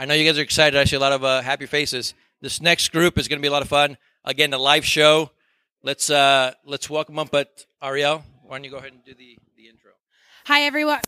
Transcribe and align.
I 0.00 0.06
know 0.06 0.14
you 0.14 0.24
guys 0.24 0.38
are 0.38 0.42
excited. 0.42 0.80
I 0.80 0.84
see 0.84 0.96
a 0.96 0.98
lot 0.98 1.12
of 1.12 1.24
uh, 1.24 1.42
happy 1.42 1.66
faces. 1.66 2.14
This 2.40 2.62
next 2.62 2.90
group 2.90 3.18
is 3.18 3.28
going 3.28 3.38
to 3.38 3.42
be 3.42 3.48
a 3.48 3.50
lot 3.50 3.60
of 3.60 3.68
fun. 3.68 3.98
Again, 4.24 4.48
the 4.48 4.56
live 4.56 4.82
show. 4.82 5.30
Let's 5.82 6.08
uh, 6.08 6.54
let's 6.64 6.88
welcome 6.88 7.18
up. 7.18 7.30
But 7.30 7.66
Ariel, 7.82 8.24
why 8.44 8.56
don't 8.56 8.64
you 8.64 8.70
go 8.70 8.78
ahead 8.78 8.92
and 8.92 9.04
do 9.04 9.12
the 9.12 9.36
the 9.58 9.68
intro? 9.68 9.90
Hi, 10.46 10.62
everyone. 10.62 11.02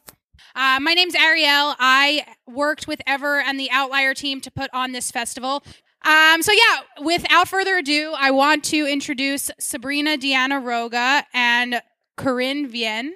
Uh, 0.54 0.78
my 0.82 0.92
name's 0.92 1.14
Ariel. 1.14 1.74
I 1.78 2.26
worked 2.46 2.86
with 2.86 3.00
Ever 3.06 3.40
and 3.40 3.58
the 3.58 3.70
Outlier 3.70 4.12
team 4.12 4.42
to 4.42 4.50
put 4.50 4.68
on 4.74 4.92
this 4.92 5.10
festival. 5.10 5.64
Um, 6.04 6.42
so 6.42 6.52
yeah, 6.52 7.02
without 7.02 7.48
further 7.48 7.78
ado, 7.78 8.12
I 8.14 8.30
want 8.30 8.62
to 8.64 8.86
introduce 8.86 9.50
Sabrina 9.58 10.18
Diana 10.18 10.60
Roga 10.60 11.22
and 11.32 11.80
Corinne 12.18 12.68
Vien. 12.68 13.14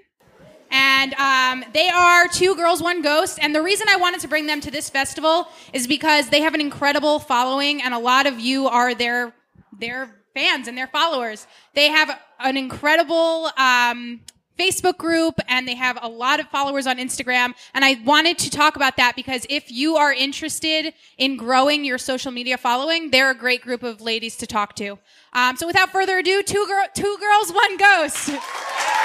And 0.79 1.14
um, 1.14 1.64
they 1.72 1.88
are 1.88 2.29
two 2.29 2.54
girls, 2.54 2.82
one 2.82 3.00
ghost. 3.00 3.38
And 3.40 3.54
the 3.54 3.62
reason 3.62 3.86
I 3.88 3.96
wanted 3.96 4.20
to 4.20 4.29
bring 4.29 4.46
them 4.46 4.61
to 4.61 4.70
this 4.70 4.91
festival 4.91 5.48
is 5.72 5.86
because 5.86 6.29
they 6.29 6.42
have 6.42 6.52
an 6.52 6.60
incredible 6.60 7.18
following, 7.18 7.80
and 7.80 7.95
a 7.95 7.98
lot 7.98 8.27
of 8.27 8.38
you 8.38 8.68
are 8.68 8.95
their 8.95 9.32
their 9.78 10.10
fans 10.34 10.68
and 10.68 10.77
their 10.77 10.87
followers. 10.87 11.46
They 11.73 11.88
have 11.88 12.20
an 12.41 12.59
incredible 12.59 13.48
um, 13.56 14.20
Facebook 14.59 14.98
group 14.98 15.41
and 15.48 15.66
they 15.66 15.74
have 15.74 15.98
a 16.02 16.09
lot 16.09 16.41
of 16.41 16.48
followers 16.48 16.87
on 16.87 16.98
Instagram. 16.98 17.54
And 17.73 17.82
I 17.84 17.96
wanted 18.04 18.38
to 18.40 18.51
talk 18.51 18.77
about 18.77 18.96
that 18.98 19.16
because 19.16 19.46
if 19.48 19.70
you 19.70 19.96
are 19.96 20.12
interested 20.12 20.93
in 21.16 21.37
growing 21.37 21.84
your 21.84 21.98
social 21.98 22.32
media 22.32 22.59
following, 22.59 23.10
they're 23.10 23.30
a 23.30 23.34
great 23.34 23.62
group 23.62 23.82
of 23.82 24.01
ladies 24.01 24.37
to 24.37 24.46
talk 24.46 24.74
to. 24.77 24.98
Um, 25.32 25.56
so 25.56 25.66
without 25.66 25.90
further 25.90 26.18
ado, 26.18 26.43
two, 26.43 26.66
girl, 26.66 26.87
two 26.95 27.16
girls, 27.18 27.52
one 27.52 27.77
ghost. 27.77 28.30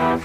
Hello? 0.00 0.16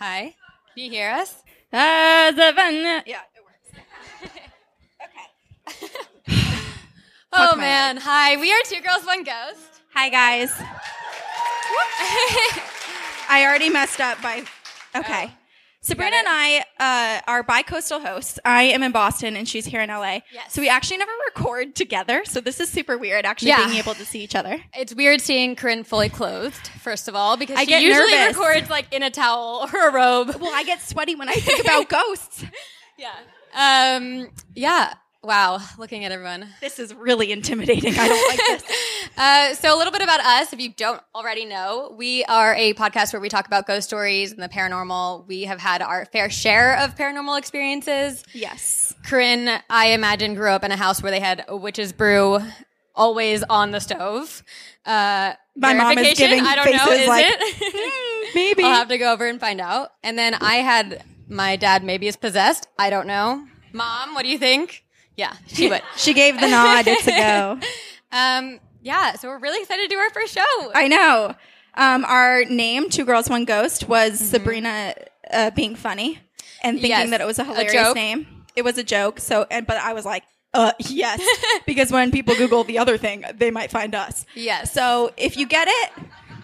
Hi. 0.00 0.34
Can 0.74 0.84
you 0.84 0.90
hear 0.90 1.12
us? 1.12 1.44
Savannah. 1.70 3.04
Yeah, 3.06 3.20
it 3.36 3.44
works. 3.44 3.70
Oh 7.40 7.54
man. 7.56 7.96
Hi. 7.98 8.36
We 8.36 8.52
are 8.52 8.58
two 8.64 8.80
girls, 8.80 9.04
one 9.06 9.22
ghost. 9.22 9.80
Hi, 9.94 10.08
guys. 10.08 10.52
I 13.30 13.44
already 13.44 13.68
messed 13.70 14.00
up 14.00 14.20
by. 14.22 14.42
Okay. 14.96 15.30
Sabrina 15.80 16.16
and 16.16 16.26
I 16.28 16.64
uh, 16.80 17.20
are 17.30 17.42
bi-coastal 17.44 18.00
hosts. 18.00 18.38
I 18.44 18.64
am 18.64 18.82
in 18.82 18.90
Boston 18.90 19.36
and 19.36 19.48
she's 19.48 19.64
here 19.64 19.80
in 19.80 19.88
LA. 19.88 20.20
Yes. 20.32 20.52
So 20.52 20.60
we 20.60 20.68
actually 20.68 20.98
never 20.98 21.12
record 21.26 21.76
together. 21.76 22.24
So 22.24 22.40
this 22.40 22.58
is 22.60 22.68
super 22.68 22.98
weird, 22.98 23.24
actually 23.24 23.48
Yeah. 23.50 23.64
being 23.66 23.78
able 23.78 23.94
to 23.94 24.04
see 24.04 24.20
each 24.20 24.34
other. 24.34 24.60
It's 24.76 24.92
weird 24.94 25.20
seeing 25.20 25.54
Corinne 25.54 25.84
fully 25.84 26.08
clothed, 26.08 26.66
first 26.80 27.06
of 27.08 27.14
all, 27.14 27.36
because 27.36 27.56
I 27.56 27.64
she 27.64 27.78
usually 27.78 28.10
nervous. 28.12 28.36
records 28.36 28.68
like 28.70 28.92
in 28.92 29.02
a 29.04 29.10
towel 29.10 29.68
or 29.72 29.88
a 29.88 29.92
robe. 29.92 30.34
Well, 30.40 30.52
I 30.52 30.64
get 30.64 30.82
sweaty 30.82 31.14
when 31.14 31.28
I 31.28 31.34
think 31.34 31.60
about 31.60 31.88
ghosts. 31.98 32.44
Yeah. 32.98 33.14
Um. 33.54 34.28
Yeah. 34.54 34.94
Wow. 35.22 35.58
Looking 35.78 36.04
at 36.04 36.12
everyone. 36.12 36.46
This 36.60 36.78
is 36.78 36.94
really 36.94 37.32
intimidating. 37.32 37.94
I 37.98 38.08
don't 38.08 38.28
like 38.28 38.60
this. 38.62 38.76
Uh, 39.16 39.52
so 39.54 39.74
a 39.74 39.76
little 39.76 39.92
bit 39.92 40.02
about 40.02 40.20
us, 40.20 40.52
if 40.52 40.60
you 40.60 40.68
don't 40.68 41.00
already 41.12 41.44
know, 41.44 41.92
we 41.98 42.22
are 42.26 42.54
a 42.54 42.72
podcast 42.74 43.12
where 43.12 43.18
we 43.18 43.28
talk 43.28 43.48
about 43.48 43.66
ghost 43.66 43.88
stories 43.88 44.30
and 44.30 44.40
the 44.40 44.48
paranormal. 44.48 45.26
We 45.26 45.42
have 45.42 45.58
had 45.58 45.82
our 45.82 46.04
fair 46.04 46.30
share 46.30 46.78
of 46.78 46.94
paranormal 46.94 47.36
experiences. 47.36 48.22
Yes. 48.32 48.94
Corinne, 49.04 49.60
I 49.68 49.86
imagine, 49.88 50.34
grew 50.34 50.50
up 50.50 50.62
in 50.62 50.70
a 50.70 50.76
house 50.76 51.02
where 51.02 51.10
they 51.10 51.18
had 51.18 51.44
a 51.48 51.56
witch's 51.56 51.92
brew 51.92 52.38
always 52.94 53.42
on 53.42 53.72
the 53.72 53.80
stove. 53.80 54.44
Uh, 54.86 55.32
My 55.56 55.74
mom 55.74 55.98
is 55.98 56.16
giving 56.16 56.40
I 56.46 56.54
don't 56.54 56.76
know. 56.76 56.92
Is 56.92 57.08
like, 57.08 57.24
it? 57.28 58.34
Maybe. 58.36 58.62
I'll 58.62 58.74
have 58.76 58.88
to 58.88 58.98
go 58.98 59.12
over 59.12 59.26
and 59.26 59.40
find 59.40 59.60
out. 59.60 59.90
And 60.04 60.16
then 60.16 60.34
I 60.34 60.56
had 60.56 61.02
my 61.28 61.56
dad 61.56 61.82
maybe 61.82 62.06
is 62.06 62.16
possessed. 62.16 62.68
I 62.78 62.88
don't 62.90 63.08
know. 63.08 63.44
Mom, 63.72 64.14
what 64.14 64.22
do 64.22 64.28
you 64.28 64.38
think? 64.38 64.84
Yeah, 65.18 65.34
she 65.48 65.68
would. 65.68 65.82
she 65.96 66.14
gave 66.14 66.40
the 66.40 66.48
nod. 66.48 66.86
It's 66.86 67.06
a 67.06 67.10
go. 67.10 67.60
um, 68.12 68.60
yeah, 68.82 69.12
so 69.16 69.28
we're 69.28 69.38
really 69.40 69.60
excited 69.60 69.82
to 69.82 69.88
do 69.88 69.98
our 69.98 70.10
first 70.10 70.32
show. 70.34 70.72
I 70.74 70.88
know. 70.88 71.34
Um, 71.74 72.04
our 72.06 72.44
name, 72.46 72.88
Two 72.88 73.04
Girls, 73.04 73.28
One 73.28 73.44
Ghost, 73.44 73.88
was 73.88 74.12
Mm-hmm. 74.14 74.24
Sabrina 74.24 74.94
uh, 75.30 75.50
being 75.50 75.74
funny 75.76 76.20
and 76.62 76.76
thinking 76.76 76.90
Yes. 76.90 77.10
that 77.10 77.20
it 77.20 77.26
was 77.26 77.38
a 77.38 77.42
A 77.42 77.44
hilarious 77.44 77.72
joke. 77.72 77.94
name. 77.96 78.26
It 78.56 78.62
was 78.62 78.78
a 78.78 78.82
joke. 78.84 79.20
So, 79.20 79.46
and 79.50 79.66
but 79.66 79.76
I 79.76 79.92
was 79.92 80.04
like, 80.04 80.24
uh, 80.54 80.72
yes, 80.78 81.20
because 81.66 81.92
when 81.92 82.10
people 82.10 82.34
Google 82.34 82.64
the 82.64 82.78
other 82.78 82.96
thing, 82.96 83.24
they 83.34 83.50
might 83.50 83.70
find 83.70 83.94
us. 83.94 84.24
Yes. 84.34 84.72
So 84.72 85.12
if 85.16 85.36
you 85.36 85.46
get 85.46 85.68
it, 85.68 85.90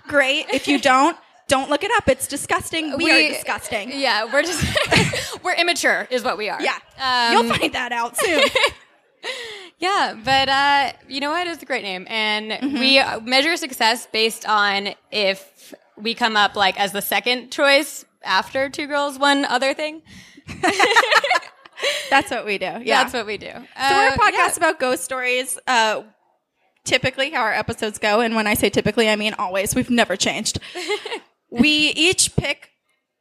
great. 0.09 0.47
If 0.51 0.69
you 0.69 0.79
don't, 0.79 1.17
don't 1.49 1.69
look 1.71 1.85
it 1.85 1.91
up. 1.97 2.09
It's 2.09 2.27
disgusting. 2.27 2.97
We, 2.97 3.11
are 3.11 3.33
disgusting. 3.33 3.91
Yeah, 3.95 4.25
we're 4.33 4.43
just 4.43 4.65
we're 5.45 5.55
immature, 5.55 6.07
is 6.11 6.23
what 6.25 6.37
we 6.39 6.49
are. 6.49 6.61
Yeah. 6.63 6.79
Um, 6.99 7.33
You'll 7.47 7.55
find 7.55 7.73
that 7.75 7.93
out 7.93 8.17
soon. 8.17 8.43
Yeah, 9.79 10.15
but 10.23 10.49
uh, 10.49 10.93
you 11.09 11.21
know 11.21 11.31
what? 11.31 11.47
It's 11.47 11.63
a 11.63 11.67
great 11.67 11.83
name, 11.83 12.07
and 12.11 12.53
Mm-hmm. 12.53 12.79
we 12.79 12.99
uh, 12.99 13.21
measure 13.21 13.57
success 13.57 14.07
based 14.13 14.47
on 14.47 14.91
if 15.11 15.75
we 15.97 16.15
come 16.15 16.37
up 16.37 16.57
like 16.57 16.79
as 16.79 16.93
the 16.93 17.01
second 17.03 17.51
choice 17.51 18.05
after 18.23 18.69
two 18.71 18.87
girls, 18.87 19.19
one 19.19 19.45
other 19.47 19.75
thing. 19.75 20.03
That's 22.11 22.31
what 22.31 22.45
we 22.47 22.59
do. 22.59 22.67
Yeah. 22.67 23.03
That's 23.03 23.13
what 23.13 23.27
we 23.27 23.37
do. 23.39 23.49
So 23.51 23.55
we're 23.55 24.09
a 24.09 24.13
Uh, 24.13 24.17
podcast 24.17 24.33
yeah. 24.35 24.57
about 24.59 24.79
ghost 24.79 25.05
stories. 25.05 25.59
Uh, 25.67 26.03
typically, 26.85 27.31
how 27.31 27.41
our 27.43 27.53
episodes 27.53 27.99
go, 27.99 28.21
and 28.21 28.35
when 28.37 28.47
I 28.47 28.55
say 28.55 28.71
typically, 28.71 29.09
I 29.11 29.17
mean 29.17 29.35
always. 29.39 29.75
We've 29.75 29.91
never 29.91 30.17
changed. 30.17 30.61
We 31.61 31.89
each 31.97 32.37
pick, 32.37 32.71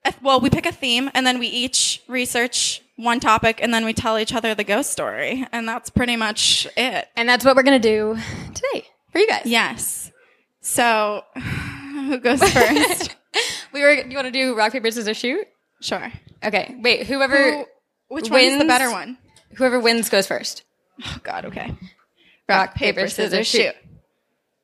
a, 0.06 0.14
well, 0.22 0.40
we 0.40 0.50
pick 0.50 0.66
a 0.66 0.72
theme, 0.72 1.10
and 1.14 1.26
then 1.26 1.40
we 1.40 1.48
each 1.48 2.02
research 2.08 2.82
one 2.96 3.20
topic, 3.20 3.60
and 3.62 3.74
then 3.74 3.86
we 3.86 3.94
tell 3.94 4.18
each 4.20 4.34
other 4.34 4.54
the 4.56 4.64
ghost 4.64 4.92
story, 4.92 5.46
and 5.52 5.68
that's 5.68 5.90
pretty 5.90 6.16
much 6.16 6.68
it. 6.78 7.08
and 7.16 7.28
that's 7.28 7.44
what 7.46 7.56
we're 7.56 7.64
gonna 7.64 7.80
do 7.80 8.18
today 8.54 8.86
for 9.12 9.20
you 9.20 9.28
guys. 9.28 9.44
Yes. 9.46 10.12
So, 10.62 11.24
who 11.36 12.18
goes 12.20 12.42
first? 12.52 13.16
We 13.74 13.82
were. 13.82 13.92
You 13.94 14.16
want 14.16 14.28
to 14.28 14.32
do 14.32 14.56
rock 14.56 14.72
paper 14.72 14.92
scissors 14.92 15.18
shoot? 15.18 15.48
sure. 15.82 16.12
Okay. 16.44 16.76
Wait. 16.80 17.08
Whoever 17.08 17.52
Who, 17.52 17.66
which 18.10 18.30
one 18.30 18.42
is 18.42 18.60
the 18.60 18.66
better 18.66 18.92
one? 18.92 19.18
whoever 19.56 19.80
wins 19.80 20.10
goes 20.10 20.28
first. 20.28 20.64
Oh 21.04 21.18
God. 21.24 21.46
Okay. 21.46 21.76
Rock, 22.48 22.76
paper, 22.76 23.08
scissors, 23.08 23.48
shoot. 23.48 23.74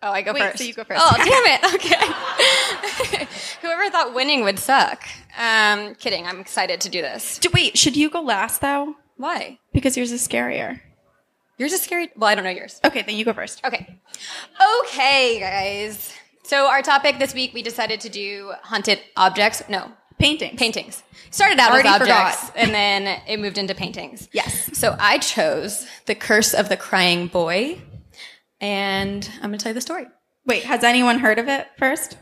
Oh, 0.01 0.11
I 0.11 0.21
go 0.21 0.31
Wait, 0.33 0.41
first. 0.41 0.57
so 0.59 0.63
you 0.63 0.73
go 0.73 0.83
first. 0.83 1.01
Oh, 1.03 1.13
damn 1.17 1.27
it. 1.27 1.59
Okay. 1.75 3.27
Whoever 3.61 3.89
thought 3.89 4.13
winning 4.13 4.43
would 4.43 4.57
suck. 4.59 5.03
Um, 5.37 5.95
kidding. 5.95 6.25
I'm 6.25 6.39
excited 6.39 6.79
to 6.81 6.89
do 6.89 7.01
this. 7.01 7.37
Do, 7.39 7.49
wait, 7.53 7.77
should 7.77 7.97
you 7.97 8.09
go 8.09 8.21
last 8.21 8.61
though? 8.61 8.95
Why? 9.17 9.59
Because 9.73 9.97
yours 9.97 10.11
is 10.11 10.25
scarier. 10.25 10.79
Yours 11.57 11.73
is 11.73 11.81
scary. 11.81 12.09
Well, 12.15 12.29
I 12.29 12.35
don't 12.35 12.45
know 12.45 12.49
yours. 12.49 12.79
Okay, 12.85 13.01
then 13.01 13.15
you 13.15 13.25
go 13.25 13.33
first. 13.33 13.61
Okay. 13.65 13.99
Okay, 14.85 15.39
guys. 15.39 16.13
So 16.43 16.67
our 16.67 16.81
topic 16.81 17.19
this 17.19 17.33
week, 17.33 17.53
we 17.53 17.61
decided 17.61 17.99
to 18.01 18.09
do 18.09 18.53
haunted 18.63 18.99
objects. 19.17 19.61
No, 19.67 19.91
paintings. 20.19 20.57
paintings. 20.57 21.03
Started 21.31 21.59
out 21.59 21.71
Already 21.71 21.89
as 21.89 22.01
objects, 22.01 22.49
forgot. 22.49 22.57
and 22.57 22.73
then 22.73 23.21
it 23.27 23.39
moved 23.39 23.57
into 23.57 23.75
paintings. 23.75 24.29
Yes. 24.31 24.69
So 24.77 24.95
I 24.99 25.17
chose 25.19 25.85
the 26.05 26.15
Curse 26.15 26.53
of 26.53 26.69
the 26.69 26.77
Crying 26.77 27.27
Boy, 27.27 27.81
and 28.61 29.29
I'm 29.35 29.49
going 29.49 29.57
to 29.57 29.63
tell 29.63 29.71
you 29.71 29.75
the 29.75 29.81
story. 29.81 30.05
Wait, 30.45 30.63
has 30.63 30.83
anyone 30.83 31.19
heard 31.19 31.39
of 31.39 31.47
it 31.47 31.67
first? 31.77 32.17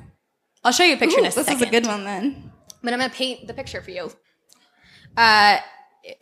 I'll 0.64 0.72
show 0.72 0.84
you 0.84 0.96
a 0.96 0.98
picture 0.98 1.20
in 1.20 1.26
a 1.26 1.30
Ooh, 1.30 1.32
this 1.32 1.46
second. 1.46 1.62
is 1.62 1.68
a 1.68 1.72
good 1.72 1.86
one 1.86 2.04
then. 2.04 2.52
But 2.84 2.94
I'm 2.94 3.00
going 3.00 3.10
to 3.10 3.16
paint 3.16 3.48
the 3.48 3.54
picture 3.54 3.82
for 3.82 3.92
you. 3.92 4.12
Uh, 5.16 5.58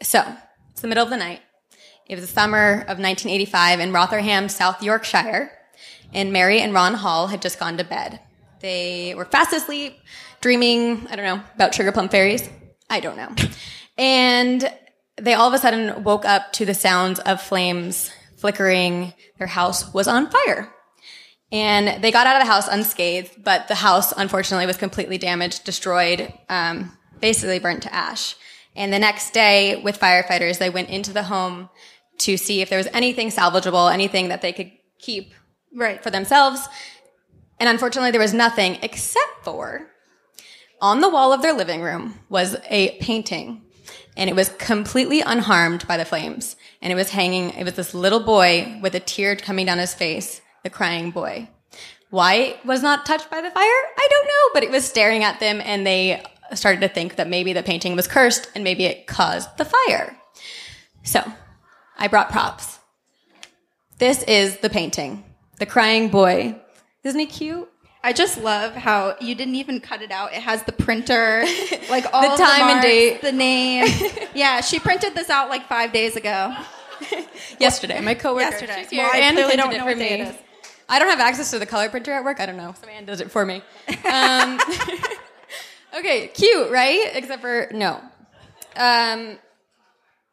so 0.02 0.24
it's 0.72 0.82
the 0.82 0.88
middle 0.88 1.04
of 1.04 1.10
the 1.10 1.18
night. 1.18 1.42
It 2.08 2.16
was 2.16 2.26
the 2.26 2.32
summer 2.32 2.74
of 2.82 3.00
1985 3.00 3.80
in 3.80 3.92
Rotherham, 3.92 4.48
South 4.50 4.84
Yorkshire, 4.84 5.52
and 6.14 6.32
Mary 6.32 6.62
and 6.62 6.74
Ron 6.74 6.94
Hall 6.94 7.28
had 7.28 7.42
just 7.42 7.60
gone 7.60 7.78
to 7.78 7.84
bed. 7.84 8.20
They 8.62 9.14
were 9.16 9.26
fast 9.26 9.54
asleep, 9.54 9.98
dreaming, 10.40 11.08
I 11.10 11.16
don't 11.16 11.26
know, 11.26 11.44
about 11.56 11.74
sugar 11.74 11.92
plum 11.92 12.10
fairies. 12.10 12.48
I 12.90 13.00
don't 13.00 13.18
know. 13.18 13.34
And 13.98 14.72
they 15.18 15.34
all 15.34 15.48
of 15.48 15.54
a 15.54 15.58
sudden 15.58 16.04
woke 16.04 16.26
up 16.26 16.54
to 16.54 16.66
the 16.66 16.74
sounds 16.74 17.20
of 17.20 17.42
flames 17.42 18.12
flickering. 18.46 19.12
Their 19.40 19.48
house 19.48 19.92
was 19.92 20.08
on 20.08 20.30
fire. 20.30 20.72
And 21.52 22.04
they 22.04 22.12
got 22.12 22.28
out 22.28 22.36
of 22.36 22.46
the 22.46 22.52
house 22.54 22.68
unscathed, 22.68 23.44
but 23.44 23.68
the 23.68 23.74
house, 23.74 24.12
unfortunately, 24.12 24.68
was 24.68 24.78
completely 24.78 25.18
damaged, 25.18 25.64
destroyed, 25.64 26.32
um, 26.48 26.96
basically 27.20 27.58
burnt 27.58 27.82
to 27.84 27.94
ash. 27.94 28.36
And 28.76 28.94
the 28.94 29.00
next 29.00 29.32
day, 29.34 29.82
with 29.82 30.00
firefighters, 30.00 30.60
they 30.60 30.70
went 30.70 30.90
into 30.90 31.12
the 31.12 31.24
home 31.24 31.70
to 32.20 32.38
see 32.38 32.62
if 32.62 32.70
there 32.70 32.78
was 32.78 32.88
anything 32.94 33.30
salvageable, 33.30 33.92
anything 33.92 34.28
that 34.28 34.44
they 34.44 34.54
could 34.54 34.72
keep 35.00 35.34
Right. 35.74 36.04
for 36.04 36.12
themselves. 36.12 36.68
And 37.60 37.68
unfortunately, 37.68 38.12
there 38.12 38.22
was 38.22 38.34
nothing 38.34 38.78
except 38.84 39.44
for 39.44 39.88
on 40.80 41.02
the 41.02 41.10
wall 41.10 41.34
of 41.34 41.42
their 41.42 41.54
living 41.54 41.82
room 41.82 42.20
was 42.30 42.58
a 42.70 42.96
painting. 43.00 43.64
And 44.16 44.30
it 44.30 44.36
was 44.36 44.50
completely 44.50 45.22
unharmed 45.22 45.88
by 45.88 45.98
the 45.98 46.06
flames. 46.06 46.56
And 46.82 46.92
it 46.92 46.96
was 46.96 47.10
hanging, 47.10 47.52
it 47.52 47.64
was 47.64 47.74
this 47.74 47.94
little 47.94 48.20
boy 48.20 48.80
with 48.82 48.96
a 48.96 49.00
tear 49.00 49.36
coming 49.36 49.66
down 49.66 49.78
his 49.78 49.94
face, 49.94 50.42
the 50.64 50.70
crying 50.70 51.12
boy. 51.12 51.50
Why 52.10 52.36
it 52.36 52.66
was 52.66 52.82
not 52.82 53.06
touched 53.06 53.30
by 53.30 53.42
the 53.42 53.50
fire? 53.50 53.54
I 53.62 54.08
don't 54.10 54.28
know, 54.28 54.54
but 54.54 54.64
it 54.64 54.72
was 54.72 54.86
staring 54.86 55.24
at 55.24 55.40
them 55.40 55.62
and 55.64 55.86
they 55.86 56.24
started 56.54 56.82
to 56.82 56.88
think 56.88 57.16
that 57.16 57.28
maybe 57.28 57.54
the 57.54 57.64
painting 57.64 57.96
was 57.96 58.08
cursed 58.08 58.50
and 58.56 58.64
maybe 58.64 58.86
it 58.86 59.08
caused 59.08 59.58
the 59.58 59.66
fire. 59.66 60.18
So 61.04 61.24
I 61.98 62.08
brought 62.08 62.32
props. 62.32 62.80
This 63.98 64.24
is 64.24 64.58
the 64.58 64.70
painting, 64.70 65.24
the 65.60 65.66
crying 65.66 66.10
boy. 66.10 66.60
Isn't 67.04 67.20
he 67.20 67.26
cute? 67.26 67.70
I 68.06 68.14
just 68.14 68.40
love 68.40 68.76
how 68.76 69.16
you 69.20 69.34
didn't 69.34 69.56
even 69.56 69.80
cut 69.80 70.04
it 70.04 70.12
out. 70.12 70.32
It 70.32 70.44
has 70.44 70.62
the 70.62 70.72
printer, 70.72 71.44
like 71.90 72.06
all 72.14 72.22
the 72.22 72.38
time 72.38 72.62
and 72.62 72.68
marks, 72.76 72.86
date. 72.86 73.22
the 73.24 73.32
name. 73.32 73.88
yeah, 74.36 74.62
she 74.62 74.78
printed 74.78 75.16
this 75.16 75.32
out 75.32 75.50
like 75.50 75.68
five 75.68 75.92
days 75.92 76.16
ago. 76.16 76.56
Yesterday, 77.60 78.00
my 78.02 78.14
coworker. 78.14 78.42
Yesterday. 78.52 78.76
She's 78.82 78.92
here 78.92 79.04
Well, 79.06 79.12
I 79.12 79.18
and 79.22 79.36
clearly 79.36 79.56
don't 79.56 79.76
know 79.76 79.86
what 79.86 79.98
day 79.98 80.18
me. 80.18 80.22
it 80.22 80.28
is. 80.28 80.36
I 80.88 81.00
don't 81.00 81.10
have 81.10 81.20
access 81.20 81.50
to 81.50 81.58
the 81.58 81.66
color 81.66 81.90
printer 81.90 82.12
at 82.12 82.24
work. 82.24 82.40
I 82.40 82.46
don't 82.46 82.58
know. 82.58 82.76
Man 82.86 83.06
does 83.06 83.22
it 83.22 83.32
for 83.32 83.44
me. 83.44 83.64
Um, 84.08 84.60
okay, 85.98 86.28
cute, 86.28 86.70
right? 86.70 87.10
Except 87.16 87.42
for 87.42 87.70
no. 87.72 88.02
Um, 88.76 89.40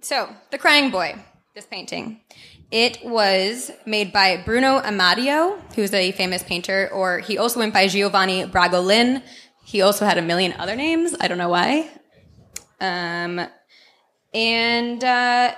so 0.03 0.29
the 0.51 0.59
crying 0.59 0.91
boy. 0.91 1.15
This 1.55 1.65
painting. 1.65 2.21
It 2.73 3.05
was 3.05 3.71
made 3.85 4.15
by 4.15 4.39
Bruno 4.39 4.81
Amadio, 4.81 5.61
who's 5.75 5.93
a 5.93 6.11
famous 6.13 6.43
painter, 6.43 6.89
or 6.91 7.19
he 7.19 7.37
also 7.37 7.61
went 7.61 7.75
by 7.75 7.87
Giovanni 7.87 8.47
Bragolin. 8.47 9.23
He 9.63 9.83
also 9.83 10.07
had 10.07 10.17
a 10.17 10.23
million 10.23 10.55
other 10.55 10.75
names. 10.75 11.15
I 11.21 11.29
don't 11.29 11.37
know 11.37 11.51
why. 11.51 11.91
Um, 12.81 13.47
and 14.33 15.05
uh, 15.05 15.55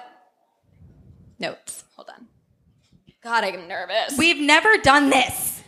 notes. 1.39 1.85
Hold 1.95 2.09
on. 2.11 2.27
God, 3.23 3.45
I'm 3.45 3.69
nervous. 3.69 4.19
We've 4.19 4.41
never 4.41 4.77
done 4.79 5.11
this. 5.11 5.63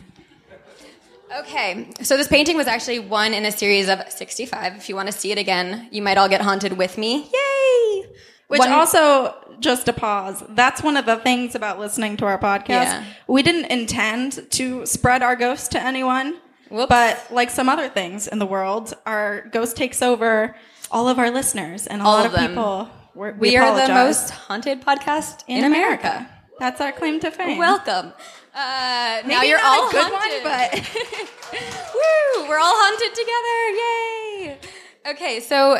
Okay, 1.39 1.87
so 2.01 2.17
this 2.17 2.27
painting 2.27 2.57
was 2.57 2.67
actually 2.67 2.99
one 2.99 3.33
in 3.33 3.45
a 3.45 3.53
series 3.53 3.87
of 3.87 4.01
65. 4.09 4.75
If 4.75 4.89
you 4.89 4.95
want 4.95 5.07
to 5.07 5.13
see 5.13 5.31
it 5.31 5.37
again, 5.37 5.87
you 5.91 6.01
might 6.01 6.17
all 6.17 6.27
get 6.27 6.41
haunted 6.41 6.73
with 6.73 6.97
me. 6.97 7.29
Yay! 7.33 8.09
Which 8.47 8.59
One- 8.59 8.71
also, 8.71 9.35
just 9.59 9.87
a 9.87 9.93
pause. 9.93 10.43
That's 10.49 10.81
one 10.81 10.95
of 10.97 11.05
the 11.05 11.17
things 11.17 11.53
about 11.55 11.79
listening 11.79 12.15
to 12.17 12.25
our 12.25 12.37
podcast. 12.37 12.67
Yeah. 12.69 13.03
We 13.27 13.43
didn't 13.43 13.65
intend 13.65 14.49
to 14.51 14.85
spread 14.85 15.21
our 15.21 15.35
ghost 15.35 15.71
to 15.73 15.81
anyone. 15.83 16.37
Whoops. 16.69 16.89
But 16.89 17.27
like 17.31 17.49
some 17.49 17.67
other 17.69 17.89
things 17.89 18.27
in 18.27 18.39
the 18.39 18.45
world, 18.45 18.93
our 19.05 19.41
ghost 19.51 19.75
takes 19.77 20.01
over 20.01 20.55
all 20.91 21.07
of 21.09 21.17
our 21.19 21.29
listeners 21.31 21.87
and 21.87 22.01
a 22.01 22.05
All 22.05 22.13
lot 22.17 22.25
of 22.25 22.31
them. 22.33 22.49
people. 22.51 22.89
We're, 23.15 23.31
we 23.33 23.49
we 23.51 23.57
are 23.57 23.87
the 23.87 23.93
most 23.93 24.29
haunted 24.29 24.81
podcast 24.81 25.43
in, 25.47 25.57
in 25.59 25.63
America. 25.65 26.07
America. 26.07 26.31
That's 26.59 26.79
our 26.81 26.91
claim 26.91 27.19
to 27.21 27.31
fame. 27.31 27.57
Welcome. 27.57 28.13
Uh, 28.53 29.21
now 29.25 29.43
you're 29.43 29.59
all 29.63 29.89
a 29.89 29.91
good 29.91 30.05
haunted. 30.05 30.43
one, 30.43 30.53
but 30.71 30.73
Woo! 31.93 32.49
We're 32.49 32.59
all 32.59 32.73
haunted 32.75 33.13
together. 33.15 33.59
Yay! 33.81 35.11
Okay, 35.11 35.39
so 35.39 35.79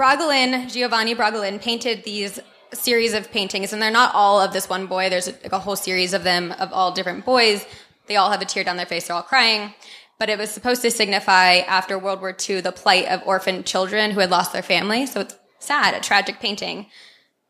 Bragolin, 0.00 0.72
Giovanni 0.72 1.14
Bragolin, 1.14 1.60
painted 1.60 2.04
these 2.04 2.40
series 2.72 3.12
of 3.12 3.30
paintings, 3.30 3.74
and 3.74 3.82
they're 3.82 3.90
not 3.90 4.14
all 4.14 4.40
of 4.40 4.54
this 4.54 4.66
one 4.66 4.86
boy. 4.86 5.10
There's 5.10 5.26
like 5.26 5.52
a 5.52 5.58
whole 5.58 5.76
series 5.76 6.14
of 6.14 6.24
them 6.24 6.52
of 6.52 6.72
all 6.72 6.90
different 6.90 7.26
boys. 7.26 7.66
They 8.06 8.16
all 8.16 8.30
have 8.30 8.40
a 8.40 8.46
tear 8.46 8.64
down 8.64 8.78
their 8.78 8.86
face. 8.86 9.08
They're 9.08 9.16
all 9.16 9.22
crying. 9.22 9.74
But 10.18 10.30
it 10.30 10.38
was 10.38 10.50
supposed 10.50 10.80
to 10.82 10.90
signify 10.90 11.56
after 11.56 11.98
World 11.98 12.22
War 12.22 12.34
II 12.34 12.62
the 12.62 12.72
plight 12.72 13.08
of 13.08 13.20
orphaned 13.26 13.66
children 13.66 14.12
who 14.12 14.20
had 14.20 14.30
lost 14.30 14.54
their 14.54 14.62
family. 14.62 15.04
So 15.04 15.20
it's 15.20 15.36
sad, 15.58 15.92
a 15.92 16.00
tragic 16.00 16.40
painting. 16.40 16.86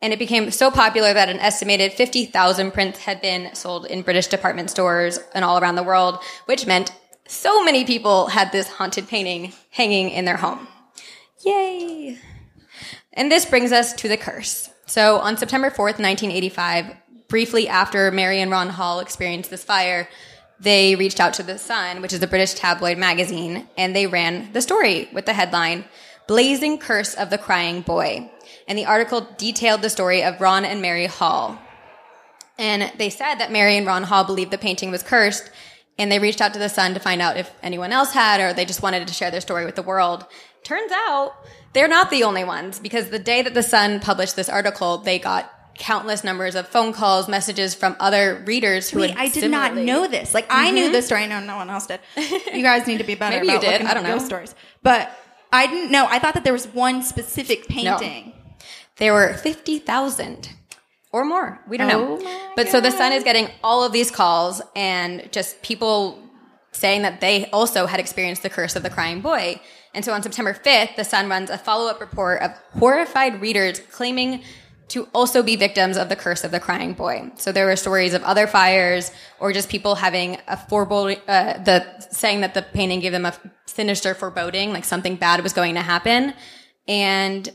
And 0.03 0.12
it 0.12 0.19
became 0.19 0.50
so 0.50 0.73
popular 0.73 1.14
that 1.14 1.29
an 1.29 1.38
estimated 1.38 1.93
50,000 1.93 2.73
prints 2.73 2.99
had 2.99 3.20
been 3.20 3.55
sold 3.55 3.87
in 3.87 4.03
British 4.03 4.26
department 4.26 4.70
stores 4.70 5.20
and 5.35 5.44
all 5.44 5.61
around 5.61 5.76
the 5.76 5.85
world, 5.85 6.19
which 6.46 6.67
meant 6.67 6.91
so 7.29 7.62
many 7.62 7.85
people 7.85 8.26
had 8.26 8.50
this 8.50 8.67
haunted 8.67 9.06
painting 9.06 9.53
hanging 9.70 10.11
in 10.11 10.25
their 10.25 10.38
home. 10.38 10.67
Yay! 11.46 12.19
And 13.20 13.31
this 13.31 13.44
brings 13.44 13.70
us 13.70 13.93
to 13.96 14.08
the 14.08 14.17
curse. 14.17 14.70
So 14.87 15.19
on 15.19 15.37
September 15.37 15.69
4th, 15.69 16.00
1985, 16.00 16.96
briefly 17.28 17.69
after 17.69 18.11
Mary 18.11 18.40
and 18.40 18.50
Ron 18.50 18.70
Hall 18.70 19.00
experienced 19.00 19.50
this 19.50 19.62
fire, 19.62 20.08
they 20.58 20.96
reached 20.96 21.20
out 21.20 21.34
to 21.34 21.43
The 21.43 21.58
Sun, 21.58 22.00
which 22.00 22.14
is 22.14 22.22
a 22.22 22.26
British 22.26 22.55
tabloid 22.55 22.96
magazine, 22.96 23.69
and 23.76 23.94
they 23.94 24.06
ran 24.06 24.50
the 24.55 24.62
story 24.62 25.11
with 25.12 25.26
the 25.26 25.34
headline, 25.34 25.84
Blazing 26.28 26.78
Curse 26.78 27.12
of 27.12 27.28
the 27.28 27.37
Crying 27.37 27.82
Boy. 27.82 28.32
And 28.67 28.78
the 28.78 28.87
article 28.87 29.28
detailed 29.37 29.82
the 29.82 29.90
story 29.90 30.22
of 30.22 30.40
Ron 30.40 30.64
and 30.64 30.81
Mary 30.81 31.05
Hall. 31.05 31.58
And 32.58 32.90
they 32.96 33.11
said 33.11 33.34
that 33.34 33.52
Mary 33.52 33.76
and 33.76 33.87
Ron 33.87 34.05
Hall 34.05 34.25
believed 34.25 34.50
the 34.50 34.56
painting 34.56 34.90
was 34.90 35.02
cursed, 35.02 35.50
and 35.99 36.11
they 36.11 36.19
reached 36.19 36.40
out 36.40 36.55
to 36.55 36.58
the 36.58 36.70
Sun 36.70 36.94
to 36.94 37.00
find 37.00 37.20
out 37.20 37.37
if 37.37 37.50
anyone 37.62 37.93
else 37.93 38.14
had, 38.14 38.40
or 38.40 38.55
they 38.55 38.64
just 38.64 38.82
wanted 38.82 39.06
to 39.06 39.12
share 39.12 39.31
their 39.31 39.43
story 39.43 39.67
with 39.67 39.76
the 39.76 39.82
world. 39.82 40.25
Turns 40.62 40.90
out 40.90 41.34
they're 41.72 41.88
not 41.88 42.11
the 42.11 42.25
only 42.25 42.44
ones, 42.44 42.78
because 42.78 43.11
the 43.11 43.19
day 43.19 43.43
that 43.43 43.55
the 43.55 43.62
Sun 43.62 44.00
published 44.00 44.37
this 44.37 44.49
article, 44.49 44.99
they 44.99 45.19
got 45.19 45.52
countless 45.81 46.22
numbers 46.22 46.55
of 46.55 46.69
phone 46.69 46.93
calls, 46.93 47.26
messages 47.28 47.75
from 47.75 47.96
other 47.99 48.43
readers 48.46 48.90
who 48.90 49.00
Wait, 49.00 49.17
I 49.17 49.28
did 49.28 49.50
not 49.50 49.75
know 49.75 50.06
this. 50.06 50.34
Like 50.34 50.46
I 50.50 50.70
knew 50.70 50.84
mm-hmm. 50.84 50.93
this 50.93 51.06
story. 51.06 51.22
I 51.22 51.26
know 51.26 51.40
no 51.40 51.56
one 51.56 51.70
else 51.70 51.87
did. 51.87 52.00
You 52.17 52.62
guys 52.62 52.87
need 52.87 52.99
to 52.99 53.05
be 53.05 53.14
better 53.14 53.37
Maybe 53.40 53.49
you 53.49 53.55
about 53.55 53.62
did. 53.62 53.72
looking 53.72 53.87
I 53.87 53.90
up 53.90 53.94
don't 53.96 54.05
know. 54.05 54.19
stories. 54.19 54.55
But 54.82 55.11
I 55.52 55.67
didn't 55.67 55.90
know. 55.90 56.06
I 56.08 56.19
thought 56.19 56.34
that 56.34 56.44
there 56.44 56.52
was 56.52 56.67
one 56.69 57.02
specific 57.02 57.67
painting. 57.67 58.34
There 58.96 59.14
were 59.14 59.32
50,000 59.32 60.50
or 61.12 61.25
more. 61.25 61.61
We 61.67 61.78
don't 61.78 61.90
Oh 61.90 62.17
know. 62.17 62.52
But 62.56 62.69
so 62.69 62.81
the 62.81 62.90
Sun 62.90 63.12
is 63.12 63.25
getting 63.25 63.49
all 63.64 63.82
of 63.82 63.93
these 63.93 64.11
calls 64.11 64.61
and 64.76 65.28
just 65.32 65.62
people 65.62 66.22
saying 66.72 67.02
that 67.02 67.20
they 67.20 67.46
also 67.50 67.87
had 67.87 67.99
experienced 67.99 68.43
the 68.43 68.50
curse 68.50 68.76
of 68.76 68.82
the 68.82 68.90
crying 68.90 69.20
boy. 69.20 69.61
And 69.95 70.05
so 70.05 70.13
on 70.13 70.23
September 70.23 70.55
5th, 70.55 70.97
the 70.97 71.05
Sun 71.05 71.29
runs 71.29 71.51
a 71.51 71.59
follow 71.59 71.91
up 71.91 72.01
report 72.01 72.43
of 72.43 72.53
horrified 72.79 73.41
readers 73.41 73.81
claiming 73.91 74.43
to 74.89 75.09
also 75.15 75.43
be 75.43 75.55
victims 75.55 75.97
of 75.97 76.09
the 76.09 76.17
curse 76.17 76.43
of 76.43 76.51
the 76.51 76.59
crying 76.59 76.95
boy. 76.95 77.31
So 77.37 77.53
there 77.53 77.67
were 77.67 77.77
stories 77.77 78.13
of 78.13 78.23
other 78.25 78.47
fires 78.47 79.13
or 79.39 79.53
just 79.53 79.69
people 79.69 79.95
having 79.95 80.39
a 80.49 80.57
foreboding, 80.57 81.19
uh, 81.29 81.63
the 81.63 81.87
saying 82.11 82.41
that 82.41 82.55
the 82.55 82.63
painting 82.63 82.99
gave 82.99 83.13
them 83.13 83.25
a 83.25 83.33
sinister 83.67 84.15
foreboding, 84.15 84.73
like 84.73 84.85
something 84.85 85.15
bad 85.15 85.43
was 85.43 85.53
going 85.53 85.75
to 85.77 85.81
happen. 85.81 86.35
And 86.89 87.49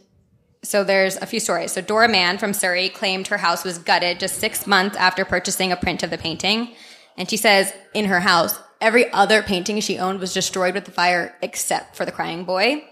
so 0.64 0.84
there's 0.84 1.18
a 1.18 1.26
few 1.26 1.42
stories. 1.42 1.74
So 1.74 1.82
Dora 1.82 2.08
Mann 2.08 2.38
from 2.38 2.54
Surrey 2.54 2.90
claimed 2.90 3.28
her 3.28 3.38
house 3.38 3.64
was 3.66 3.78
gutted 3.78 4.20
just 4.20 4.36
six 4.36 4.66
months 4.66 4.96
after 4.96 5.26
purchasing 5.26 5.72
a 5.72 5.76
print 5.76 6.04
of 6.04 6.10
the 6.10 6.18
painting. 6.18 6.74
And 7.18 7.30
she 7.30 7.38
says 7.38 7.74
in 7.94 8.06
her 8.06 8.22
house, 8.22 8.58
every 8.86 9.12
other 9.12 9.42
painting 9.42 9.80
she 9.82 9.98
owned 9.98 10.20
was 10.20 10.32
destroyed 10.32 10.76
with 10.76 10.86
the 10.86 10.92
fire 10.92 11.36
except 11.42 11.96
for 11.96 12.06
the 12.06 12.12
crying 12.12 12.46
boy. 12.46 12.84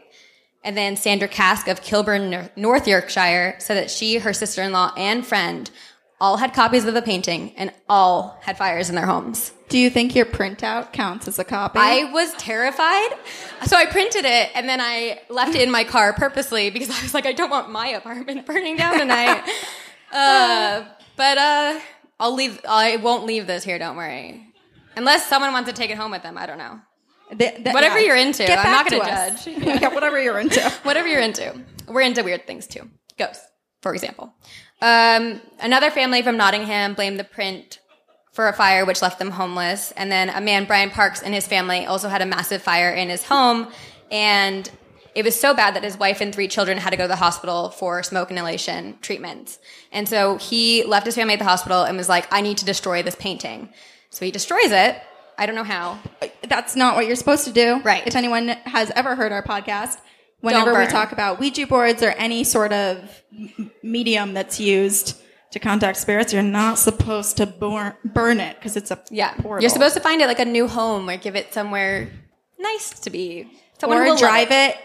And 0.63 0.75
then 0.75 0.95
Sandra 0.95 1.27
Cask 1.27 1.67
of 1.67 1.83
Kilburn, 1.83 2.49
North 2.55 2.87
Yorkshire 2.87 3.57
said 3.59 3.75
that 3.75 3.91
she, 3.91 4.17
her 4.17 4.33
sister-in-law, 4.33 4.93
and 4.97 5.23
friend 5.23 5.69
all 6.19 6.37
had 6.37 6.53
copies 6.53 6.85
of 6.85 6.95
the 6.95 7.01
painting 7.01 7.53
and 7.57 7.71
all 7.87 8.39
had 8.41 8.57
fires 8.57 8.89
in 8.89 8.95
their 8.95 9.05
homes. 9.05 9.51
Do 9.69 9.77
you 9.77 9.91
think 9.91 10.15
your 10.15 10.25
printout 10.25 10.93
counts 10.93 11.27
as 11.27 11.37
a 11.37 11.43
copy? 11.43 11.77
I 11.79 12.05
was 12.11 12.33
terrified. 12.35 13.09
So 13.67 13.77
I 13.77 13.85
printed 13.85 14.25
it 14.25 14.49
and 14.55 14.67
then 14.67 14.81
I 14.81 15.21
left 15.29 15.53
it 15.53 15.61
in 15.61 15.69
my 15.69 15.83
car 15.83 16.13
purposely 16.13 16.71
because 16.71 16.89
I 16.89 17.03
was 17.03 17.13
like, 17.13 17.27
I 17.27 17.33
don't 17.33 17.51
want 17.51 17.69
my 17.69 17.89
apartment 17.89 18.45
burning 18.47 18.77
down 18.77 18.97
tonight. 18.97 19.43
uh, 20.11 20.85
but 21.15 21.37
uh, 21.37 21.79
I'll 22.19 22.33
leave. 22.33 22.59
I 22.67 22.95
won't 22.97 23.25
leave 23.25 23.45
this 23.45 23.63
here. 23.63 23.77
Don't 23.77 23.97
worry. 23.97 24.52
Unless 24.95 25.27
someone 25.27 25.51
wants 25.53 25.69
to 25.69 25.75
take 25.75 25.89
it 25.89 25.97
home 25.97 26.11
with 26.11 26.23
them. 26.23 26.37
I 26.37 26.45
don't 26.45 26.57
know. 26.57 26.79
Th- 27.37 27.55
th- 27.55 27.73
Whatever 27.73 27.99
you're 27.99 28.15
into, 28.15 28.45
Get 28.45 28.59
I'm 28.63 28.71
not 28.71 28.89
gonna 28.89 29.03
us. 29.03 29.45
judge. 29.45 29.57
yeah, 29.63 29.87
whatever 29.93 30.21
you're 30.21 30.39
into. 30.39 30.61
Whatever 30.83 31.07
you're 31.07 31.21
into. 31.21 31.59
We're 31.87 32.01
into 32.01 32.23
weird 32.23 32.45
things 32.45 32.67
too. 32.67 32.89
Ghosts, 33.17 33.45
for 33.81 33.93
example. 33.93 34.33
Um, 34.81 35.41
another 35.59 35.89
family 35.89 36.21
from 36.21 36.37
Nottingham 36.37 36.93
blamed 36.93 37.19
the 37.19 37.23
print 37.23 37.79
for 38.33 38.47
a 38.47 38.53
fire 38.53 38.85
which 38.85 39.01
left 39.01 39.19
them 39.19 39.31
homeless. 39.31 39.91
And 39.93 40.11
then 40.11 40.29
a 40.29 40.41
man, 40.41 40.65
Brian 40.65 40.89
Parks, 40.89 41.21
and 41.21 41.33
his 41.33 41.47
family 41.47 41.85
also 41.85 42.09
had 42.09 42.21
a 42.21 42.25
massive 42.25 42.61
fire 42.61 42.89
in 42.91 43.09
his 43.09 43.23
home. 43.23 43.67
And 44.11 44.69
it 45.15 45.23
was 45.23 45.39
so 45.39 45.53
bad 45.53 45.75
that 45.75 45.83
his 45.83 45.97
wife 45.97 46.19
and 46.21 46.33
three 46.33 46.47
children 46.47 46.77
had 46.79 46.89
to 46.89 46.97
go 46.97 47.03
to 47.03 47.07
the 47.07 47.15
hospital 47.15 47.69
for 47.69 48.01
smoke 48.03 48.31
inhalation 48.31 48.97
treatments. 49.01 49.59
And 49.91 50.09
so 50.09 50.37
he 50.37 50.83
left 50.83 51.05
his 51.05 51.15
family 51.15 51.33
at 51.33 51.39
the 51.39 51.45
hospital 51.45 51.83
and 51.83 51.95
was 51.95 52.09
like, 52.09 52.27
I 52.31 52.41
need 52.41 52.57
to 52.57 52.65
destroy 52.65 53.03
this 53.03 53.15
painting. 53.15 53.69
So 54.13 54.25
he 54.25 54.31
destroys 54.31 54.71
it. 54.71 55.01
I 55.39 55.47
don't 55.47 55.55
know 55.55 55.63
how. 55.63 55.97
That's 56.47 56.75
not 56.75 56.95
what 56.95 57.07
you're 57.07 57.15
supposed 57.15 57.45
to 57.45 57.51
do. 57.51 57.81
Right. 57.83 58.05
If 58.05 58.15
anyone 58.15 58.49
has 58.65 58.91
ever 58.95 59.15
heard 59.15 59.31
our 59.31 59.41
podcast, 59.41 59.97
whenever 60.41 60.77
we 60.77 60.85
talk 60.85 61.11
about 61.11 61.39
Ouija 61.39 61.65
boards 61.65 62.03
or 62.03 62.09
any 62.11 62.43
sort 62.43 62.71
of 62.71 62.99
m- 63.35 63.71
medium 63.81 64.35
that's 64.35 64.59
used 64.59 65.19
to 65.51 65.59
contact 65.59 65.97
spirits, 65.97 66.31
you're 66.31 66.43
not 66.43 66.77
supposed 66.77 67.37
to 67.37 67.47
burn, 67.47 67.95
burn 68.05 68.39
it 68.39 68.57
because 68.59 68.77
it's 68.77 68.91
a 68.91 68.99
Yeah. 69.09 69.33
portal. 69.33 69.63
You're 69.63 69.71
supposed 69.71 69.95
to 69.95 69.99
find 70.01 70.21
it 70.21 70.27
like 70.27 70.39
a 70.39 70.45
new 70.45 70.67
home 70.67 71.09
or 71.09 71.17
give 71.17 71.35
it 71.35 71.51
somewhere 71.51 72.09
nice 72.59 72.91
to 72.99 73.09
be. 73.09 73.47
Someone 73.79 73.99
or 73.99 74.15
drive 74.15 74.49
love 74.51 74.69
it 74.69 74.77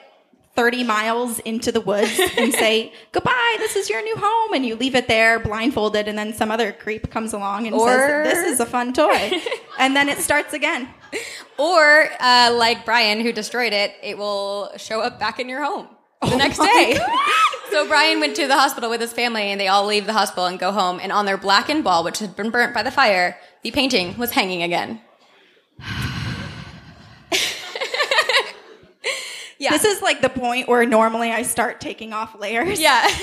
30 0.58 0.82
miles 0.82 1.38
into 1.38 1.70
the 1.70 1.80
woods 1.80 2.18
and 2.36 2.52
say, 2.52 2.92
goodbye, 3.12 3.56
this 3.60 3.76
is 3.76 3.88
your 3.88 4.02
new 4.02 4.16
home. 4.16 4.52
And 4.54 4.66
you 4.66 4.74
leave 4.74 4.96
it 4.96 5.06
there 5.06 5.38
blindfolded. 5.38 6.08
And 6.08 6.18
then 6.18 6.34
some 6.34 6.50
other 6.50 6.72
creep 6.72 7.12
comes 7.12 7.32
along 7.32 7.68
and 7.68 7.76
Or- 7.76 7.88
says, 7.88 8.32
this 8.32 8.52
is 8.54 8.58
a 8.58 8.66
fun 8.66 8.92
toy. 8.92 9.40
and 9.78 9.94
then 9.94 10.08
it 10.08 10.18
starts 10.18 10.54
again. 10.54 10.88
Or 11.58 12.08
uh, 12.18 12.52
like 12.58 12.84
Brian, 12.84 13.20
who 13.20 13.32
destroyed 13.32 13.72
it, 13.72 13.92
it 14.02 14.18
will 14.18 14.72
show 14.76 15.00
up 15.00 15.20
back 15.20 15.38
in 15.38 15.48
your 15.48 15.62
home 15.62 15.86
the 16.22 16.34
next 16.34 16.58
day. 16.58 16.98
so 17.70 17.86
Brian 17.86 18.18
went 18.18 18.34
to 18.34 18.48
the 18.48 18.56
hospital 18.56 18.90
with 18.90 19.00
his 19.00 19.12
family, 19.12 19.52
and 19.52 19.60
they 19.60 19.68
all 19.68 19.86
leave 19.86 20.06
the 20.06 20.12
hospital 20.12 20.46
and 20.46 20.58
go 20.58 20.72
home. 20.72 20.98
And 21.00 21.12
on 21.12 21.24
their 21.24 21.38
blackened 21.38 21.84
wall, 21.84 22.02
which 22.02 22.18
had 22.18 22.34
been 22.34 22.50
burnt 22.50 22.74
by 22.74 22.82
the 22.82 22.90
fire, 22.90 23.38
the 23.62 23.70
painting 23.70 24.18
was 24.18 24.32
hanging 24.32 24.64
again. 24.64 25.02
Yeah. 29.58 29.70
This 29.70 29.84
is 29.84 30.02
like 30.02 30.20
the 30.20 30.28
point 30.28 30.68
where 30.68 30.86
normally 30.86 31.30
I 31.32 31.42
start 31.42 31.80
taking 31.80 32.12
off 32.12 32.38
layers. 32.38 32.80
yeah. 32.80 33.08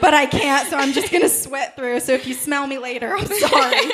But 0.00 0.12
I 0.12 0.26
can't, 0.26 0.68
so 0.68 0.76
I'm 0.76 0.92
just 0.92 1.10
going 1.10 1.22
to 1.22 1.28
sweat 1.30 1.74
through. 1.74 2.00
So 2.00 2.12
if 2.12 2.26
you 2.26 2.34
smell 2.34 2.66
me 2.66 2.76
later, 2.76 3.16
I'm 3.16 3.26
sorry. 3.26 3.90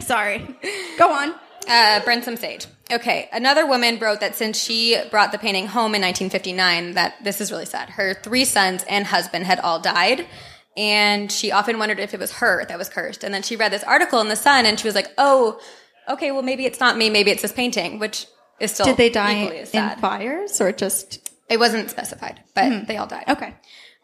Sorry. 0.00 0.56
Go 0.98 1.12
on. 1.12 1.34
Uh, 1.68 2.00
burn 2.04 2.22
some 2.22 2.36
sage. 2.36 2.66
Okay, 2.92 3.28
another 3.32 3.66
woman 3.66 3.98
wrote 3.98 4.20
that 4.20 4.34
since 4.34 4.58
she 4.58 4.98
brought 5.10 5.32
the 5.32 5.38
painting 5.38 5.66
home 5.66 5.94
in 5.94 6.02
1959, 6.02 6.94
that 6.94 7.22
this 7.24 7.40
is 7.40 7.50
really 7.50 7.64
sad. 7.64 7.88
Her 7.90 8.14
three 8.14 8.44
sons 8.44 8.84
and 8.88 9.06
husband 9.06 9.46
had 9.46 9.60
all 9.60 9.78
died, 9.80 10.26
and 10.76 11.32
she 11.32 11.52
often 11.52 11.78
wondered 11.78 11.98
if 12.00 12.12
it 12.12 12.20
was 12.20 12.32
her 12.32 12.64
that 12.66 12.76
was 12.78 12.88
cursed. 12.90 13.24
And 13.24 13.32
then 13.32 13.42
she 13.42 13.56
read 13.56 13.72
this 13.72 13.84
article 13.84 14.20
in 14.20 14.28
the 14.28 14.36
Sun, 14.36 14.66
and 14.66 14.78
she 14.78 14.86
was 14.86 14.94
like, 14.94 15.08
"Oh, 15.16 15.58
okay, 16.08 16.32
well 16.32 16.42
maybe 16.42 16.66
it's 16.66 16.80
not 16.80 16.98
me, 16.98 17.08
maybe 17.08 17.30
it's 17.30 17.40
this 17.42 17.52
painting," 17.52 17.98
which 17.98 18.26
is 18.60 18.72
still 18.72 18.86
Did 18.86 18.96
they 18.96 19.10
die 19.10 19.66
in 19.72 19.98
fires 19.98 20.60
or 20.60 20.72
just. 20.72 21.30
It 21.48 21.58
wasn't 21.58 21.90
specified, 21.90 22.40
but 22.54 22.86
they 22.86 22.96
all 22.96 23.06
died. 23.06 23.24
Okay. 23.28 23.54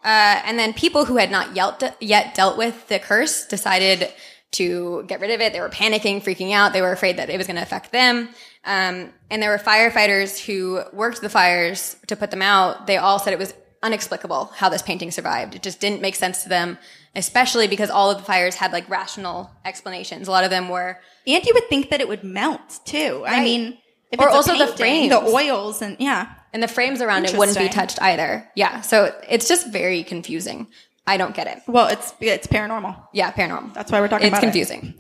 Uh, 0.04 0.40
and 0.44 0.58
then 0.58 0.72
people 0.72 1.04
who 1.04 1.16
had 1.16 1.30
not 1.30 1.56
yet, 1.56 1.96
yet 2.00 2.34
dealt 2.34 2.56
with 2.56 2.88
the 2.88 2.98
curse 2.98 3.46
decided 3.46 4.12
to 4.52 5.04
get 5.06 5.20
rid 5.20 5.30
of 5.30 5.40
it. 5.40 5.52
They 5.52 5.60
were 5.60 5.68
panicking, 5.68 6.22
freaking 6.22 6.52
out. 6.52 6.72
They 6.72 6.82
were 6.82 6.92
afraid 6.92 7.18
that 7.18 7.30
it 7.30 7.38
was 7.38 7.46
going 7.46 7.56
to 7.56 7.62
affect 7.62 7.92
them. 7.92 8.28
Um, 8.64 9.12
and 9.30 9.42
there 9.42 9.50
were 9.50 9.58
firefighters 9.58 10.38
who 10.38 10.82
worked 10.92 11.20
the 11.20 11.28
fires 11.28 11.96
to 12.08 12.16
put 12.16 12.30
them 12.30 12.42
out. 12.42 12.86
They 12.86 12.96
all 12.96 13.18
said 13.18 13.32
it 13.32 13.38
was 13.38 13.54
inexplicable 13.82 14.46
how 14.56 14.68
this 14.68 14.82
painting 14.82 15.10
survived. 15.10 15.54
It 15.54 15.62
just 15.62 15.80
didn't 15.80 16.02
make 16.02 16.14
sense 16.14 16.42
to 16.42 16.48
them, 16.48 16.78
especially 17.14 17.68
because 17.68 17.90
all 17.90 18.10
of 18.10 18.18
the 18.18 18.24
fires 18.24 18.54
had 18.54 18.72
like 18.72 18.88
rational 18.90 19.50
explanations. 19.64 20.28
A 20.28 20.30
lot 20.30 20.44
of 20.44 20.50
them 20.50 20.68
were 20.68 20.98
And 21.26 21.44
you 21.44 21.54
would 21.54 21.68
think 21.68 21.90
that 21.90 22.00
it 22.00 22.08
would 22.08 22.24
melt 22.24 22.80
too. 22.84 23.24
I 23.26 23.42
mean, 23.42 23.78
if 24.10 24.20
Or 24.20 24.28
also 24.28 24.56
the 24.56 24.72
painting, 24.76 25.10
the 25.10 25.20
frames. 25.20 25.32
oils 25.34 25.82
and 25.82 25.96
yeah. 26.00 26.28
and 26.52 26.62
the 26.62 26.68
frames 26.68 27.00
around 27.00 27.26
it 27.26 27.36
wouldn't 27.36 27.58
be 27.58 27.68
touched 27.68 28.00
either. 28.02 28.48
Yeah. 28.56 28.80
So 28.80 29.14
it's 29.28 29.48
just 29.48 29.68
very 29.68 30.02
confusing. 30.02 30.66
I 31.06 31.16
don't 31.16 31.34
get 31.34 31.46
it. 31.46 31.62
Well, 31.66 31.88
it's 31.88 32.14
it's 32.20 32.46
paranormal. 32.46 32.96
Yeah, 33.12 33.32
paranormal. 33.32 33.74
That's 33.74 33.90
why 33.90 34.00
we're 34.00 34.08
talking 34.08 34.28
it's 34.28 34.38
about 34.38 34.44
it. 34.44 34.56
It's 34.56 34.68
confusing. 34.70 34.94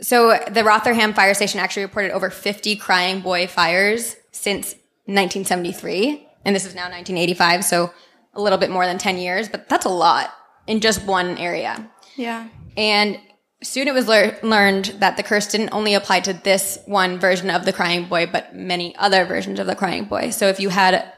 So 0.00 0.38
the 0.50 0.64
Rotherham 0.64 1.14
fire 1.14 1.34
station 1.34 1.60
actually 1.60 1.84
reported 1.84 2.12
over 2.12 2.28
50 2.30 2.76
crying 2.76 3.20
boy 3.20 3.46
fires 3.46 4.16
since 4.32 4.72
1973, 5.06 6.26
and 6.44 6.54
this 6.56 6.64
is 6.64 6.74
now 6.74 6.82
1985, 6.90 7.64
so 7.64 7.92
a 8.34 8.40
little 8.40 8.58
bit 8.58 8.70
more 8.70 8.86
than 8.86 8.98
10 8.98 9.18
years, 9.18 9.48
but 9.48 9.68
that's 9.68 9.86
a 9.86 9.90
lot 9.90 10.30
in 10.66 10.80
just 10.80 11.04
one 11.06 11.38
area. 11.38 11.88
Yeah. 12.16 12.48
And 12.76 13.18
soon 13.64 13.88
it 13.88 13.94
was 13.94 14.06
lear- 14.06 14.38
learned 14.42 14.86
that 15.00 15.16
the 15.16 15.22
curse 15.22 15.46
didn't 15.46 15.70
only 15.72 15.94
apply 15.94 16.20
to 16.20 16.32
this 16.32 16.78
one 16.86 17.18
version 17.18 17.50
of 17.50 17.64
the 17.64 17.72
crying 17.72 18.04
boy, 18.06 18.26
but 18.26 18.54
many 18.54 18.94
other 18.96 19.24
versions 19.24 19.58
of 19.58 19.66
the 19.66 19.74
crying 19.74 20.04
boy. 20.04 20.30
So 20.30 20.48
if 20.48 20.60
you 20.60 20.68
had 20.68 21.12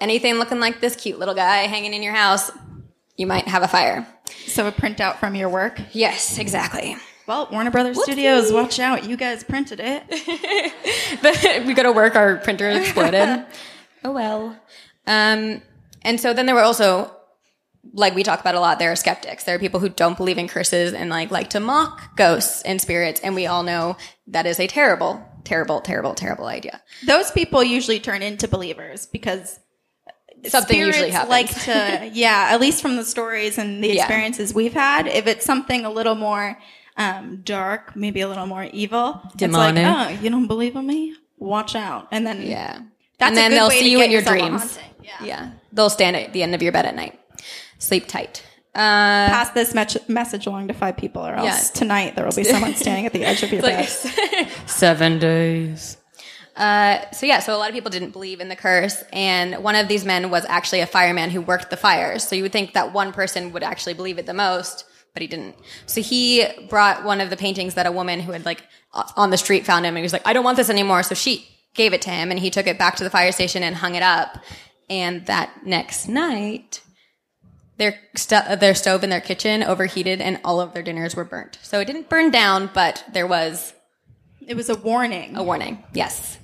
anything 0.00 0.34
looking 0.34 0.60
like 0.60 0.80
this 0.80 0.96
cute 0.96 1.18
little 1.18 1.34
guy 1.34 1.58
hanging 1.58 1.94
in 1.94 2.02
your 2.02 2.14
house, 2.14 2.50
you 3.16 3.26
might 3.26 3.48
have 3.48 3.62
a 3.62 3.68
fire. 3.68 4.06
So 4.46 4.66
a 4.66 4.72
printout 4.72 5.16
from 5.16 5.34
your 5.34 5.48
work. 5.48 5.80
Yes, 5.92 6.38
exactly. 6.38 6.96
Well, 7.26 7.48
Warner 7.52 7.70
Brothers 7.70 8.02
Studios, 8.02 8.52
watch 8.52 8.78
out! 8.78 9.04
You 9.04 9.16
guys 9.16 9.44
printed 9.44 9.80
it. 9.82 11.66
we 11.66 11.74
go 11.74 11.82
to 11.82 11.92
work, 11.92 12.16
our 12.16 12.36
printer 12.36 12.70
exploded. 12.70 13.44
oh 14.04 14.12
well. 14.12 14.56
Um, 15.06 15.60
and 16.02 16.18
so 16.18 16.32
then 16.32 16.46
there 16.46 16.54
were 16.54 16.62
also, 16.62 17.14
like 17.92 18.14
we 18.14 18.22
talk 18.22 18.40
about 18.40 18.54
a 18.54 18.60
lot, 18.60 18.78
there 18.78 18.92
are 18.92 18.96
skeptics. 18.96 19.44
There 19.44 19.54
are 19.56 19.58
people 19.58 19.80
who 19.80 19.88
don't 19.88 20.16
believe 20.16 20.38
in 20.38 20.48
curses 20.48 20.92
and 20.92 21.10
like 21.10 21.30
like 21.30 21.50
to 21.50 21.60
mock 21.60 22.16
ghosts 22.16 22.62
and 22.62 22.80
spirits, 22.80 23.20
and 23.22 23.34
we 23.34 23.46
all 23.46 23.62
know 23.62 23.96
that 24.26 24.46
is 24.46 24.58
a 24.60 24.66
terrible, 24.66 25.22
terrible, 25.44 25.80
terrible, 25.80 26.14
terrible 26.14 26.46
idea. 26.46 26.80
Those 27.06 27.30
people 27.30 27.62
usually 27.64 28.00
turn 28.00 28.22
into 28.22 28.48
believers 28.48 29.06
because 29.06 29.58
Something 30.46 30.78
usually 30.78 31.10
spirits 31.10 31.14
happens. 31.16 31.30
like 31.30 31.62
to, 32.10 32.10
yeah, 32.18 32.48
at 32.52 32.60
least 32.60 32.80
from 32.80 32.94
the 32.96 33.04
stories 33.04 33.58
and 33.58 33.82
the 33.82 33.88
Yeah. 33.88 34.02
experiences 34.04 34.54
we've 34.54 34.72
had. 34.72 35.08
If 35.08 35.26
it's 35.26 35.44
something 35.44 35.84
a 35.84 35.90
little 35.90 36.14
more 36.14 36.56
um, 36.96 37.42
dark, 37.44 37.96
maybe 37.96 38.20
a 38.20 38.28
little 38.28 38.46
more 38.46 38.64
evil, 38.72 39.20
Demonic. 39.36 39.82
it's 39.84 39.88
like, 39.96 40.18
oh, 40.18 40.22
you 40.22 40.30
don't 40.30 40.46
believe 40.46 40.76
in 40.76 40.86
me? 40.86 41.14
Watch 41.38 41.74
out! 41.74 42.08
And 42.12 42.26
then 42.26 42.42
Yeah. 42.42 42.80
that's 43.18 43.28
and 43.30 43.36
then 43.36 43.46
a 43.46 43.54
good 43.54 43.56
they'll 43.60 43.68
way 43.68 43.74
see 43.78 43.84
to 43.84 43.90
you 43.90 43.98
get 43.98 44.04
in 44.06 44.10
your 44.12 44.22
dreams. 44.22 44.78
Yeah. 45.02 45.10
Yeah. 45.24 45.50
They'll 45.72 45.90
stand 45.90 46.16
at 46.16 46.32
the 46.32 46.42
end 46.42 46.54
of 46.54 46.62
your 46.62 46.72
bed 46.72 46.86
at 46.86 46.94
night. 46.94 47.18
Sleep 47.78 48.06
tight. 48.06 48.42
Uh, 48.74 48.78
Pass 49.28 49.50
this 49.50 49.74
mech- 49.74 50.08
message 50.08 50.46
along 50.46 50.68
to 50.68 50.74
five 50.74 50.96
people, 50.96 51.26
or 51.26 51.34
else 51.34 51.46
Yeah. 51.46 51.78
tonight 51.80 52.16
there 52.16 52.24
will 52.24 52.34
be 52.34 52.44
someone 52.44 52.74
standing 52.76 53.06
at 53.06 53.12
the 53.12 53.24
edge 53.24 53.42
of 53.42 53.50
your 53.52 53.62
bed. 53.62 53.88
seven 54.66 55.18
days. 55.18 55.96
Uh, 56.56 57.08
so 57.12 57.24
yeah, 57.24 57.38
so 57.38 57.54
a 57.54 57.58
lot 57.58 57.68
of 57.68 57.74
people 57.74 57.90
didn't 57.90 58.10
believe 58.10 58.40
in 58.40 58.48
the 58.48 58.56
curse, 58.56 59.02
and 59.12 59.62
one 59.62 59.74
of 59.76 59.88
these 59.88 60.04
men 60.04 60.28
was 60.30 60.44
actually 60.46 60.80
a 60.80 60.86
fireman 60.86 61.30
who 61.30 61.40
worked 61.40 61.70
the 61.70 61.76
fires. 61.76 62.26
So 62.26 62.34
you 62.36 62.42
would 62.42 62.52
think 62.52 62.74
that 62.74 62.92
one 62.92 63.12
person 63.12 63.52
would 63.52 63.62
actually 63.62 63.94
believe 63.94 64.18
it 64.18 64.26
the 64.26 64.34
most, 64.34 64.84
but 65.14 65.22
he 65.22 65.28
didn't. 65.28 65.56
So 65.86 66.00
he 66.02 66.44
brought 66.68 67.04
one 67.04 67.20
of 67.20 67.30
the 67.30 67.36
paintings 67.36 67.74
that 67.74 67.86
a 67.86 67.92
woman 67.92 68.20
who 68.20 68.32
had 68.32 68.44
like 68.44 68.62
on 69.16 69.30
the 69.30 69.38
street 69.38 69.66
found 69.66 69.86
him, 69.86 69.90
and 69.94 69.98
he 69.98 70.02
was 70.02 70.12
like, 70.12 70.26
"I 70.26 70.32
don't 70.32 70.44
want 70.44 70.56
this 70.56 70.68
anymore." 70.70 71.02
So 71.04 71.14
she 71.14 71.48
gave 71.74 71.92
it 71.92 72.02
to 72.02 72.10
him, 72.10 72.30
and 72.32 72.40
he 72.40 72.50
took 72.50 72.66
it 72.66 72.76
back 72.78 72.96
to 72.96 73.04
the 73.04 73.10
fire 73.10 73.30
station 73.32 73.62
and 73.62 73.76
hung 73.76 73.94
it 73.94 74.02
up. 74.02 74.38
And 74.90 75.26
that 75.26 75.64
next 75.64 76.08
night, 76.08 76.80
their 77.78 77.98
sto- 78.16 78.56
their 78.56 78.74
stove 78.74 79.02
in 79.04 79.10
their 79.10 79.20
kitchen 79.20 79.62
overheated, 79.62 80.20
and 80.20 80.40
all 80.44 80.60
of 80.60 80.74
their 80.74 80.82
dinners 80.82 81.16
were 81.16 81.24
burnt. 81.24 81.58
So 81.62 81.80
it 81.80 81.86
didn't 81.86 82.08
burn 82.08 82.30
down, 82.30 82.70
but 82.74 83.04
there 83.12 83.26
was 83.26 83.72
It 84.46 84.56
was 84.56 84.68
a 84.68 84.76
warning. 84.76 85.36
a 85.36 85.42
warning. 85.42 85.82
Yes. 85.94 86.38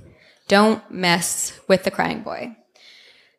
Don't 0.48 0.82
mess 0.90 1.58
with 1.68 1.84
the 1.84 1.90
crying 1.90 2.22
boy. 2.22 2.56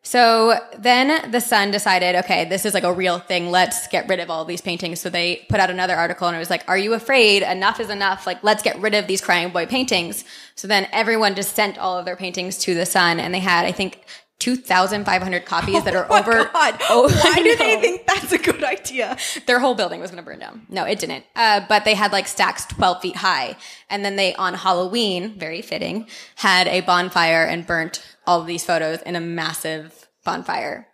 So 0.01 0.59
then 0.77 1.31
the 1.31 1.41
Sun 1.41 1.71
decided, 1.71 2.15
okay, 2.15 2.45
this 2.45 2.63
is 2.63 2.75
like 2.75 2.83
a 2.83 2.93
real 2.93 3.17
thing. 3.17 3.49
Let's 3.49 3.87
get 3.87 4.07
rid 4.07 4.19
of 4.19 4.29
all 4.29 4.45
these 4.45 4.61
paintings. 4.61 4.99
So 5.01 5.09
they 5.09 5.45
put 5.49 5.59
out 5.59 5.71
another 5.71 5.95
article 5.95 6.27
and 6.27 6.35
it 6.35 6.39
was 6.39 6.51
like, 6.51 6.63
are 6.67 6.77
you 6.77 6.93
afraid? 6.93 7.41
Enough 7.41 7.79
is 7.79 7.89
enough. 7.89 8.27
Like, 8.27 8.43
let's 8.43 8.61
get 8.61 8.79
rid 8.79 8.93
of 8.93 9.07
these 9.07 9.19
crying 9.19 9.49
boy 9.49 9.65
paintings. 9.65 10.23
So 10.53 10.67
then 10.67 10.87
everyone 10.91 11.33
just 11.33 11.55
sent 11.55 11.79
all 11.79 11.97
of 11.97 12.05
their 12.05 12.15
paintings 12.15 12.59
to 12.59 12.75
the 12.75 12.85
Sun 12.85 13.19
and 13.19 13.33
they 13.33 13.39
had, 13.39 13.65
I 13.65 13.71
think, 13.71 14.01
2,500 14.39 15.45
copies 15.45 15.83
that 15.85 15.95
are 15.95 16.05
Oh 16.09 16.09
my 16.09 16.19
over. 16.19 16.43
God. 16.51 16.77
Oh, 16.89 17.09
Why 17.23 17.35
do 17.41 17.55
they 17.55 17.79
think 17.81 18.05
that's 18.05 18.31
a 18.31 18.37
good 18.37 18.63
idea? 18.63 19.17
their 19.47 19.59
whole 19.59 19.75
building 19.75 20.01
was 20.01 20.11
going 20.11 20.23
to 20.23 20.29
burn 20.29 20.39
down. 20.39 20.65
No, 20.69 20.83
it 20.83 20.99
didn't. 20.99 21.23
Uh, 21.35 21.61
but 21.69 21.85
they 21.85 21.93
had 21.93 22.11
like 22.11 22.27
stacks 22.27 22.65
12 22.65 23.01
feet 23.01 23.15
high. 23.15 23.55
And 23.89 24.03
then 24.03 24.15
they, 24.17 24.35
on 24.35 24.53
Halloween, 24.53 25.39
very 25.39 25.61
fitting, 25.61 26.07
had 26.35 26.67
a 26.67 26.81
bonfire 26.81 27.43
and 27.45 27.65
burnt 27.65 28.05
all 28.27 28.41
of 28.41 28.47
these 28.47 28.65
photos 28.65 29.01
in 29.03 29.15
a 29.15 29.21
massive 29.21 30.07
bonfire. 30.23 30.87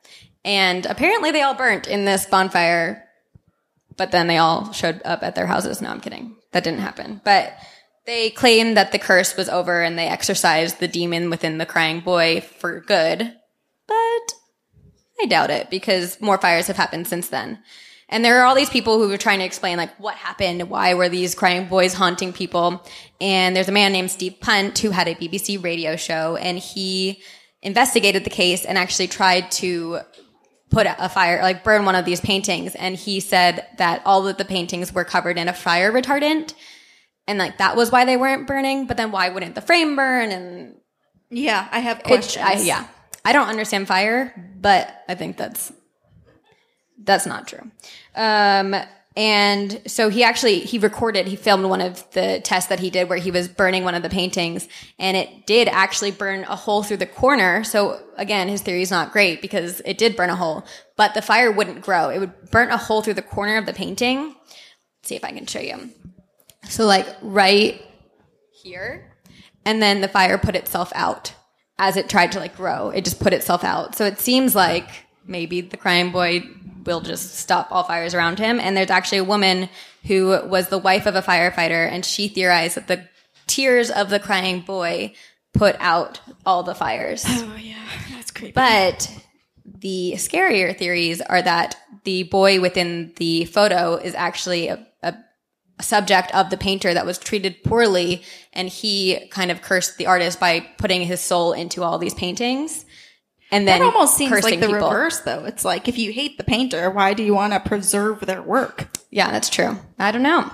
And 0.45 0.86
apparently 0.86 1.31
they 1.31 1.41
all 1.41 1.53
burnt 1.55 1.88
in 1.88 2.05
this 2.05 2.25
bonfire, 2.25 3.03
but 3.98 4.12
then 4.12 4.27
they 4.27 4.38
all 4.38 4.71
showed 4.71 5.01
up 5.03 5.24
at 5.24 5.36
their 5.36 5.48
houses. 5.48 5.81
No, 5.81 5.89
I'm 5.89 6.01
kidding. 6.01 6.36
That 6.51 6.63
didn't 6.63 6.79
happen. 6.79 7.21
But 7.24 7.53
they 8.05 8.29
claimed 8.31 8.75
that 8.77 8.91
the 8.91 9.00
curse 9.00 9.38
was 9.38 9.50
over 9.50 9.81
and 9.81 9.98
they 9.98 10.08
exorcised 10.08 10.79
the 10.79 10.88
demon 10.88 11.29
within 11.29 11.58
the 11.58 11.65
crying 11.65 12.00
boy 12.00 12.41
for 12.41 12.81
good. 12.81 13.20
But 13.88 14.34
I 15.20 15.25
doubt 15.27 15.51
it 15.51 15.70
because 15.70 16.20
more 16.20 16.38
fires 16.38 16.67
have 16.67 16.77
happened 16.77 17.08
since 17.08 17.29
then. 17.29 17.60
And 18.10 18.25
there 18.25 18.41
are 18.41 18.46
all 18.46 18.55
these 18.55 18.70
people 18.70 19.00
who 19.00 19.08
were 19.08 19.17
trying 19.17 19.39
to 19.39 19.46
explain 19.46 19.77
like 19.77 19.96
what 19.98 20.15
happened, 20.15 20.70
why 20.70 20.93
were 20.93 21.08
these 21.08 21.34
crying 21.34 21.67
boys 21.67 21.93
haunting 21.93 22.34
people? 22.34 22.86
And 23.22 23.55
there's 23.55 23.70
a 23.70 23.74
man 23.74 23.93
named 23.93 24.12
Steve 24.12 24.39
Punt 24.41 24.77
who 24.79 24.89
had 24.89 25.08
a 25.08 25.15
BBC 25.15 25.63
radio 25.63 25.96
show 25.96 26.36
and 26.36 26.60
he 26.60 27.22
investigated 27.62 28.24
the 28.24 28.29
case 28.29 28.65
and 28.65 28.77
actually 28.77 29.08
tried 29.08 29.50
to 29.51 30.00
put 30.72 30.88
a 30.88 31.10
fire, 31.10 31.41
like 31.41 31.63
burn 31.63 31.86
one 31.86 31.96
of 31.96 32.05
these 32.05 32.22
paintings. 32.22 32.75
And 32.75 32.96
he 32.96 33.20
said 33.20 33.65
that 33.77 34.01
all 34.05 34.27
of 34.27 34.38
the 34.38 34.46
paintings 34.46 34.93
were 34.93 35.05
covered 35.05 35.38
in 35.38 35.48
a 35.48 35.53
fire 35.53 35.91
retardant. 35.91 36.53
And 37.32 37.40
like 37.40 37.60
that 37.60 37.78
was 37.78 37.94
why 37.94 38.04
they 38.04 38.18
weren't 38.18 38.46
burning, 38.46 38.88
but 38.88 38.98
then 38.98 39.14
why 39.14 39.30
wouldn't 39.30 39.56
the 39.56 39.62
frame 39.62 39.96
burn? 39.96 40.34
And 40.34 40.76
Yeah, 41.30 41.66
I 41.72 41.80
have 41.80 42.04
questions. 42.04 42.46
I, 42.46 42.56
yeah, 42.56 42.86
I 43.24 43.32
don't 43.32 43.48
understand 43.48 43.88
fire, 43.88 44.54
but 44.60 44.94
I 45.08 45.16
think 45.16 45.38
that's 45.38 45.72
That's 47.02 47.26
not 47.26 47.48
true. 47.48 47.72
Um, 48.16 48.76
and 49.16 49.82
so 49.88 50.10
he 50.10 50.26
actually 50.26 50.60
he 50.60 50.78
recorded 50.78 51.26
he 51.26 51.38
filmed 51.38 51.64
one 51.64 51.80
of 51.80 52.10
the 52.12 52.42
tests 52.44 52.68
that 52.68 52.82
he 52.82 52.90
did 52.90 53.08
where 53.08 53.18
he 53.18 53.32
was 53.32 53.48
burning 53.48 53.86
one 53.86 53.96
of 53.96 54.04
the 54.04 54.10
paintings 54.10 54.68
and 55.00 55.16
it 55.16 55.46
did 55.46 55.70
actually 55.70 56.12
burn 56.12 56.44
a 56.46 56.56
hole 56.56 56.82
through 56.82 56.96
the 56.96 57.06
corner 57.06 57.62
so 57.66 58.02
again 58.16 58.48
his 58.48 58.62
theory 58.62 58.82
is 58.82 58.90
not 58.90 59.12
great 59.12 59.42
because 59.42 59.82
it 59.84 59.98
did 59.98 60.16
burn 60.16 60.30
a 60.30 60.36
hole 60.38 60.64
but 60.96 61.14
the 61.14 61.22
fire 61.22 61.52
wouldn't 61.52 61.82
grow 61.82 62.08
it 62.08 62.20
would 62.20 62.52
burn 62.52 62.70
a 62.70 62.78
hole 62.78 63.02
through 63.02 63.14
the 63.14 63.22
corner 63.22 63.58
of 63.58 63.66
the 63.66 63.74
painting 63.74 64.28
Let's 64.28 65.10
see 65.10 65.16
if 65.16 65.26
i 65.26 65.32
can 65.34 65.46
show 65.46 65.60
you 65.60 65.90
so 66.72 66.86
like 66.86 67.08
right 67.22 67.86
here 68.51 69.12
and 69.66 69.82
then 69.82 70.01
the 70.01 70.08
fire 70.08 70.38
put 70.38 70.56
itself 70.56 70.92
out 70.96 71.34
as 71.78 71.98
it 71.98 72.10
tried 72.10 72.32
to 72.32 72.40
like 72.40 72.56
grow. 72.56 72.90
It 72.90 73.04
just 73.04 73.20
put 73.20 73.34
itself 73.34 73.63
out. 73.63 73.96
So 73.96 74.06
it 74.06 74.20
seems 74.20 74.56
like 74.56 74.88
maybe 75.25 75.62
the 75.62 75.78
crying 75.78 76.12
boy 76.12 76.44
will 76.86 77.01
just 77.01 77.36
stop 77.36 77.68
all 77.72 77.84
fires 77.84 78.13
around 78.13 78.40
him. 78.40 78.60
And 78.60 78.75
there's 78.75 78.90
actually 78.90 79.20
a 79.20 79.24
woman 79.24 79.70
who 80.06 80.40
was 80.46 80.70
the 80.70 80.78
wife 80.78 81.06
of 81.06 81.16
a 81.16 81.22
firefighter 81.22 81.90
and 81.90 82.06
she 82.06 82.28
theorized 82.28 82.75
that 82.75 82.88
the 82.88 83.08
tears 83.48 83.92
of 83.92 84.10
the 84.10 84.20
crying 84.20 84.62
boy 84.62 85.13
put 85.54 85.75
out 85.80 86.22
all 86.46 86.63
the 86.63 86.75
fires. 86.75 87.24
Oh 87.28 87.56
yeah, 87.60 87.75
that's 88.12 88.32
creepy. 88.32 88.54
but 88.54 89.12
the 89.66 90.13
scarier 90.16 90.78
theories 90.78 91.22
are 91.22 91.42
that 91.42 91.78
the 92.04 92.24
boy 92.24 92.62
within 92.62 93.13
the 93.18 93.46
photo 93.46 93.96
is 93.96 94.16
actually 94.16 94.68
a, 94.68 94.88
a, 95.04 95.10
a 95.10 95.24
subject 95.82 96.34
of 96.34 96.50
the 96.50 96.58
painter 96.58 96.94
that 96.94 97.06
was 97.06 97.18
treated 97.18 97.64
poorly, 97.64 98.24
and 98.54 98.70
he 98.70 99.28
kind 99.30 99.52
of 99.52 99.62
cursed 99.62 99.98
the 99.98 100.08
artist 100.08 100.40
by 100.40 100.62
putting 100.78 101.02
his 101.04 101.22
soul 101.22 101.54
into 101.54 101.84
all 101.84 101.98
these 101.98 102.14
paintings. 102.14 102.86
And 103.52 103.68
then 103.68 103.82
that 103.82 103.94
almost 103.94 104.16
seems 104.16 104.44
like 104.44 104.60
the 104.62 104.68
people. 104.68 104.90
reverse, 104.90 105.20
though. 105.20 105.44
It's 105.44 105.66
like 105.66 105.88
if 105.88 105.98
you 105.98 106.14
hate 106.14 106.38
the 106.38 106.44
painter, 106.44 106.90
why 106.90 107.14
do 107.14 107.22
you 107.22 107.34
want 107.34 107.52
to 107.54 107.60
preserve 107.60 108.22
their 108.22 108.42
work? 108.42 108.88
Yeah, 109.10 109.30
that's 109.30 109.50
true. 109.50 109.78
I 110.00 110.12
don't 110.12 110.24
know. 110.24 110.50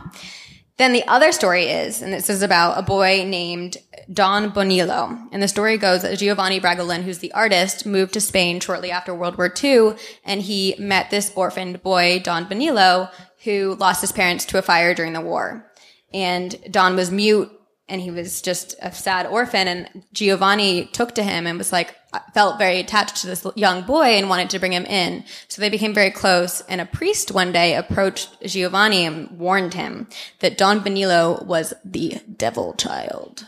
Then 0.77 0.93
the 0.93 1.07
other 1.07 1.31
story 1.31 1.65
is, 1.65 2.03
and 2.03 2.13
this 2.13 2.29
is 2.29 2.43
about 2.43 2.77
a 2.77 2.83
boy 2.83 3.23
named 3.25 3.77
Don 4.13 4.51
Bonillo. 4.51 5.27
And 5.31 5.41
the 5.41 5.47
story 5.47 5.77
goes 5.77 6.03
that 6.03 6.17
Giovanni 6.19 6.59
Bragolin, 6.59 7.01
who's 7.01 7.17
the 7.17 7.31
artist, 7.33 7.85
moved 7.85 8.13
to 8.13 8.21
Spain 8.21 8.59
shortly 8.59 8.91
after 8.91 9.13
World 9.13 9.39
War 9.39 9.51
II, 9.63 9.93
and 10.23 10.41
he 10.41 10.75
met 10.77 11.09
this 11.09 11.31
orphaned 11.35 11.81
boy, 11.81 12.21
Don 12.23 12.45
Bonillo, 12.45 13.11
who 13.43 13.75
lost 13.75 14.01
his 14.01 14.11
parents 14.11 14.45
to 14.45 14.57
a 14.57 14.61
fire 14.61 14.93
during 14.93 15.13
the 15.13 15.21
war. 15.21 15.71
And 16.13 16.55
Don 16.71 16.95
was 16.95 17.11
mute 17.11 17.51
and 17.89 18.01
he 18.01 18.11
was 18.11 18.41
just 18.41 18.75
a 18.81 18.91
sad 18.91 19.25
orphan 19.25 19.67
and 19.67 20.03
Giovanni 20.13 20.85
took 20.87 21.15
to 21.15 21.23
him 21.23 21.47
and 21.47 21.57
was 21.57 21.71
like 21.71 21.95
uh, 22.13 22.19
felt 22.33 22.57
very 22.57 22.79
attached 22.79 23.17
to 23.17 23.27
this 23.27 23.45
young 23.55 23.83
boy 23.83 24.17
and 24.17 24.29
wanted 24.29 24.49
to 24.51 24.59
bring 24.59 24.73
him 24.73 24.85
in. 24.85 25.23
So 25.47 25.61
they 25.61 25.69
became 25.69 25.93
very 25.93 26.11
close 26.11 26.61
and 26.61 26.81
a 26.81 26.85
priest 26.85 27.31
one 27.31 27.51
day 27.51 27.75
approached 27.75 28.29
Giovanni 28.43 29.05
and 29.05 29.31
warned 29.31 29.73
him 29.73 30.07
that 30.39 30.57
Don 30.57 30.81
Benilo 30.81 31.45
was 31.45 31.73
the 31.85 32.21
devil 32.35 32.73
child. 32.73 33.45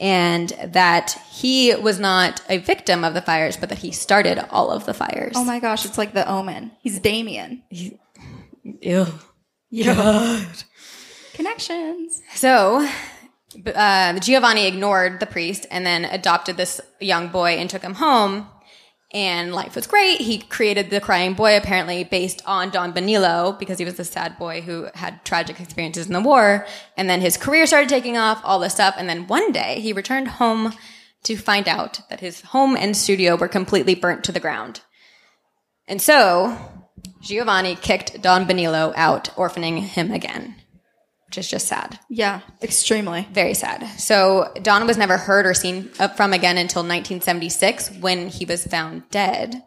And 0.00 0.48
that 0.64 1.16
he 1.30 1.76
was 1.76 2.00
not 2.00 2.42
a 2.48 2.58
victim 2.58 3.04
of 3.04 3.14
the 3.14 3.22
fires, 3.22 3.56
but 3.56 3.68
that 3.68 3.78
he 3.78 3.92
started 3.92 4.44
all 4.50 4.72
of 4.72 4.84
the 4.84 4.94
fires. 4.94 5.34
Oh 5.36 5.44
my 5.44 5.60
gosh, 5.60 5.84
it's 5.84 5.96
like 5.96 6.12
the 6.12 6.28
Omen. 6.28 6.72
He's 6.80 6.98
Damien. 6.98 7.62
Ew. 8.62 9.06
Connections. 11.34 12.20
So, 12.34 12.88
uh, 13.74 14.18
Giovanni 14.18 14.66
ignored 14.66 15.20
the 15.20 15.26
priest 15.26 15.66
and 15.70 15.86
then 15.86 16.04
adopted 16.04 16.56
this 16.56 16.80
young 17.00 17.28
boy 17.28 17.52
and 17.52 17.68
took 17.68 17.82
him 17.82 17.94
home. 17.94 18.48
And 19.14 19.54
life 19.54 19.74
was 19.74 19.86
great. 19.86 20.22
He 20.22 20.38
created 20.38 20.88
the 20.88 21.00
crying 21.00 21.34
boy 21.34 21.56
apparently 21.56 22.02
based 22.02 22.42
on 22.46 22.70
Don 22.70 22.94
Benilo 22.94 23.58
because 23.58 23.78
he 23.78 23.84
was 23.84 23.96
the 23.96 24.04
sad 24.04 24.38
boy 24.38 24.62
who 24.62 24.88
had 24.94 25.22
tragic 25.24 25.60
experiences 25.60 26.06
in 26.06 26.14
the 26.14 26.20
war. 26.20 26.66
And 26.96 27.10
then 27.10 27.20
his 27.20 27.36
career 27.36 27.66
started 27.66 27.90
taking 27.90 28.16
off, 28.16 28.40
all 28.42 28.58
this 28.58 28.72
stuff. 28.72 28.94
And 28.96 29.10
then 29.10 29.26
one 29.26 29.52
day 29.52 29.80
he 29.80 29.92
returned 29.92 30.28
home 30.28 30.72
to 31.24 31.36
find 31.36 31.68
out 31.68 32.00
that 32.08 32.20
his 32.20 32.40
home 32.40 32.74
and 32.74 32.96
studio 32.96 33.36
were 33.36 33.48
completely 33.48 33.94
burnt 33.94 34.24
to 34.24 34.32
the 34.32 34.40
ground. 34.40 34.80
And 35.86 36.00
so 36.00 36.56
Giovanni 37.22 37.76
kicked 37.76 38.20
Don 38.20 38.46
Benilo 38.46 38.92
out, 38.96 39.30
orphaning 39.36 39.78
him 39.78 40.10
again, 40.10 40.56
which 41.26 41.38
is 41.38 41.48
just 41.48 41.68
sad. 41.68 41.98
Yeah, 42.10 42.40
extremely. 42.62 43.28
Very 43.32 43.54
sad. 43.54 43.86
So 43.98 44.52
Don 44.62 44.86
was 44.86 44.98
never 44.98 45.16
heard 45.16 45.46
or 45.46 45.54
seen 45.54 45.84
from 46.16 46.32
again 46.32 46.58
until 46.58 46.82
1976 46.82 47.92
when 48.00 48.28
he 48.28 48.44
was 48.44 48.66
found 48.66 49.08
dead. 49.10 49.62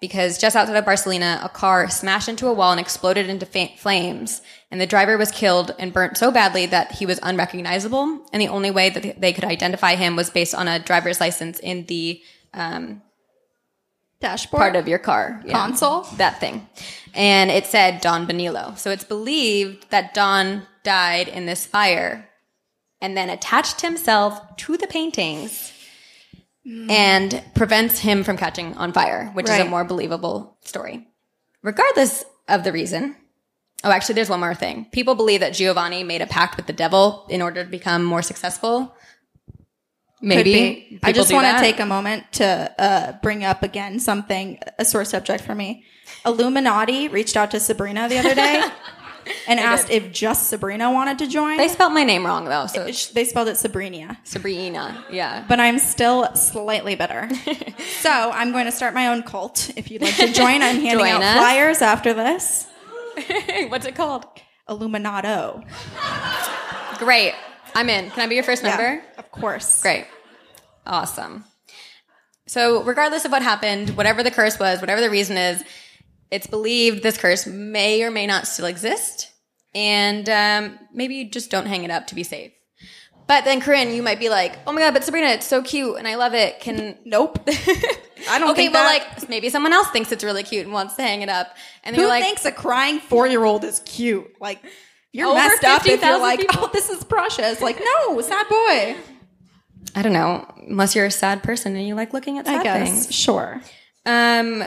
Because 0.00 0.36
just 0.36 0.54
outside 0.54 0.76
of 0.76 0.84
Barcelona, 0.84 1.40
a 1.42 1.48
car 1.48 1.88
smashed 1.88 2.28
into 2.28 2.48
a 2.48 2.52
wall 2.52 2.72
and 2.72 2.80
exploded 2.80 3.30
into 3.30 3.46
fa- 3.46 3.70
flames. 3.78 4.42
And 4.70 4.78
the 4.78 4.86
driver 4.86 5.16
was 5.16 5.30
killed 5.30 5.74
and 5.78 5.94
burnt 5.94 6.18
so 6.18 6.30
badly 6.30 6.66
that 6.66 6.92
he 6.92 7.06
was 7.06 7.18
unrecognizable. 7.22 8.26
And 8.30 8.42
the 8.42 8.48
only 8.48 8.70
way 8.70 8.90
that 8.90 9.20
they 9.20 9.32
could 9.32 9.44
identify 9.44 9.94
him 9.94 10.14
was 10.14 10.28
based 10.28 10.54
on 10.54 10.68
a 10.68 10.78
driver's 10.78 11.20
license 11.20 11.58
in 11.58 11.86
the 11.86 12.20
um, 12.52 13.02
Dashboard. 14.24 14.60
part 14.60 14.76
of 14.76 14.88
your 14.88 14.98
car. 14.98 15.42
Yeah. 15.44 15.52
Console? 15.52 16.02
That 16.16 16.40
thing. 16.40 16.66
And 17.14 17.50
it 17.50 17.66
said 17.66 18.00
Don 18.00 18.26
Benilo. 18.26 18.76
So 18.78 18.90
it's 18.90 19.04
believed 19.04 19.90
that 19.90 20.14
Don 20.14 20.62
died 20.82 21.28
in 21.28 21.46
this 21.46 21.66
fire 21.66 22.28
and 23.00 23.16
then 23.16 23.28
attached 23.28 23.82
himself 23.82 24.56
to 24.56 24.76
the 24.76 24.86
paintings 24.86 25.72
hmm. 26.64 26.90
and 26.90 27.42
prevents 27.54 27.98
him 27.98 28.24
from 28.24 28.36
catching 28.36 28.74
on 28.76 28.92
fire, 28.92 29.30
which 29.34 29.48
is 29.48 29.60
a 29.60 29.64
more 29.64 29.84
believable 29.84 30.56
story. 30.64 31.06
Regardless 31.62 32.24
of 32.48 32.64
the 32.64 32.72
reason. 32.72 33.16
Oh, 33.82 33.90
actually, 33.90 34.14
there's 34.14 34.30
one 34.30 34.40
more 34.40 34.54
thing. 34.54 34.86
People 34.92 35.14
believe 35.14 35.40
that 35.40 35.52
Giovanni 35.52 36.02
made 36.04 36.22
a 36.22 36.26
pact 36.26 36.56
with 36.56 36.66
the 36.66 36.72
devil 36.72 37.26
in 37.28 37.42
order 37.42 37.62
to 37.62 37.70
become 37.70 38.02
more 38.02 38.22
successful. 38.22 38.94
Maybe. 40.20 40.98
I 41.02 41.12
just 41.12 41.32
want 41.32 41.46
to 41.46 41.60
take 41.62 41.80
a 41.80 41.86
moment 41.86 42.24
to 42.34 42.74
uh, 42.78 43.12
bring 43.22 43.44
up 43.44 43.62
again 43.62 43.98
something, 44.00 44.58
a 44.78 44.84
sore 44.84 45.04
subject 45.04 45.44
for 45.44 45.54
me. 45.54 45.84
Illuminati 46.24 47.08
reached 47.08 47.36
out 47.36 47.50
to 47.50 47.60
Sabrina 47.60 48.08
the 48.08 48.18
other 48.18 48.34
day 48.34 48.62
and 49.48 49.60
asked 49.60 49.90
if 49.90 50.10
just 50.12 50.48
Sabrina 50.48 50.90
wanted 50.92 51.18
to 51.18 51.26
join. 51.26 51.56
They 51.58 51.68
spelled 51.68 51.92
my 51.92 52.04
name 52.04 52.24
wrong 52.24 52.44
though, 52.46 52.66
so 52.66 52.90
Sh- 52.90 53.06
they 53.08 53.24
spelled 53.24 53.48
it 53.48 53.56
Sabrina, 53.56 54.18
Sabrina. 54.24 55.04
Yeah. 55.10 55.44
but 55.48 55.60
I'm 55.60 55.78
still 55.78 56.34
slightly 56.34 56.94
bitter. 56.94 57.28
so 58.00 58.10
I'm 58.10 58.52
going 58.52 58.64
to 58.66 58.72
start 58.72 58.94
my 58.94 59.08
own 59.08 59.22
cult. 59.22 59.70
If 59.76 59.90
you'd 59.90 60.00
like 60.02 60.16
to 60.16 60.32
join, 60.32 60.62
I'm 60.62 60.76
handing 60.80 60.98
Join 60.98 61.08
out 61.08 61.22
us. 61.22 61.36
flyers 61.36 61.82
after 61.82 62.14
this. 62.14 62.66
What's 63.68 63.84
it 63.86 63.94
called? 63.94 64.24
Illuminato. 64.68 65.64
Great. 66.98 67.34
I'm 67.74 67.88
in. 67.88 68.10
Can 68.10 68.20
I 68.20 68.26
be 68.26 68.34
your 68.34 68.44
first 68.44 68.62
member? 68.62 68.82
Yeah, 68.94 69.02
of 69.18 69.30
course. 69.30 69.82
Great. 69.82 70.06
Awesome. 70.86 71.44
So, 72.46 72.82
regardless 72.82 73.24
of 73.24 73.32
what 73.32 73.42
happened, 73.42 73.90
whatever 73.90 74.22
the 74.22 74.30
curse 74.30 74.58
was, 74.58 74.80
whatever 74.80 75.00
the 75.00 75.10
reason 75.10 75.36
is, 75.36 75.62
it's 76.30 76.46
believed 76.46 77.02
this 77.02 77.16
curse 77.16 77.46
may 77.46 78.02
or 78.02 78.10
may 78.10 78.26
not 78.26 78.46
still 78.46 78.66
exist. 78.66 79.30
And 79.74 80.28
um, 80.28 80.78
maybe 80.92 81.14
you 81.16 81.30
just 81.30 81.50
don't 81.50 81.66
hang 81.66 81.84
it 81.84 81.90
up 81.90 82.06
to 82.08 82.14
be 82.14 82.22
safe. 82.22 82.52
But 83.26 83.44
then, 83.44 83.60
Corinne, 83.60 83.94
you 83.94 84.02
might 84.02 84.20
be 84.20 84.28
like, 84.28 84.58
oh 84.66 84.72
my 84.72 84.80
God, 84.80 84.92
but 84.92 85.02
Sabrina, 85.02 85.28
it's 85.28 85.46
so 85.46 85.62
cute 85.62 85.96
and 85.96 86.06
I 86.06 86.16
love 86.16 86.34
it. 86.34 86.60
Can. 86.60 86.98
Nope. 87.06 87.38
I 87.48 88.38
don't 88.38 88.50
okay, 88.52 88.68
well, 88.68 88.84
that- 88.84 89.14
like, 89.18 89.28
maybe 89.28 89.48
someone 89.48 89.72
else 89.72 89.88
thinks 89.88 90.12
it's 90.12 90.22
really 90.24 90.42
cute 90.42 90.64
and 90.64 90.72
wants 90.72 90.94
to 90.96 91.02
hang 91.02 91.22
it 91.22 91.28
up. 91.28 91.54
And 91.82 91.96
Who 91.96 92.02
you're 92.02 92.10
like, 92.10 92.22
thinks 92.22 92.44
a 92.44 92.52
crying 92.52 92.98
four 93.00 93.26
year 93.26 93.44
old 93.44 93.64
is 93.64 93.80
cute? 93.80 94.30
Like, 94.40 94.62
you're 95.14 95.28
Over 95.28 95.36
messed 95.36 95.64
up 95.64 95.86
if 95.86 96.02
you're 96.02 96.18
like, 96.18 96.40
people. 96.40 96.64
oh, 96.64 96.70
this 96.72 96.90
is 96.90 97.04
precious. 97.04 97.60
Like, 97.60 97.80
no, 97.80 98.20
sad 98.20 98.48
boy. 98.48 98.96
I 99.94 100.02
don't 100.02 100.12
know, 100.12 100.44
unless 100.68 100.96
you're 100.96 101.06
a 101.06 101.10
sad 101.10 101.42
person 101.44 101.76
and 101.76 101.86
you 101.86 101.94
like 101.94 102.12
looking 102.12 102.36
at 102.38 102.46
sad 102.46 102.60
I 102.60 102.62
guess. 102.64 102.88
things. 103.06 103.14
Sure. 103.14 103.60
Um, 104.04 104.64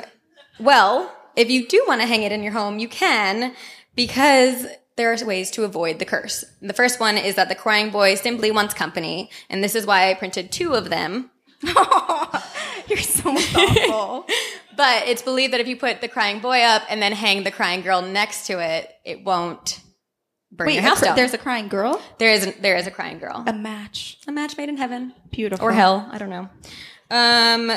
well, 0.57 1.13
if 1.35 1.51
you 1.51 1.67
do 1.67 1.83
want 1.85 1.99
to 1.99 2.07
hang 2.07 2.23
it 2.23 2.31
in 2.31 2.43
your 2.43 2.53
home, 2.53 2.79
you 2.79 2.87
can 2.87 3.53
because 3.95 4.65
there 4.95 5.11
are 5.11 5.25
ways 5.25 5.51
to 5.51 5.65
avoid 5.65 5.99
the 5.99 6.05
curse. 6.05 6.45
The 6.61 6.73
first 6.73 6.99
one 7.01 7.17
is 7.17 7.35
that 7.35 7.49
the 7.49 7.55
crying 7.55 7.91
boy 7.91 8.15
simply 8.15 8.49
wants 8.49 8.73
company, 8.73 9.29
and 9.49 9.61
this 9.61 9.75
is 9.75 9.85
why 9.85 10.09
I 10.09 10.13
printed 10.13 10.49
two 10.51 10.73
of 10.75 10.89
them. 10.89 11.29
You're 11.61 12.97
so 12.99 13.35
thoughtful. 13.35 14.25
But 14.77 15.07
it's 15.07 15.23
believed 15.23 15.53
that 15.53 15.59
if 15.59 15.67
you 15.67 15.75
put 15.75 16.01
the 16.01 16.07
crying 16.07 16.39
boy 16.39 16.61
up 16.61 16.83
and 16.87 17.01
then 17.01 17.11
hang 17.11 17.41
the 17.43 17.49
crying 17.49 17.81
girl 17.81 18.03
next 18.03 18.45
to 18.45 18.59
it, 18.59 18.87
it 19.03 19.23
won't 19.25 19.79
burn 20.51 20.67
Wait, 20.67 20.75
your 20.75 20.83
a 20.83 20.87
house 20.87 21.01
down. 21.01 21.15
there's 21.15 21.33
a 21.33 21.37
crying 21.37 21.67
girl? 21.67 22.01
there 22.17 22.31
is 22.31 22.53
there 22.61 22.75
is 22.75 22.87
a 22.87 22.91
crying 22.91 23.19
girl, 23.19 23.43
A 23.47 23.53
match. 23.53 24.17
a 24.27 24.31
match 24.31 24.57
made 24.57 24.69
in 24.69 24.77
heaven. 24.77 25.13
Beautiful. 25.31 25.65
or 25.67 25.71
hell. 25.71 26.07
I 26.11 26.17
don't 26.17 26.29
know. 26.29 26.49
Um, 27.09 27.71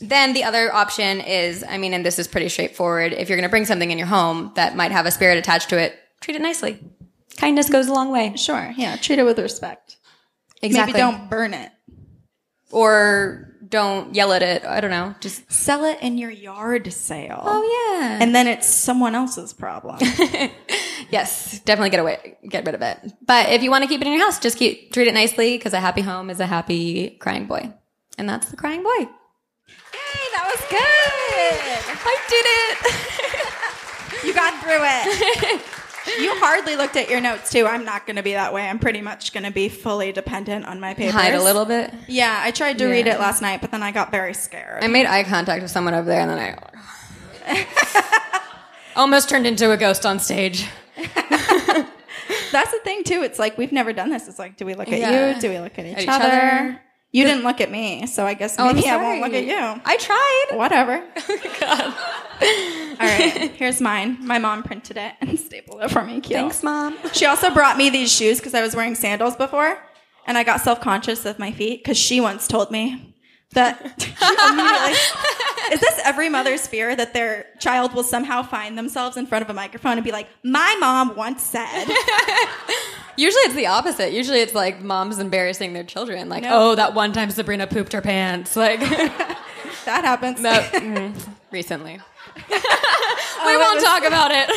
then 0.00 0.34
the 0.34 0.44
other 0.44 0.72
option 0.74 1.20
is, 1.20 1.64
I 1.66 1.78
mean, 1.78 1.94
and 1.94 2.04
this 2.04 2.18
is 2.18 2.28
pretty 2.28 2.48
straightforward. 2.50 3.12
If 3.14 3.28
you're 3.28 3.38
going 3.38 3.48
to 3.48 3.50
bring 3.50 3.64
something 3.64 3.90
in 3.90 3.96
your 3.98 4.06
home 4.08 4.52
that 4.56 4.76
might 4.76 4.92
have 4.92 5.06
a 5.06 5.10
spirit 5.10 5.38
attached 5.38 5.70
to 5.70 5.78
it, 5.78 5.98
treat 6.20 6.34
it 6.36 6.42
nicely. 6.42 6.78
Kindness 7.38 7.70
goes 7.70 7.86
a 7.88 7.92
long 7.94 8.10
way. 8.10 8.34
Sure. 8.36 8.72
Yeah. 8.76 8.96
Treat 8.96 9.18
it 9.18 9.24
with 9.24 9.38
respect. 9.38 9.96
Exactly. 10.62 10.92
Maybe 10.92 10.98
don't 11.00 11.30
burn 11.30 11.54
it. 11.54 11.70
Or 12.72 13.54
don't 13.68 14.14
yell 14.14 14.32
at 14.32 14.42
it. 14.42 14.64
I 14.64 14.80
don't 14.80 14.90
know. 14.90 15.14
Just 15.20 15.50
Sell 15.50 15.84
it 15.84 15.98
in 16.02 16.18
your 16.18 16.30
yard 16.30 16.92
sale. 16.92 17.40
oh 17.44 17.98
yeah. 18.00 18.18
And 18.20 18.34
then 18.34 18.46
it's 18.46 18.66
someone 18.66 19.14
else's 19.14 19.52
problem. 19.52 19.98
yes, 21.10 21.60
definitely 21.60 21.90
get 21.90 22.00
away, 22.00 22.36
get 22.48 22.64
rid 22.66 22.74
of 22.74 22.82
it. 22.82 22.98
But 23.24 23.50
if 23.50 23.62
you 23.62 23.70
want 23.70 23.84
to 23.84 23.88
keep 23.88 24.00
it 24.00 24.06
in 24.06 24.12
your 24.12 24.24
house, 24.24 24.38
just 24.38 24.58
keep 24.58 24.92
treat 24.92 25.08
it 25.08 25.14
nicely 25.14 25.56
because 25.56 25.72
a 25.72 25.80
happy 25.80 26.02
home 26.02 26.28
is 26.30 26.40
a 26.40 26.46
happy 26.46 27.10
crying 27.20 27.46
boy, 27.46 27.72
and 28.18 28.28
that's 28.28 28.50
the 28.50 28.56
crying 28.56 28.82
boy. 28.82 28.98
Yay, 28.98 29.08
that 30.34 30.44
was 30.46 30.60
good. 30.70 31.96
I 32.04 32.16
did 32.28 32.46
it. 34.22 34.26
You 34.26 34.34
got 34.34 34.62
through 34.62 34.82
it. 34.82 35.62
You 36.20 36.32
hardly 36.36 36.76
looked 36.76 36.94
at 36.96 37.10
your 37.10 37.20
notes 37.20 37.50
too. 37.50 37.66
I'm 37.66 37.84
not 37.84 38.06
going 38.06 38.14
to 38.16 38.22
be 38.22 38.34
that 38.34 38.54
way. 38.54 38.68
I'm 38.68 38.78
pretty 38.78 39.00
much 39.00 39.32
going 39.32 39.42
to 39.42 39.50
be 39.50 39.68
fully 39.68 40.12
dependent 40.12 40.64
on 40.64 40.78
my 40.78 40.94
papers. 40.94 41.14
Hide 41.14 41.34
a 41.34 41.42
little 41.42 41.64
bit. 41.64 41.92
Yeah, 42.06 42.38
I 42.42 42.52
tried 42.52 42.78
to 42.78 42.86
read 42.86 43.08
it 43.08 43.18
last 43.18 43.42
night, 43.42 43.60
but 43.60 43.72
then 43.72 43.82
I 43.82 43.90
got 43.90 44.12
very 44.12 44.32
scared. 44.32 44.84
I 44.84 44.86
made 44.86 45.06
eye 45.06 45.24
contact 45.24 45.62
with 45.62 45.70
someone 45.70 45.94
over 45.94 46.08
there, 46.08 46.20
and 46.20 46.30
then 46.30 46.38
I 46.38 46.56
almost 48.96 49.28
turned 49.28 49.46
into 49.46 49.70
a 49.70 49.76
ghost 49.76 50.04
on 50.06 50.18
stage. 50.18 50.66
That's 52.52 52.70
the 52.72 52.78
thing 52.84 53.04
too. 53.04 53.22
It's 53.22 53.38
like 53.38 53.58
we've 53.58 53.72
never 53.72 53.92
done 53.92 54.10
this. 54.10 54.28
It's 54.28 54.38
like, 54.38 54.56
do 54.56 54.64
we 54.64 54.74
look 54.74 54.88
at 54.88 54.98
Yeah. 54.98 55.34
you? 55.34 55.40
Do 55.40 55.50
we 55.50 55.58
look 55.58 55.78
at 55.78 55.84
each, 55.86 55.98
each 55.98 56.08
other? 56.08 56.24
other. 56.24 56.80
You 57.12 57.24
didn't 57.24 57.44
look 57.44 57.60
at 57.60 57.70
me, 57.70 58.06
so 58.06 58.26
I 58.26 58.34
guess 58.34 58.56
Oh, 58.58 58.72
maybe 58.72 58.88
I 58.88 58.96
won't 58.96 59.20
look 59.22 59.32
at 59.32 59.44
you. 59.44 59.80
I 59.84 59.96
tried. 59.96 60.56
Whatever. 60.58 61.02
Oh 61.28 61.56
God. 61.60 61.94
All 63.00 63.06
right, 63.06 63.50
here's 63.52 63.80
mine. 63.80 64.18
My 64.20 64.38
mom 64.38 64.62
printed 64.62 64.96
it 64.98 65.14
and 65.20 65.38
stapled 65.38 65.82
it 65.82 65.90
for 65.90 66.02
me. 66.04 66.20
Cute. 66.20 66.38
Thanks, 66.38 66.62
mom. 66.62 66.96
She 67.12 67.24
also 67.26 67.50
brought 67.50 67.76
me 67.78 67.88
these 67.90 68.12
shoes 68.12 68.38
because 68.38 68.54
I 68.54 68.60
was 68.62 68.74
wearing 68.76 68.94
sandals 68.94 69.36
before, 69.36 69.78
and 70.26 70.36
I 70.36 70.44
got 70.44 70.60
self 70.60 70.80
conscious 70.80 71.24
of 71.24 71.38
my 71.38 71.50
feet 71.52 71.82
because 71.82 71.96
she 71.98 72.20
once 72.20 72.46
told 72.46 72.70
me 72.70 73.14
that. 73.52 73.80
Is 75.72 75.80
this 75.80 76.00
every 76.04 76.28
mother's 76.28 76.66
fear 76.66 76.94
that 76.94 77.12
their 77.12 77.46
child 77.58 77.92
will 77.94 78.02
somehow 78.04 78.42
find 78.42 78.76
themselves 78.78 79.16
in 79.16 79.26
front 79.26 79.42
of 79.42 79.50
a 79.50 79.54
microphone 79.54 79.92
and 79.92 80.04
be 80.04 80.12
like, 80.12 80.28
"My 80.44 80.76
mom 80.78 81.16
once 81.16 81.42
said." 81.42 81.86
Usually 83.16 83.40
it's 83.44 83.54
the 83.54 83.66
opposite. 83.66 84.12
Usually 84.12 84.40
it's 84.40 84.54
like 84.54 84.82
moms 84.82 85.18
embarrassing 85.18 85.72
their 85.72 85.84
children. 85.84 86.28
Like, 86.28 86.42
No. 86.42 86.72
oh, 86.72 86.74
that 86.74 86.92
one 86.94 87.12
time 87.12 87.30
Sabrina 87.30 87.66
pooped 87.66 87.92
her 87.94 88.02
pants. 88.02 88.54
Like, 88.56 88.78
that 89.86 90.04
happens. 90.04 90.42
that, 90.42 90.70
mm, 90.74 91.14
recently. 91.50 91.98
we 92.48 92.54
it 92.54 93.58
won't 93.58 93.76
was- 93.76 93.84
talk 93.84 94.04
about 94.04 94.30
it. 94.32 94.50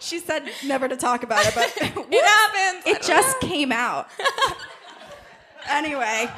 She 0.00 0.18
said 0.18 0.42
never 0.66 0.88
to 0.88 0.96
talk 0.96 1.22
about 1.22 1.46
it, 1.46 1.54
but 1.54 1.72
it 1.78 2.24
happens. 2.24 2.84
it 2.86 3.02
just 3.06 3.38
came 3.40 3.70
out. 3.72 4.08
anyway. 5.68 6.28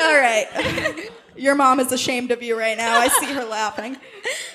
All 0.00 0.14
right. 0.20 1.10
Your 1.36 1.54
mom 1.54 1.78
is 1.78 1.92
ashamed 1.92 2.32
of 2.32 2.42
you 2.42 2.58
right 2.58 2.76
now. 2.76 2.98
I 2.98 3.06
see 3.08 3.26
her 3.32 3.44
laughing. 3.44 3.96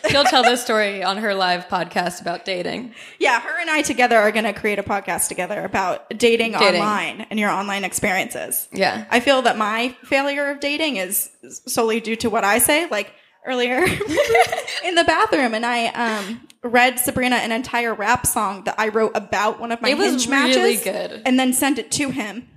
She'll 0.09 0.25
tell 0.25 0.43
this 0.43 0.61
story 0.61 1.01
on 1.01 1.17
her 1.17 1.33
live 1.33 1.67
podcast 1.69 2.19
about 2.19 2.43
dating. 2.43 2.93
Yeah, 3.19 3.39
her 3.39 3.59
and 3.61 3.69
I 3.69 3.83
together 3.83 4.17
are 4.17 4.31
going 4.33 4.43
to 4.43 4.51
create 4.53 4.79
a 4.79 4.83
podcast 4.83 5.29
together 5.29 5.63
about 5.63 6.09
dating, 6.09 6.51
Dating. 6.53 6.81
online 6.81 7.21
and 7.29 7.39
your 7.39 7.49
online 7.51 7.85
experiences. 7.85 8.67
Yeah. 8.73 9.05
I 9.09 9.21
feel 9.21 9.41
that 9.43 9.57
my 9.57 9.95
failure 10.03 10.49
of 10.49 10.59
dating 10.59 10.97
is 10.97 11.29
solely 11.67 12.01
due 12.01 12.17
to 12.17 12.29
what 12.29 12.43
I 12.43 12.57
say. 12.59 12.89
Like 12.89 13.13
earlier 13.45 13.77
in 14.83 14.95
the 14.95 15.03
bathroom, 15.05 15.53
and 15.53 15.65
I 15.65 15.87
um, 15.87 16.47
read 16.63 16.99
Sabrina 16.99 17.37
an 17.37 17.53
entire 17.53 17.93
rap 17.93 18.25
song 18.27 18.65
that 18.65 18.75
I 18.77 18.89
wrote 18.89 19.11
about 19.15 19.59
one 19.59 19.71
of 19.71 19.81
my 19.81 19.89
It 19.91 19.97
was 19.97 20.11
hinge 20.11 20.27
matches, 20.27 20.57
really 20.57 20.77
good. 20.77 21.21
and 21.25 21.39
then 21.39 21.53
sent 21.53 21.79
it 21.79 21.91
to 21.93 22.09
him. 22.09 22.49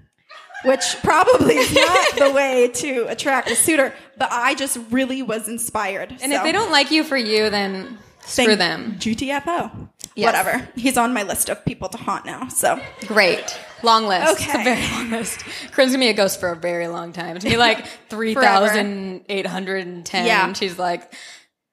Which 0.67 0.97
probably 1.03 1.57
is 1.57 1.75
not 1.75 2.17
the 2.17 2.31
way 2.33 2.69
to 2.69 3.07
attract 3.09 3.51
a 3.51 3.57
suitor, 3.57 3.93
but 4.19 4.29
I 4.33 4.55
just 4.55 4.79
really 4.91 5.23
was 5.23 5.49
inspired. 5.49 6.17
And 6.23 6.33
if 6.33 6.43
they 6.43 6.53
don't 6.53 6.71
like 6.71 6.91
you 6.91 7.05
for 7.05 7.17
you, 7.17 7.49
then 7.51 7.99
screw 8.25 8.57
them. 8.57 8.97
GTFO. 8.99 9.89
Yes. 10.15 10.27
Whatever. 10.35 10.69
He's 10.75 10.97
on 10.97 11.13
my 11.13 11.25
list 11.25 11.51
of 11.51 11.63
people 11.67 11.89
to 11.91 11.99
haunt 11.99 12.25
now. 12.25 12.49
So 12.49 12.81
Great. 13.07 13.59
Long 13.83 14.07
list. 14.07 14.41
It's 14.41 14.49
Okay. 14.49 14.61
a 14.63 14.65
very 14.65 14.93
long 14.93 15.11
list. 15.11 15.41
Corinne's 15.73 15.93
gonna 15.93 16.05
be 16.07 16.09
a 16.09 16.15
ghost 16.15 16.41
for 16.41 16.49
a 16.51 16.57
very 16.57 16.89
long 16.89 17.13
time. 17.13 17.37
It's 17.37 17.45
gonna 17.45 17.55
be 17.55 17.59
like 17.59 17.87
3,810. 18.09 20.27
Yeah. 20.27 20.53
She's 20.55 20.79
like 20.79 21.13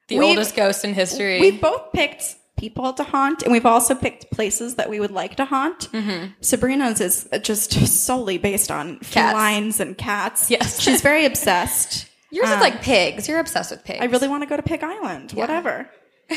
the 0.10 0.20
We've- 0.20 0.30
oldest 0.30 0.56
ghost 0.56 0.84
in 0.86 0.94
history. 0.94 1.40
we've 1.40 1.62
both 1.62 1.92
picked 1.94 2.36
people 2.64 2.94
to 2.94 3.04
haunt, 3.04 3.44
and 3.44 3.52
we've 3.52 3.66
also 3.66 3.94
picked 3.94 4.32
places 4.32 4.76
that 4.76 4.90
we 4.90 5.00
would 5.02 5.12
like 5.12 5.36
to 5.36 5.46
haunt. 5.46 5.92
Mm-hmm. 5.92 6.32
Sabrina's 6.40 7.02
is 7.02 7.28
just 7.42 7.72
solely 8.06 8.38
based 8.38 8.72
on 8.72 9.00
Cats. 9.00 9.10
felines 9.14 9.80
and 9.82 9.98
cats. 9.98 10.50
Yes. 10.50 10.80
she's 10.80 11.02
very 11.02 11.26
obsessed. 11.32 12.08
Yours 12.32 12.48
is 12.48 12.54
Um, 12.56 12.62
like 12.62 12.82
pigs. 12.82 13.28
You're 13.28 13.40
obsessed 13.40 13.72
with 13.72 13.84
pigs. 13.84 14.00
I 14.02 14.06
really 14.06 14.28
want 14.30 14.44
to 14.44 14.48
go 14.50 14.56
to 14.56 14.64
Pig 14.64 14.82
Island. 14.84 15.34
Whatever. 15.34 15.90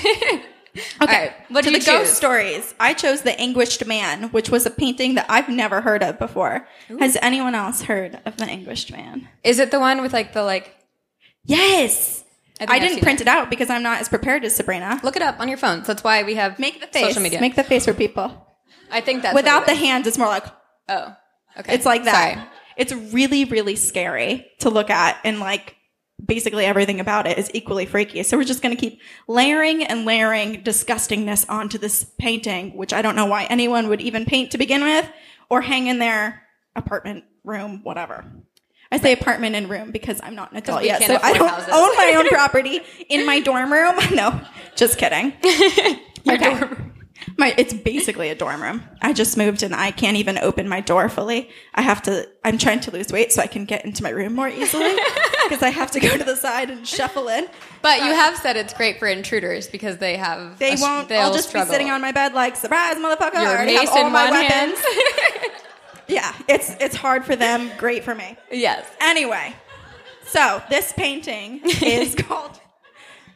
All 1.00 1.06
right. 1.06 1.32
What 1.48 1.64
did 1.64 1.72
the 1.74 1.78
you 1.78 1.84
ghost 1.86 2.10
choose? 2.10 2.16
stories, 2.16 2.74
I 2.78 2.92
chose 2.92 3.22
the 3.22 3.38
Anguished 3.40 3.86
Man, 3.86 4.24
which 4.30 4.50
was 4.50 4.66
a 4.66 4.70
painting 4.70 5.14
that 5.14 5.24
I've 5.28 5.48
never 5.48 5.80
heard 5.80 6.02
of 6.02 6.18
before. 6.18 6.66
Has 6.98 7.16
anyone 7.22 7.54
else 7.54 7.82
heard 7.82 8.20
of 8.26 8.36
the 8.36 8.44
Anguished 8.44 8.90
Man? 8.92 9.26
Is 9.42 9.58
it 9.58 9.70
the 9.70 9.80
one 9.80 10.02
with 10.02 10.12
like 10.12 10.34
the 10.34 10.42
like? 10.42 10.74
Yes. 11.44 12.24
I 12.60 12.76
I, 12.76 12.78
didn't 12.78 13.02
print 13.02 13.20
it. 13.20 13.26
it 13.26 13.28
out 13.28 13.50
because 13.50 13.68
I'm 13.70 13.82
not 13.82 14.00
as 14.00 14.08
prepared 14.08 14.44
as 14.44 14.54
Sabrina. 14.56 15.00
Look 15.02 15.16
it 15.16 15.22
up 15.22 15.40
on 15.40 15.48
your 15.48 15.58
phones. 15.58 15.86
That's 15.86 16.02
why 16.02 16.22
we 16.22 16.34
have 16.36 16.58
Make 16.58 16.80
the 16.80 16.86
face. 16.86 17.06
social 17.08 17.22
media. 17.22 17.40
Make 17.40 17.54
the 17.56 17.64
face 17.64 17.84
for 17.84 17.94
people. 17.94 18.46
I 18.90 19.00
think 19.00 19.22
that's 19.22 19.34
Without 19.34 19.66
the 19.66 19.72
is. 19.72 19.78
hands, 19.78 20.06
it's 20.06 20.18
more 20.18 20.28
like 20.28 20.44
Oh, 20.88 21.14
okay. 21.58 21.74
It's 21.74 21.84
like 21.84 22.04
that. 22.04 22.34
Sorry. 22.34 22.46
It's 22.76 22.92
really, 23.12 23.44
really 23.44 23.74
scary 23.76 24.46
to 24.60 24.70
look 24.70 24.90
at, 24.90 25.18
and 25.24 25.40
like 25.40 25.74
basically 26.24 26.64
everything 26.64 27.00
about 27.00 27.26
it 27.26 27.36
is 27.38 27.50
equally 27.54 27.84
freaky. 27.86 28.22
So 28.22 28.36
we're 28.36 28.44
just 28.44 28.62
going 28.62 28.74
to 28.74 28.80
keep 28.80 29.00
layering 29.28 29.82
and 29.84 30.04
layering 30.04 30.62
disgustingness 30.62 31.44
onto 31.48 31.78
this 31.78 32.04
painting, 32.18 32.76
which 32.76 32.92
I 32.92 33.02
don't 33.02 33.16
know 33.16 33.26
why 33.26 33.44
anyone 33.44 33.88
would 33.88 34.00
even 34.00 34.24
paint 34.24 34.52
to 34.52 34.58
begin 34.58 34.82
with 34.82 35.08
or 35.50 35.60
hang 35.62 35.88
in 35.88 35.98
their 35.98 36.42
apartment 36.74 37.24
room, 37.44 37.80
whatever. 37.82 38.24
I 38.92 38.98
say 38.98 39.12
apartment 39.12 39.56
and 39.56 39.68
room 39.68 39.90
because 39.90 40.20
I'm 40.22 40.34
not 40.34 40.52
an 40.52 40.58
adult 40.58 40.80
oh, 40.80 40.84
yet, 40.84 41.02
so 41.02 41.18
I 41.22 41.32
don't 41.32 41.48
houses. 41.48 41.68
own 41.72 41.96
my 41.96 42.14
own 42.16 42.28
property 42.30 42.80
in 43.08 43.26
my 43.26 43.40
dorm 43.40 43.72
room. 43.72 43.96
No, 44.14 44.40
just 44.76 44.98
kidding. 44.98 45.32
okay. 46.28 46.60
My 47.36 47.54
it's 47.58 47.74
basically 47.74 48.30
a 48.30 48.34
dorm 48.34 48.62
room. 48.62 48.82
I 49.02 49.12
just 49.12 49.36
moved 49.36 49.62
and 49.62 49.74
I 49.74 49.90
can't 49.90 50.16
even 50.16 50.38
open 50.38 50.68
my 50.68 50.80
door 50.80 51.08
fully. 51.08 51.50
I 51.74 51.82
have 51.82 52.02
to 52.02 52.28
I'm 52.44 52.56
trying 52.56 52.80
to 52.80 52.90
lose 52.90 53.12
weight 53.12 53.32
so 53.32 53.42
I 53.42 53.46
can 53.46 53.64
get 53.64 53.84
into 53.84 54.02
my 54.02 54.10
room 54.10 54.34
more 54.34 54.48
easily 54.48 54.94
because 55.42 55.62
I 55.62 55.70
have 55.70 55.90
to 55.92 56.00
go 56.00 56.16
to 56.16 56.24
the 56.24 56.36
side 56.36 56.70
and 56.70 56.86
shuffle 56.86 57.28
in. 57.28 57.46
But 57.82 57.98
you 57.98 58.12
uh, 58.12 58.14
have 58.14 58.36
said 58.38 58.56
it's 58.56 58.72
great 58.72 58.98
for 58.98 59.08
intruders 59.08 59.66
because 59.66 59.98
they 59.98 60.16
have. 60.16 60.58
They 60.58 60.74
a- 60.74 60.80
won't 60.80 61.08
they'll 61.08 61.22
I'll 61.22 61.34
just 61.34 61.48
struggle. 61.48 61.68
be 61.68 61.72
sitting 61.72 61.90
on 61.90 62.00
my 62.00 62.12
bed 62.12 62.32
like 62.32 62.56
surprise 62.56 62.96
motherfucker. 62.96 63.34
I 63.34 63.42
your 63.42 63.52
already 63.52 63.74
have 63.74 63.88
all 63.88 64.10
my 64.10 64.30
one 64.30 64.40
weapons. 64.40 65.62
Yeah, 66.08 66.34
it's 66.48 66.74
it's 66.80 66.96
hard 66.96 67.24
for 67.24 67.34
them, 67.36 67.70
great 67.78 68.04
for 68.04 68.14
me. 68.14 68.36
yes. 68.50 68.86
Anyway, 69.00 69.54
so 70.26 70.62
this 70.70 70.92
painting 70.92 71.60
is 71.82 72.14
called. 72.18 72.60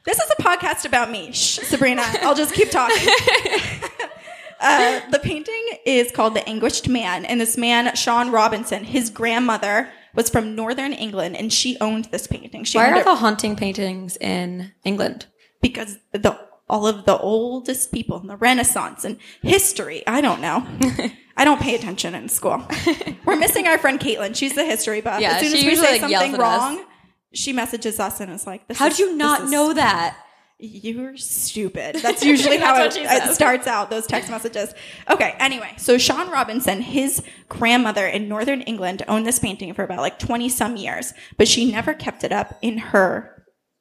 This 0.04 0.18
is 0.18 0.30
a 0.38 0.42
podcast 0.42 0.84
about 0.86 1.10
me, 1.10 1.32
Shh, 1.32 1.58
Sabrina. 1.60 2.02
I'll 2.22 2.34
just 2.34 2.54
keep 2.54 2.70
talking. 2.70 2.96
uh, 4.60 5.00
the 5.10 5.18
painting 5.18 5.62
is 5.84 6.10
called 6.10 6.34
The 6.34 6.48
Anguished 6.48 6.88
Man, 6.88 7.24
and 7.24 7.40
this 7.40 7.56
man, 7.56 7.94
Sean 7.96 8.30
Robinson, 8.30 8.84
his 8.84 9.10
grandmother 9.10 9.88
was 10.14 10.30
from 10.30 10.54
Northern 10.54 10.92
England, 10.92 11.36
and 11.36 11.52
she 11.52 11.76
owned 11.80 12.06
this 12.06 12.26
painting. 12.26 12.64
She 12.64 12.78
Why 12.78 12.86
owned 12.86 12.94
are 12.96 13.00
it 13.00 13.04
the 13.04 13.14
haunting 13.16 13.56
paintings 13.56 14.16
in 14.16 14.72
England? 14.84 15.26
because 15.62 15.98
the 16.12 16.38
all 16.70 16.86
of 16.86 17.04
the 17.04 17.18
oldest 17.18 17.92
people 17.92 18.18
in 18.20 18.26
the 18.28 18.36
Renaissance 18.36 19.04
and 19.04 19.18
history. 19.42 20.02
I 20.06 20.20
don't 20.20 20.40
know. 20.40 20.66
I 21.36 21.44
don't 21.44 21.60
pay 21.60 21.74
attention 21.74 22.14
in 22.14 22.28
school. 22.28 22.66
We're 23.24 23.36
missing 23.36 23.66
our 23.66 23.78
friend 23.78 23.98
Caitlin. 23.98 24.34
She's 24.36 24.54
the 24.54 24.64
history 24.64 25.00
buff. 25.00 25.20
Yeah, 25.20 25.32
as 25.32 25.40
soon 25.40 25.50
she 25.52 25.58
as 25.58 25.64
we 25.64 25.70
usually, 25.70 25.86
say 25.86 25.92
like, 25.92 26.00
something 26.00 26.34
at 26.34 26.40
us. 26.40 26.60
wrong, 26.60 26.84
she 27.32 27.52
messages 27.52 27.98
us 28.00 28.20
and 28.20 28.32
is 28.32 28.46
like, 28.46 28.66
this 28.68 28.78
How'd 28.78 28.92
is- 28.92 28.98
you 28.98 29.16
not 29.16 29.48
know 29.50 29.72
that? 29.74 30.16
You're 30.62 31.16
stupid. 31.16 31.96
That's 31.96 32.22
usually 32.22 32.56
how 32.66 32.84
it, 32.84 32.94
it 32.94 33.34
starts 33.34 33.66
out, 33.66 33.88
those 33.88 34.06
text 34.06 34.30
messages. 34.30 34.74
Okay, 35.08 35.34
anyway, 35.38 35.72
so 35.78 35.96
Sean 35.96 36.30
Robinson, 36.30 36.82
his 36.82 37.22
grandmother 37.48 38.06
in 38.06 38.28
Northern 38.28 38.60
England 38.62 39.02
owned 39.08 39.26
this 39.26 39.38
painting 39.38 39.72
for 39.72 39.84
about 39.84 40.00
like 40.00 40.18
20 40.18 40.50
some 40.50 40.76
years, 40.76 41.14
but 41.38 41.48
she 41.48 41.72
never 41.72 41.94
kept 41.94 42.24
it 42.24 42.32
up 42.32 42.58
in 42.60 42.76
her, 42.76 43.39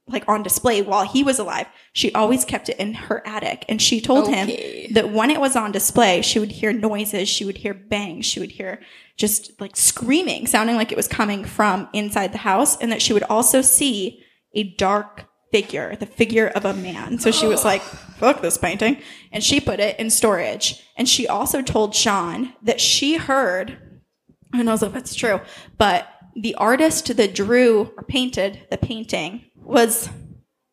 like 0.09 0.27
on 0.27 0.43
display 0.43 0.81
while 0.81 1.05
he 1.05 1.23
was 1.23 1.39
alive. 1.39 1.67
She 1.93 2.11
always 2.13 2.43
kept 2.45 2.69
it 2.69 2.77
in 2.77 2.93
her 2.93 3.25
attic. 3.25 3.65
And 3.69 3.81
she 3.81 4.01
told 4.01 4.27
Okay. 4.27 4.87
him 4.87 4.93
that 4.93 5.11
when 5.11 5.29
it 5.29 5.39
was 5.39 5.55
on 5.55 5.71
display, 5.71 6.21
she 6.21 6.39
would 6.39 6.51
hear 6.51 6.73
noises, 6.73 7.29
she 7.29 7.45
would 7.45 7.57
hear 7.57 7.73
bangs, 7.73 8.25
she 8.25 8.39
would 8.39 8.51
hear 8.51 8.79
just 9.17 9.59
like 9.61 9.75
screaming, 9.75 10.47
sounding 10.47 10.75
like 10.75 10.91
it 10.91 10.95
was 10.97 11.07
coming 11.07 11.43
from 11.45 11.87
inside 11.93 12.31
the 12.33 12.37
house, 12.39 12.77
and 12.77 12.91
that 12.91 13.01
she 13.01 13.13
would 13.13 13.23
also 13.23 13.61
see 13.61 14.23
a 14.53 14.63
dark 14.75 15.25
figure, 15.51 15.95
the 15.95 16.05
figure 16.05 16.47
of 16.47 16.63
a 16.65 16.73
man. 16.73 17.19
So 17.19 17.31
she 17.31 17.47
was 17.47 17.63
like, 17.65 17.81
fuck 18.17 18.41
this 18.41 18.57
painting. 18.57 19.01
And 19.31 19.43
she 19.43 19.59
put 19.59 19.79
it 19.79 19.99
in 19.99 20.09
storage. 20.09 20.81
And 20.97 21.07
she 21.07 21.27
also 21.27 21.61
told 21.61 21.93
Sean 21.95 22.53
that 22.63 22.79
she 22.81 23.17
heard, 23.17 23.77
who 24.55 24.63
knows 24.63 24.81
if 24.83 24.95
it's 24.95 25.15
true, 25.15 25.41
but 25.77 26.07
the 26.35 26.55
artist 26.55 27.15
that 27.17 27.35
drew 27.35 27.91
or 27.97 28.03
painted 28.03 28.61
the 28.71 28.77
painting 28.77 29.45
was 29.69 30.09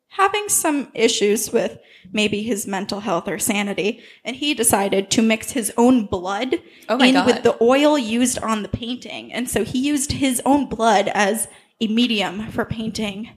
having 0.09 0.49
some 0.49 0.89
issues 0.95 1.53
with 1.53 1.79
maybe 2.13 2.43
his 2.43 2.67
mental 2.67 3.01
health 3.01 3.29
or 3.29 3.39
sanity, 3.39 4.01
and 4.25 4.37
he 4.37 4.55
decided 4.55 5.11
to 5.11 5.23
mix 5.23 5.51
his 5.53 5.73
own 5.77 6.07
blood 6.07 6.57
Oh 6.89 6.99
in 6.99 7.15
God. 7.15 7.27
with 7.27 7.43
the 7.43 7.57
oil 7.63 7.99
used 7.99 8.39
on 8.39 8.63
the 8.63 8.69
painting. 8.69 9.33
And 9.33 9.51
so 9.51 9.65
he 9.65 9.79
used 9.79 10.13
his 10.13 10.41
own 10.47 10.67
blood 10.69 11.09
as 11.13 11.49
a 11.81 11.89
medium 11.89 12.49
for 12.51 12.65
painting. 12.65 13.31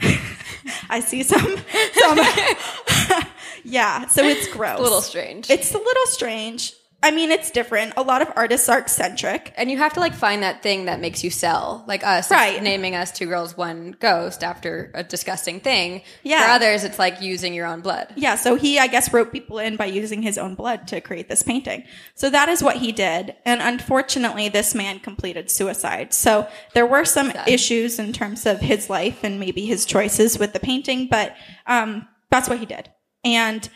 I 0.88 1.00
see 1.00 1.22
some, 1.22 1.56
some, 1.94 2.18
yeah. 3.64 4.06
So 4.06 4.22
it's 4.24 4.46
gross. 4.48 4.78
A 4.78 4.82
little 4.82 5.02
strange. 5.02 5.50
It's 5.50 5.74
a 5.74 5.78
little 5.78 6.06
strange. 6.06 6.72
I 7.02 7.10
mean, 7.12 7.30
it's 7.30 7.50
different. 7.50 7.94
A 7.96 8.02
lot 8.02 8.20
of 8.20 8.30
artists 8.36 8.68
are 8.68 8.78
eccentric. 8.78 9.54
and 9.56 9.70
you 9.70 9.78
have 9.78 9.94
to 9.94 10.00
like 10.00 10.14
find 10.14 10.42
that 10.42 10.62
thing 10.62 10.84
that 10.84 11.00
makes 11.00 11.24
you 11.24 11.30
sell. 11.30 11.82
Like 11.86 12.04
us, 12.04 12.30
Right. 12.30 12.62
naming 12.62 12.94
us 12.94 13.10
two 13.10 13.24
girls, 13.26 13.56
one 13.56 13.96
ghost 13.98 14.44
after 14.44 14.90
a 14.94 15.02
disgusting 15.02 15.60
thing. 15.60 16.02
Yeah. 16.22 16.44
For 16.44 16.50
others, 16.50 16.84
it's 16.84 16.98
like 16.98 17.22
using 17.22 17.54
your 17.54 17.66
own 17.66 17.80
blood. 17.80 18.12
Yeah, 18.16 18.34
so 18.34 18.54
he, 18.54 18.78
I 18.78 18.86
guess, 18.86 19.12
wrote 19.14 19.32
people 19.32 19.58
in 19.58 19.76
by 19.76 19.86
using 19.86 20.20
his 20.20 20.36
own 20.36 20.54
blood 20.54 20.86
to 20.88 21.00
create 21.00 21.28
this 21.30 21.42
painting. 21.42 21.84
So 22.14 22.28
that 22.28 22.50
is 22.50 22.62
what 22.62 22.76
he 22.76 22.92
did. 22.92 23.34
And 23.46 23.62
unfortunately, 23.62 24.50
this 24.50 24.74
man 24.74 24.98
completed 25.00 25.50
suicide. 25.50 26.12
So 26.12 26.46
there 26.74 26.86
were 26.86 27.06
some 27.06 27.32
issues 27.46 27.98
in 27.98 28.12
terms 28.12 28.44
of 28.44 28.60
his 28.60 28.90
life 28.90 29.24
and 29.24 29.40
maybe 29.40 29.64
his 29.64 29.86
choices 29.86 30.38
with 30.38 30.52
the 30.52 30.60
painting, 30.60 31.08
but 31.10 31.34
um, 31.66 32.06
that's 32.30 32.48
what 32.48 32.58
he 32.58 32.66
did. 32.66 32.90
And 33.24 33.68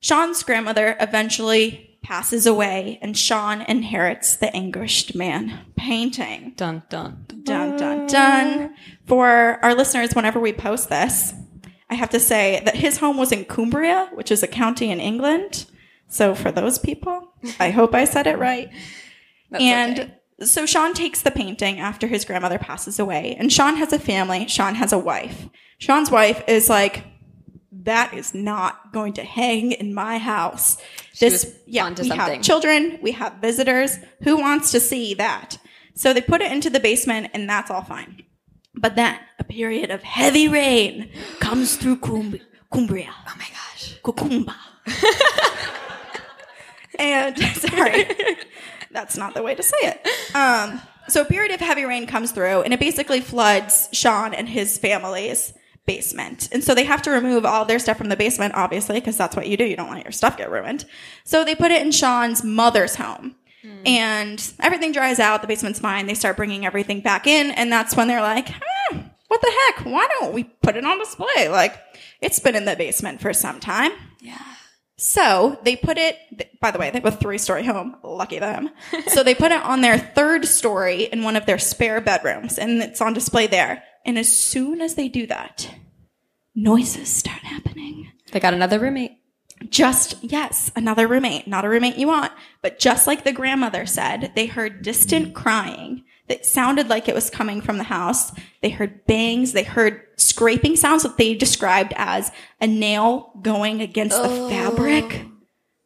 Sean's 0.00 0.42
grandmother 0.42 0.96
eventually 1.00 1.85
passes 2.06 2.46
away, 2.46 3.00
and 3.02 3.18
Sean 3.18 3.62
inherits 3.62 4.36
the 4.36 4.54
anguished 4.54 5.16
man 5.16 5.66
painting. 5.74 6.52
Dun 6.56 6.84
dun. 6.88 7.26
Dun 7.42 7.76
dun 7.76 8.06
dun. 8.06 8.76
For 9.06 9.58
our 9.60 9.74
listeners, 9.74 10.14
whenever 10.14 10.38
we 10.38 10.52
post 10.52 10.88
this, 10.88 11.34
I 11.90 11.96
have 11.96 12.10
to 12.10 12.20
say 12.20 12.62
that 12.64 12.76
his 12.76 12.98
home 12.98 13.16
was 13.16 13.32
in 13.32 13.44
Cumbria, 13.44 14.08
which 14.14 14.30
is 14.30 14.44
a 14.44 14.46
county 14.46 14.92
in 14.92 15.00
England. 15.00 15.66
So 16.06 16.36
for 16.36 16.52
those 16.52 16.78
people, 16.78 17.34
I 17.58 17.70
hope 17.70 17.92
I 17.92 18.04
said 18.04 18.28
it 18.28 18.38
right. 18.38 18.70
That's 19.50 19.64
and 19.64 19.98
okay. 19.98 20.14
so 20.42 20.64
Sean 20.64 20.94
takes 20.94 21.22
the 21.22 21.32
painting 21.32 21.80
after 21.80 22.06
his 22.06 22.24
grandmother 22.24 22.58
passes 22.60 23.00
away, 23.00 23.34
and 23.36 23.52
Sean 23.52 23.74
has 23.78 23.92
a 23.92 23.98
family. 23.98 24.46
Sean 24.46 24.76
has 24.76 24.92
a 24.92 24.98
wife. 24.98 25.48
Sean's 25.78 26.12
wife 26.12 26.44
is 26.46 26.68
like, 26.68 27.02
that 27.72 28.14
is 28.14 28.32
not 28.32 28.92
going 28.92 29.12
to 29.14 29.24
hang 29.24 29.72
in 29.72 29.92
my 29.92 30.18
house. 30.18 30.78
This, 31.18 31.54
yeah, 31.66 31.88
we 31.88 31.96
something. 31.96 32.18
have 32.18 32.42
children, 32.42 32.98
we 33.02 33.12
have 33.12 33.34
visitors. 33.34 33.96
Who 34.22 34.36
wants 34.36 34.70
to 34.72 34.80
see 34.80 35.14
that? 35.14 35.58
So 35.94 36.12
they 36.12 36.20
put 36.20 36.42
it 36.42 36.52
into 36.52 36.68
the 36.68 36.80
basement, 36.80 37.30
and 37.32 37.48
that's 37.48 37.70
all 37.70 37.82
fine. 37.82 38.22
But 38.74 38.96
then 38.96 39.18
a 39.38 39.44
period 39.44 39.90
of 39.90 40.02
heavy 40.02 40.48
rain 40.48 41.10
comes 41.40 41.76
through 41.76 41.96
Cum- 41.96 42.38
Cumbria. 42.70 43.14
Oh 43.26 43.34
my 43.38 43.46
gosh. 43.48 43.98
Cucumba. 44.04 44.54
and 46.98 47.38
sorry, 47.54 48.06
that's 48.90 49.16
not 49.16 49.34
the 49.34 49.42
way 49.42 49.54
to 49.54 49.62
say 49.62 49.76
it. 49.82 50.06
Um, 50.34 50.80
so 51.08 51.22
a 51.22 51.24
period 51.24 51.52
of 51.52 51.60
heavy 51.60 51.84
rain 51.84 52.06
comes 52.06 52.32
through, 52.32 52.62
and 52.62 52.74
it 52.74 52.80
basically 52.80 53.20
floods 53.20 53.88
Sean 53.92 54.34
and 54.34 54.48
his 54.48 54.76
family's 54.76 55.54
basement. 55.86 56.48
And 56.52 56.62
so 56.62 56.74
they 56.74 56.84
have 56.84 57.02
to 57.02 57.10
remove 57.10 57.44
all 57.46 57.64
their 57.64 57.78
stuff 57.78 57.96
from 57.96 58.08
the 58.08 58.16
basement, 58.16 58.54
obviously, 58.54 59.00
because 59.00 59.16
that's 59.16 59.36
what 59.36 59.46
you 59.46 59.56
do. 59.56 59.64
You 59.64 59.76
don't 59.76 59.88
want 59.88 60.04
your 60.04 60.12
stuff 60.12 60.36
get 60.36 60.50
ruined. 60.50 60.84
So 61.24 61.44
they 61.44 61.54
put 61.54 61.70
it 61.70 61.82
in 61.82 61.92
Sean's 61.92 62.44
mother's 62.44 62.96
home. 62.96 63.36
And 63.84 64.52
everything 64.60 64.92
dries 64.92 65.18
out. 65.18 65.42
The 65.42 65.48
basement's 65.48 65.80
fine. 65.80 66.06
They 66.06 66.14
start 66.14 66.36
bringing 66.36 66.64
everything 66.64 67.00
back 67.00 67.26
in. 67.26 67.50
And 67.50 67.72
that's 67.72 67.96
when 67.96 68.06
they're 68.06 68.20
like, 68.20 68.48
hmm, 68.48 68.98
what 69.28 69.40
the 69.40 69.52
heck? 69.66 69.86
Why 69.86 70.06
don't 70.06 70.32
we 70.32 70.44
put 70.44 70.76
it 70.76 70.84
on 70.84 70.98
display? 70.98 71.48
Like, 71.48 71.80
it's 72.20 72.38
been 72.38 72.54
in 72.54 72.64
the 72.64 72.76
basement 72.76 73.20
for 73.20 73.32
some 73.32 73.58
time. 73.60 73.92
Yeah. 74.20 74.38
So 74.98 75.58
they 75.62 75.76
put 75.76 75.98
it, 75.98 76.16
by 76.60 76.70
the 76.70 76.78
way, 76.78 76.90
they 76.90 77.00
have 77.00 77.12
a 77.12 77.16
three 77.16 77.38
story 77.38 77.64
home. 77.64 77.96
Lucky 78.02 78.38
them. 78.38 78.70
so 79.08 79.22
they 79.22 79.34
put 79.34 79.52
it 79.52 79.62
on 79.62 79.82
their 79.82 79.98
third 79.98 80.46
story 80.46 81.04
in 81.04 81.22
one 81.22 81.36
of 81.36 81.46
their 81.46 81.58
spare 81.58 82.00
bedrooms 82.00 82.58
and 82.58 82.82
it's 82.82 83.00
on 83.00 83.12
display 83.12 83.46
there. 83.46 83.82
And 84.06 84.16
as 84.16 84.34
soon 84.34 84.80
as 84.80 84.94
they 84.94 85.08
do 85.08 85.26
that, 85.26 85.68
noises 86.54 87.08
start 87.08 87.40
happening. 87.40 88.12
They 88.30 88.40
got 88.40 88.54
another 88.54 88.78
roommate. 88.78 89.18
Just, 89.68 90.22
yes, 90.22 90.70
another 90.76 91.08
roommate, 91.08 91.48
not 91.48 91.64
a 91.64 91.68
roommate 91.68 91.96
you 91.96 92.06
want. 92.06 92.32
But 92.62 92.78
just 92.78 93.08
like 93.08 93.24
the 93.24 93.32
grandmother 93.32 93.84
said, 93.84 94.32
they 94.36 94.46
heard 94.46 94.82
distant 94.82 95.34
crying 95.34 96.04
that 96.28 96.46
sounded 96.46 96.88
like 96.88 97.08
it 97.08 97.14
was 97.14 97.30
coming 97.30 97.60
from 97.60 97.78
the 97.78 97.84
house. 97.84 98.32
They 98.62 98.68
heard 98.68 99.06
bangs. 99.06 99.52
They 99.52 99.64
heard 99.64 100.02
scraping 100.16 100.76
sounds 100.76 101.02
that 101.02 101.16
they 101.16 101.34
described 101.34 101.92
as 101.96 102.30
a 102.60 102.66
nail 102.68 103.32
going 103.42 103.80
against 103.80 104.22
the 104.22 104.28
oh. 104.28 104.48
fabric. 104.48 105.26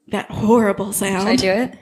That 0.08 0.30
horrible 0.30 0.92
sound. 0.92 1.22
Should 1.22 1.28
I 1.28 1.36
do 1.36 1.62
it? 1.62 1.78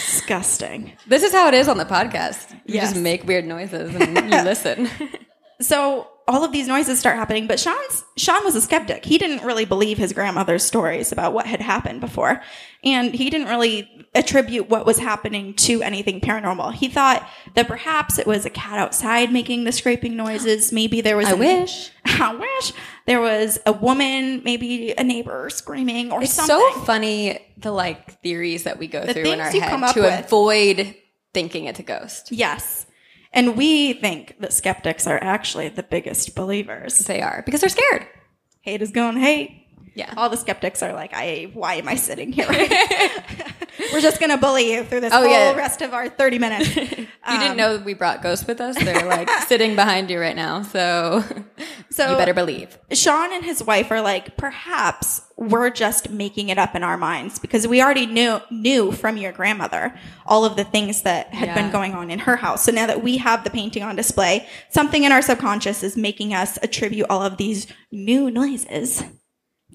Disgusting. 0.00 0.92
This 1.06 1.22
is 1.22 1.32
how 1.32 1.48
it 1.48 1.54
is 1.54 1.68
on 1.68 1.76
the 1.78 1.84
podcast. 1.84 2.52
You 2.66 2.74
Yes. 2.76 2.90
just 2.92 3.02
make 3.02 3.24
weird 3.26 3.44
noises 3.44 3.94
and 3.94 4.16
you 4.16 4.42
listen. 4.42 4.88
So 5.60 6.08
all 6.30 6.44
of 6.44 6.52
these 6.52 6.68
noises 6.68 6.98
start 7.00 7.16
happening, 7.16 7.46
but 7.46 7.58
Sean's 7.58 8.04
Sean 8.16 8.44
was 8.44 8.54
a 8.54 8.60
skeptic. 8.60 9.04
He 9.04 9.18
didn't 9.18 9.44
really 9.44 9.64
believe 9.64 9.98
his 9.98 10.12
grandmother's 10.12 10.62
stories 10.64 11.10
about 11.12 11.32
what 11.32 11.46
had 11.46 11.60
happened 11.60 12.00
before. 12.00 12.40
And 12.84 13.12
he 13.12 13.28
didn't 13.30 13.48
really 13.48 13.88
attribute 14.14 14.68
what 14.70 14.86
was 14.86 14.98
happening 14.98 15.54
to 15.54 15.82
anything 15.82 16.20
paranormal. 16.20 16.72
He 16.74 16.88
thought 16.88 17.28
that 17.54 17.66
perhaps 17.68 18.18
it 18.18 18.26
was 18.26 18.46
a 18.46 18.50
cat 18.50 18.78
outside 18.78 19.32
making 19.32 19.64
the 19.64 19.72
scraping 19.72 20.16
noises. 20.16 20.72
Maybe 20.72 21.00
there 21.00 21.16
was 21.16 21.26
I 21.26 21.34
wish. 21.34 21.90
I 22.04 22.34
wish 22.34 22.72
there 23.06 23.20
was 23.20 23.58
a 23.66 23.72
woman, 23.72 24.42
maybe 24.44 24.94
a 24.96 25.02
neighbor 25.04 25.50
screaming 25.50 26.12
or 26.12 26.22
It's 26.22 26.32
something. 26.32 26.56
It's 26.68 26.74
so 26.76 26.80
funny 26.84 27.40
the 27.58 27.72
like 27.72 28.22
theories 28.22 28.62
that 28.62 28.78
we 28.78 28.86
go 28.86 29.04
The 29.04 29.12
through 29.14 29.32
in 29.32 29.40
our 29.40 29.50
head 29.50 29.92
to 29.94 30.00
with. 30.00 30.26
avoid 30.26 30.94
thinking 31.34 31.66
it's 31.66 31.80
a 31.80 31.82
ghost. 31.84 32.32
Yes. 32.32 32.86
And 33.32 33.56
we 33.56 33.92
think 33.92 34.36
that 34.40 34.52
skeptics 34.52 35.06
are 35.06 35.22
actually 35.22 35.68
the 35.68 35.82
biggest 35.82 36.34
believers. 36.34 36.98
They 36.98 37.22
are 37.22 37.42
because 37.44 37.60
they're 37.60 37.70
scared. 37.70 38.06
Hate 38.60 38.82
is 38.82 38.90
going 38.90 39.18
hate. 39.18 39.59
Yeah. 39.94 40.12
All 40.16 40.28
the 40.28 40.36
skeptics 40.36 40.82
are 40.82 40.92
like, 40.92 41.12
I 41.14 41.50
why 41.52 41.74
am 41.74 41.88
I 41.88 41.96
sitting 41.96 42.32
here? 42.32 42.46
We're 43.92 44.00
just 44.00 44.20
gonna 44.20 44.36
bully 44.38 44.72
you 44.74 44.84
through 44.84 45.00
this 45.00 45.12
Oh, 45.12 45.22
whole 45.22 45.30
yeah. 45.30 45.54
rest 45.54 45.82
of 45.82 45.94
our 45.94 46.08
30 46.08 46.38
minutes. 46.38 46.76
you 46.76 47.06
didn't 47.26 47.56
know 47.56 47.78
we 47.78 47.94
brought 47.94 48.22
ghosts 48.22 48.46
with 48.46 48.60
us. 48.60 48.76
They're 48.82 49.06
like 49.06 49.28
sitting 49.46 49.74
behind 49.74 50.10
you 50.10 50.20
right 50.20 50.36
now, 50.36 50.62
so 50.62 51.24
So 51.90 52.10
you 52.10 52.16
better 52.16 52.34
believe. 52.34 52.78
Sean 52.92 53.32
and 53.32 53.44
his 53.44 53.62
wife 53.62 53.90
are 53.90 54.00
like, 54.00 54.36
perhaps 54.36 55.22
we're 55.36 55.70
just 55.70 56.10
making 56.10 56.50
it 56.50 56.58
up 56.58 56.74
in 56.74 56.82
our 56.84 56.98
minds 56.98 57.38
because 57.38 57.66
we 57.66 57.80
already 57.82 58.04
knew 58.06 58.40
knew 58.50 58.92
from 58.92 59.16
your 59.16 59.32
grandmother 59.32 59.94
all 60.26 60.44
of 60.44 60.56
the 60.56 60.64
things 60.64 61.02
that 61.02 61.32
had 61.32 61.54
been 61.54 61.70
going 61.72 61.94
on 61.94 62.10
in 62.10 62.18
her 62.20 62.36
house. 62.36 62.64
So 62.64 62.72
now 62.72 62.86
that 62.86 63.02
we 63.02 63.16
have 63.16 63.42
the 63.44 63.50
painting 63.50 63.82
on 63.82 63.96
display, 63.96 64.46
something 64.70 65.04
in 65.04 65.12
our 65.12 65.22
subconscious 65.22 65.82
is 65.82 65.96
making 65.96 66.34
us 66.34 66.58
attribute 66.62 67.06
all 67.08 67.22
of 67.22 67.38
these 67.38 67.66
new 67.90 68.30
noises 68.30 69.02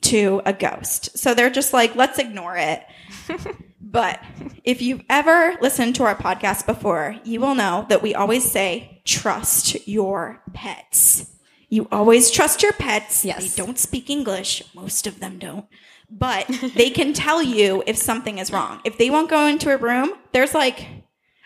to 0.05 0.41
a 0.45 0.53
ghost. 0.53 1.17
So 1.17 1.33
they're 1.33 1.49
just 1.49 1.73
like, 1.73 1.95
let's 1.95 2.19
ignore 2.19 2.57
it. 2.57 2.83
but 3.81 4.21
if 4.63 4.81
you've 4.81 5.03
ever 5.09 5.57
listened 5.61 5.95
to 5.95 6.03
our 6.03 6.15
podcast 6.15 6.65
before, 6.65 7.15
you 7.23 7.39
will 7.39 7.55
know 7.55 7.85
that 7.89 8.01
we 8.01 8.13
always 8.13 8.49
say, 8.49 9.01
trust 9.05 9.87
your 9.87 10.41
pets. 10.53 11.31
You 11.69 11.87
always 11.91 12.29
trust 12.31 12.61
your 12.61 12.73
pets. 12.73 13.25
Yes. 13.25 13.55
They 13.55 13.63
don't 13.63 13.79
speak 13.79 14.09
English. 14.09 14.63
Most 14.75 15.07
of 15.07 15.19
them 15.19 15.39
don't. 15.39 15.65
But 16.09 16.47
they 16.75 16.89
can 16.89 17.13
tell 17.25 17.41
you 17.41 17.83
if 17.87 17.97
something 17.97 18.37
is 18.37 18.51
wrong. 18.51 18.81
If 18.83 18.97
they 18.97 19.09
won't 19.09 19.29
go 19.29 19.47
into 19.47 19.73
a 19.73 19.77
room, 19.77 20.13
there's 20.31 20.53
like, 20.53 20.85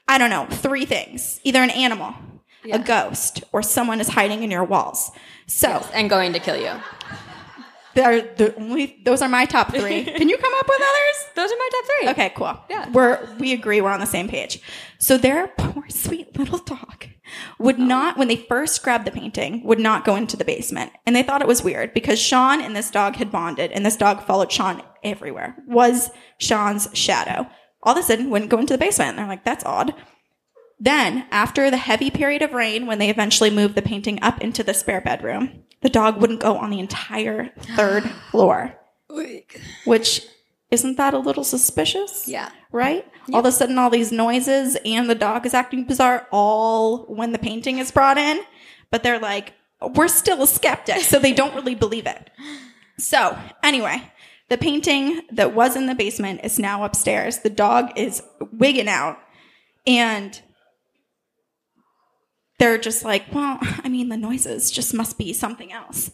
I 0.08 0.18
don't 0.18 0.30
know, 0.30 0.48
three 0.50 0.86
things. 0.86 1.40
Either 1.44 1.62
an 1.62 1.70
animal, 1.70 2.14
a 2.70 2.80
ghost, 2.80 3.44
or 3.54 3.64
someone 3.64 4.02
is 4.02 4.10
hiding 4.10 4.44
in 4.44 4.52
your 4.52 4.66
walls. 4.66 5.12
So 5.48 5.86
And 5.94 6.10
going 6.10 6.34
to 6.34 6.40
kill 6.40 6.58
you. 6.58 6.74
They're 8.00 8.22
the 8.36 8.56
only 8.56 9.02
those 9.04 9.22
are 9.22 9.30
my 9.30 9.46
top 9.46 9.70
three. 9.76 10.04
Can 10.06 10.30
you 10.30 10.38
come 10.38 10.54
up 10.60 10.68
with 10.68 10.82
others? 10.82 11.18
Those 11.36 11.52
are 11.52 11.58
my 11.58 11.70
top 11.72 11.86
three. 11.86 12.10
Okay, 12.12 12.34
cool. 12.36 12.60
Yeah. 12.70 12.90
We're 12.92 13.28
we 13.38 13.54
agree 13.54 13.82
we're 13.82 13.92
on 13.92 14.00
the 14.00 14.06
same 14.06 14.28
page. 14.30 14.62
So 14.98 15.18
their 15.18 15.48
poor 15.58 15.84
sweet 15.90 16.38
little 16.38 16.60
dog 16.60 17.06
would 17.60 17.80
Oh. 17.80 17.84
not 17.84 18.18
when 18.18 18.28
they 18.28 18.36
first 18.38 18.82
grabbed 18.84 19.06
the 19.06 19.12
painting, 19.12 19.64
would 19.64 19.80
not 19.80 20.06
go 20.06 20.16
into 20.16 20.36
the 20.38 20.46
basement. 20.46 20.92
And 21.06 21.16
they 21.16 21.24
thought 21.24 21.42
it 21.42 21.48
was 21.48 21.64
weird 21.64 21.94
because 21.94 22.20
Sean 22.20 22.62
and 22.62 22.76
this 22.76 22.90
dog 22.90 23.16
had 23.18 23.32
bonded 23.32 23.72
and 23.72 23.86
this 23.86 23.98
dog 23.98 24.24
followed 24.24 24.52
Sean 24.52 24.82
everywhere. 25.04 25.56
Was 25.68 26.10
Sean's 26.40 26.88
shadow. 26.94 27.48
All 27.84 27.94
of 27.94 28.00
a 28.00 28.04
sudden 28.04 28.30
wouldn't 28.30 28.52
go 28.52 28.58
into 28.60 28.74
the 28.74 28.78
basement. 28.86 29.10
And 29.12 29.20
they're 29.20 29.28
like, 29.28 29.44
that's 29.46 29.64
odd. 29.66 29.94
Then, 30.80 31.26
after 31.30 31.70
the 31.70 31.78
heavy 31.78 32.10
period 32.10 32.42
of 32.42 32.54
rain, 32.54 32.86
when 32.86 33.00
they 33.00 33.10
eventually 33.10 33.50
moved 33.50 33.76
the 33.76 33.82
painting 33.82 34.20
up 34.22 34.42
into 34.42 34.64
the 34.64 34.74
spare 34.74 35.02
bedroom, 35.02 35.64
the 35.82 35.90
dog 35.90 36.22
wouldn't 36.22 36.40
go 36.40 36.58
on 36.58 36.70
the 36.70 36.80
entire 36.80 37.50
third 37.76 38.10
floor 38.32 38.80
which 39.86 40.28
isn't 40.72 40.98
that 40.98 41.14
a 41.14 41.20
little 41.20 41.44
suspicious? 41.44 42.28
Yeah. 42.28 42.50
Right? 42.72 43.06
All 43.34 43.40
of 43.40 43.46
a 43.46 43.52
sudden, 43.52 43.78
all 43.78 43.90
these 43.90 44.12
noises 44.12 44.78
and 44.86 45.10
the 45.10 45.16
dog 45.16 45.46
is 45.46 45.54
acting 45.54 45.86
bizarre, 45.86 46.28
all 46.32 47.06
when 47.06 47.32
the 47.32 47.40
painting 47.40 47.80
is 47.80 47.92
brought 47.92 48.18
in. 48.18 48.42
But 48.92 49.04
they're 49.04 49.20
like, 49.20 49.54
we're 49.96 50.08
still 50.08 50.44
a 50.44 50.48
skeptic, 50.48 51.02
so 51.02 51.20
they 51.20 51.34
don't 51.34 51.56
really 51.56 51.76
believe 51.76 52.06
it. 52.06 52.30
So, 52.98 53.38
anyway, 53.64 54.12
the 54.50 54.58
painting 54.58 55.22
that 55.32 55.56
was 55.56 55.76
in 55.76 55.86
the 55.86 55.96
basement 55.96 56.42
is 56.44 56.60
now 56.60 56.84
upstairs. 56.84 57.40
The 57.40 57.50
dog 57.50 57.92
is 57.96 58.22
wigging 58.52 58.90
out. 58.90 59.18
And 59.88 60.40
they're 62.60 62.78
just 62.78 63.04
like, 63.04 63.26
well, 63.34 63.58
I 63.62 63.90
mean, 63.90 64.10
the 64.10 64.18
noises 64.18 64.70
just 64.70 64.94
must 64.94 65.18
be 65.18 65.34
something 65.34 65.72
else. 65.72 66.12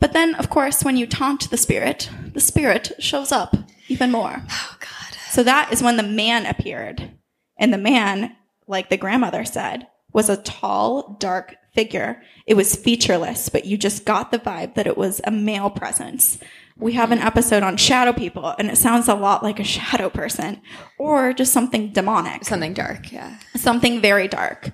But 0.00 0.12
then, 0.12 0.34
of 0.34 0.50
course, 0.50 0.84
when 0.84 0.96
you 0.96 1.06
taunt 1.06 1.50
the 1.50 1.56
spirit, 1.56 2.10
the 2.32 2.40
spirit 2.40 2.92
shows 2.98 3.32
up 3.32 3.56
even 3.88 4.10
more. 4.10 4.42
Oh 4.50 4.76
God. 4.80 5.18
So 5.30 5.42
that 5.44 5.72
is 5.72 5.82
when 5.82 5.96
the 5.96 6.02
man 6.02 6.46
appeared. 6.46 7.12
And 7.56 7.72
the 7.72 7.78
man, 7.78 8.36
like 8.66 8.90
the 8.90 8.96
grandmother 8.96 9.44
said, 9.44 9.86
was 10.12 10.28
a 10.28 10.36
tall, 10.42 11.16
dark 11.18 11.56
figure. 11.74 12.22
It 12.46 12.54
was 12.54 12.76
featureless, 12.76 13.48
but 13.48 13.64
you 13.64 13.76
just 13.76 14.04
got 14.04 14.30
the 14.30 14.38
vibe 14.38 14.74
that 14.74 14.86
it 14.86 14.96
was 14.96 15.20
a 15.24 15.30
male 15.30 15.70
presence. 15.70 16.38
We 16.76 16.92
have 16.94 17.12
an 17.12 17.18
episode 17.20 17.62
on 17.62 17.76
shadow 17.76 18.12
people, 18.12 18.54
and 18.58 18.68
it 18.68 18.76
sounds 18.76 19.08
a 19.08 19.14
lot 19.14 19.42
like 19.42 19.60
a 19.60 19.64
shadow 19.64 20.10
person 20.10 20.60
or 20.98 21.32
just 21.32 21.52
something 21.52 21.92
demonic 21.92 22.44
Something 22.44 22.74
dark. 22.74 23.12
Yeah. 23.12 23.38
something 23.54 24.00
very 24.00 24.28
dark. 24.28 24.72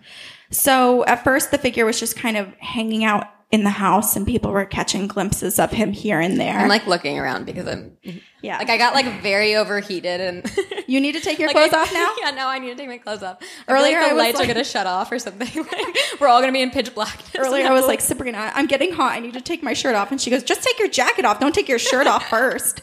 So 0.50 1.04
at 1.04 1.22
first, 1.24 1.50
the 1.50 1.58
figure 1.58 1.84
was 1.86 1.98
just 2.00 2.16
kind 2.16 2.36
of 2.36 2.52
hanging 2.58 3.04
out 3.04 3.26
in 3.52 3.64
the 3.64 3.70
house, 3.70 4.14
and 4.14 4.26
people 4.26 4.52
were 4.52 4.64
catching 4.64 5.08
glimpses 5.08 5.58
of 5.58 5.72
him 5.72 5.92
here 5.92 6.20
and 6.20 6.38
there. 6.40 6.56
I'm 6.58 6.68
like 6.68 6.86
looking 6.86 7.18
around 7.18 7.46
because 7.46 7.66
I'm 7.66 7.96
yeah, 8.42 8.58
like 8.58 8.70
I 8.70 8.78
got 8.78 8.94
like 8.94 9.22
very 9.22 9.56
overheated 9.56 10.20
and 10.20 10.50
you 10.86 11.00
need 11.00 11.12
to 11.12 11.20
take 11.20 11.38
your 11.40 11.48
Like, 11.52 11.56
clothes 11.56 11.72
I- 11.74 11.80
off 11.82 11.92
now. 11.92 12.14
yeah, 12.22 12.30
now 12.30 12.48
I 12.48 12.58
need 12.60 12.68
to 12.70 12.76
take 12.76 12.86
my 12.88 12.98
clothes 12.98 13.22
off. 13.24 13.38
Earlier, 13.66 14.00
like 14.00 14.10
the 14.10 14.14
lights 14.16 14.38
like- 14.38 14.48
are 14.48 14.52
gonna 14.54 14.64
shut 14.64 14.86
off 14.86 15.10
or 15.10 15.18
something. 15.18 15.64
Like, 15.64 15.96
we're 16.20 16.28
all 16.28 16.40
gonna 16.40 16.52
be 16.52 16.62
in 16.62 16.70
pitch 16.70 16.94
blackness. 16.94 17.30
Earlier, 17.36 17.66
I 17.66 17.72
was 17.72 17.86
like, 17.86 18.00
Sabrina, 18.00 18.52
I'm 18.54 18.66
getting 18.66 18.92
hot. 18.92 19.12
I 19.12 19.18
need 19.20 19.34
to 19.34 19.40
take 19.40 19.62
my 19.64 19.72
shirt 19.72 19.94
off, 19.96 20.10
and 20.12 20.20
she 20.20 20.30
goes, 20.30 20.42
"Just 20.44 20.62
take 20.62 20.78
your 20.78 20.88
jacket 20.88 21.24
off. 21.24 21.40
Don't 21.40 21.54
take 21.54 21.68
your 21.68 21.78
shirt 21.80 22.06
off 22.06 22.28
first. 22.28 22.82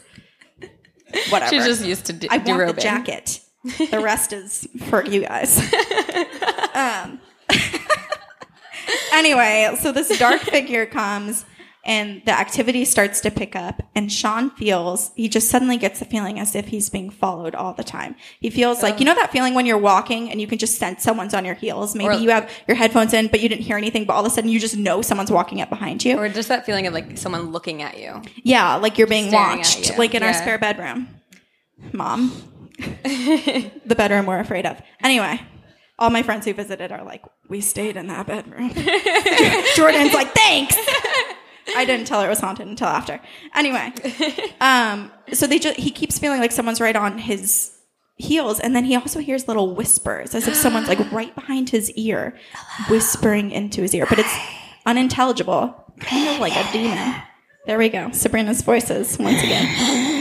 Whatever. 1.30 1.50
she's 1.50 1.64
just 1.64 1.84
used 1.84 2.04
to 2.06 2.12
d- 2.12 2.28
I 2.30 2.36
want 2.38 2.76
the 2.76 2.80
jacket. 2.82 3.40
The 3.90 4.00
rest 4.00 4.34
is 4.34 4.68
for 4.88 5.02
you 5.04 5.22
guys. 5.22 5.58
um, 6.74 7.20
anyway, 9.12 9.76
so 9.80 9.92
this 9.92 10.16
dark 10.18 10.40
figure 10.42 10.86
comes 10.86 11.44
and 11.84 12.20
the 12.26 12.32
activity 12.32 12.84
starts 12.84 13.20
to 13.22 13.30
pick 13.30 13.56
up 13.56 13.82
and 13.94 14.12
Sean 14.12 14.50
feels 14.50 15.10
he 15.16 15.28
just 15.28 15.48
suddenly 15.48 15.76
gets 15.78 16.00
the 16.00 16.04
feeling 16.04 16.38
as 16.38 16.54
if 16.54 16.68
he's 16.68 16.90
being 16.90 17.08
followed 17.08 17.54
all 17.54 17.72
the 17.72 17.84
time. 17.84 18.14
He 18.40 18.50
feels 18.50 18.82
like 18.82 19.00
you 19.00 19.06
know 19.06 19.14
that 19.14 19.32
feeling 19.32 19.54
when 19.54 19.64
you're 19.64 19.78
walking 19.78 20.30
and 20.30 20.40
you 20.40 20.46
can 20.46 20.58
just 20.58 20.78
sense 20.78 21.02
someone's 21.02 21.32
on 21.34 21.44
your 21.44 21.54
heels. 21.54 21.94
Maybe 21.94 22.16
Or- 22.16 22.18
you 22.18 22.30
have 22.30 22.50
your 22.66 22.76
headphones 22.76 23.14
in 23.14 23.28
but 23.28 23.40
you 23.40 23.48
didn't 23.48 23.62
hear 23.62 23.78
anything 23.78 24.04
but 24.04 24.12
all 24.14 24.20
of 24.20 24.26
a 24.26 24.34
sudden 24.34 24.50
you 24.50 24.60
just 24.60 24.76
know 24.76 25.00
someone's 25.00 25.30
walking 25.30 25.60
up 25.60 25.70
behind 25.70 26.04
you. 26.04 26.18
Or 26.18 26.28
just 26.28 26.48
that 26.48 26.66
feeling 26.66 26.86
of 26.86 26.92
like 26.92 27.16
someone 27.16 27.52
looking 27.52 27.82
at 27.82 27.98
you. 27.98 28.20
Yeah, 28.42 28.76
like 28.76 28.98
you're 28.98 29.06
being 29.06 29.32
watched, 29.32 29.90
you. 29.90 29.96
like 29.96 30.14
in 30.14 30.22
our 30.22 30.34
spare 30.34 30.58
bedroom. 30.58 31.08
Mom, 31.92 32.32
the 32.78 33.94
bedroom 33.96 34.26
we're 34.26 34.40
afraid 34.40 34.66
of. 34.66 34.80
Anyway, 35.02 35.40
all 35.98 36.10
my 36.10 36.22
friends 36.22 36.46
who 36.46 36.54
visited 36.54 36.92
are 36.92 37.02
like, 37.02 37.24
we 37.48 37.60
stayed 37.60 37.96
in 37.96 38.06
that 38.06 38.26
bedroom. 38.26 38.68
Jordan's 39.74 40.14
like, 40.14 40.32
thanks. 40.32 40.76
I 41.76 41.84
didn't 41.84 42.06
tell 42.06 42.20
her 42.20 42.26
it 42.26 42.30
was 42.30 42.40
haunted 42.40 42.66
until 42.66 42.86
after. 42.86 43.20
Anyway, 43.54 43.92
um, 44.60 45.10
so 45.32 45.46
they 45.46 45.58
just 45.58 45.78
he 45.78 45.90
keeps 45.90 46.18
feeling 46.18 46.40
like 46.40 46.52
someone's 46.52 46.80
right 46.80 46.96
on 46.96 47.18
his 47.18 47.72
heels, 48.16 48.58
and 48.58 48.74
then 48.74 48.84
he 48.84 48.96
also 48.96 49.20
hears 49.20 49.48
little 49.48 49.74
whispers 49.74 50.34
as 50.34 50.48
if 50.48 50.54
someone's 50.54 50.88
like 50.88 50.98
right 51.12 51.34
behind 51.34 51.70
his 51.70 51.90
ear, 51.92 52.36
whispering 52.88 53.50
into 53.50 53.82
his 53.82 53.94
ear, 53.94 54.06
but 54.08 54.18
it's 54.18 54.34
unintelligible, 54.86 55.74
kind 56.00 56.28
of 56.28 56.40
like 56.40 56.56
a 56.56 56.72
demon. 56.72 57.14
There 57.66 57.76
we 57.76 57.90
go. 57.90 58.10
Sabrina's 58.12 58.62
voices 58.62 59.18
once 59.18 59.42
again. 59.42 60.17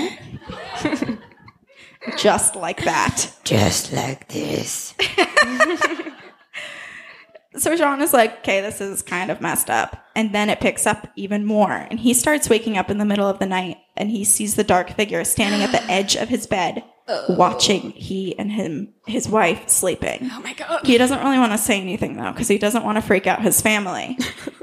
Just 2.18 2.56
like 2.56 2.84
that. 2.84 3.32
Just 3.44 3.92
like 3.92 4.28
this. 4.30 4.94
So 7.58 7.76
Sean 7.76 8.02
is 8.02 8.14
like, 8.14 8.40
okay, 8.40 8.62
this 8.62 8.82
is 8.82 9.02
kind 9.02 9.32
of 9.32 9.42
messed 9.42 9.70
up. 9.70 10.06
And 10.16 10.34
then 10.34 10.50
it 10.50 10.60
picks 10.60 10.86
up 10.86 11.08
even 11.16 11.46
more. 11.46 11.72
And 11.72 12.00
he 12.00 12.14
starts 12.14 12.50
waking 12.50 12.78
up 12.78 12.90
in 12.90 12.98
the 12.98 13.06
middle 13.06 13.28
of 13.28 13.40
the 13.40 13.46
night 13.46 13.78
and 13.96 14.12
he 14.12 14.24
sees 14.24 14.56
the 14.56 14.64
dark 14.64 14.92
figure 14.92 15.24
standing 15.24 15.62
at 15.62 15.72
the 15.72 15.84
edge 15.92 16.16
of 16.16 16.30
his 16.30 16.46
bed, 16.46 16.84
oh. 17.08 17.36
watching 17.36 17.92
he 17.92 18.38
and 18.38 18.52
him, 18.52 18.94
his 19.08 19.28
wife 19.28 19.70
sleeping. 19.70 20.30
Oh 20.32 20.42
my 20.42 20.54
god. 20.54 20.86
He 20.86 20.98
doesn't 20.98 21.20
really 21.20 21.40
want 21.40 21.52
to 21.52 21.58
say 21.58 21.82
anything 21.82 22.16
though, 22.16 22.32
because 22.32 22.48
he 22.48 22.58
doesn't 22.58 22.84
want 22.84 22.98
to 22.98 23.02
freak 23.02 23.28
out 23.28 23.42
his 23.42 23.62
family. 23.62 24.18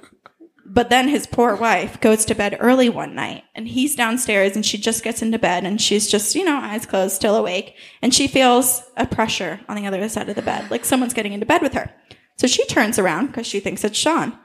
but 0.74 0.90
then 0.90 1.06
his 1.06 1.28
poor 1.28 1.54
wife 1.54 2.00
goes 2.00 2.24
to 2.24 2.34
bed 2.34 2.56
early 2.58 2.88
one 2.88 3.14
night 3.14 3.44
and 3.54 3.68
he's 3.68 3.94
downstairs 3.94 4.56
and 4.56 4.66
she 4.66 4.76
just 4.76 5.04
gets 5.04 5.22
into 5.22 5.38
bed 5.38 5.64
and 5.64 5.80
she's 5.80 6.10
just, 6.10 6.34
you 6.34 6.44
know, 6.44 6.58
eyes 6.58 6.84
closed, 6.84 7.14
still 7.14 7.36
awake. 7.36 7.76
And 8.02 8.12
she 8.12 8.26
feels 8.26 8.82
a 8.96 9.06
pressure 9.06 9.60
on 9.68 9.76
the 9.76 9.86
other 9.86 10.08
side 10.08 10.28
of 10.28 10.34
the 10.34 10.42
bed, 10.42 10.72
like 10.72 10.84
someone's 10.84 11.14
getting 11.14 11.32
into 11.32 11.46
bed 11.46 11.62
with 11.62 11.74
her. 11.74 11.94
So 12.38 12.48
she 12.48 12.66
turns 12.66 12.98
around 12.98 13.28
because 13.28 13.46
she 13.46 13.60
thinks 13.60 13.84
it's 13.84 13.96
Sean. 13.96 14.36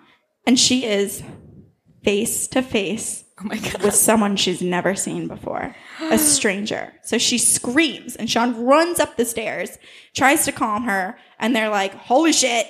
And 0.46 0.60
she 0.60 0.86
is 0.86 1.24
face 2.04 2.48
to 2.50 2.62
face 2.62 3.26
Oh 3.42 3.48
with 3.84 3.96
someone 3.96 4.36
she's 4.36 4.62
never 4.62 4.96
seen 4.96 5.28
before, 5.28 5.74
a 6.02 6.18
stranger. 6.18 6.94
So 7.04 7.18
she 7.18 7.38
screams, 7.38 8.18
and 8.18 8.30
Sean 8.30 8.66
runs 8.66 9.00
up 9.00 9.16
the 9.16 9.24
stairs, 9.24 9.78
tries 10.14 10.44
to 10.46 10.52
calm 10.52 10.84
her, 10.84 11.18
and 11.40 11.56
they're 11.56 11.70
like, 11.70 11.94
"Holy 11.94 12.34
shit, 12.34 12.68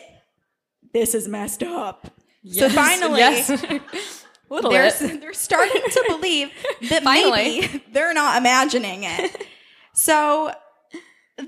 this 0.93 1.15
is 1.15 1.27
messed 1.27 1.63
up." 1.63 2.18
So 2.45 2.67
Yes, 2.67 2.73
finally, 2.75 3.19
yes. 3.19 3.49
Little 4.49 4.71
they're, 4.71 4.91
bit. 4.99 5.21
they're 5.21 5.33
starting 5.33 5.81
to 5.81 6.05
believe 6.07 6.49
that 6.89 7.03
Finally. 7.03 7.61
maybe 7.61 7.83
they're 7.91 8.13
not 8.13 8.37
imagining 8.37 9.03
it. 9.03 9.45
So 9.91 10.53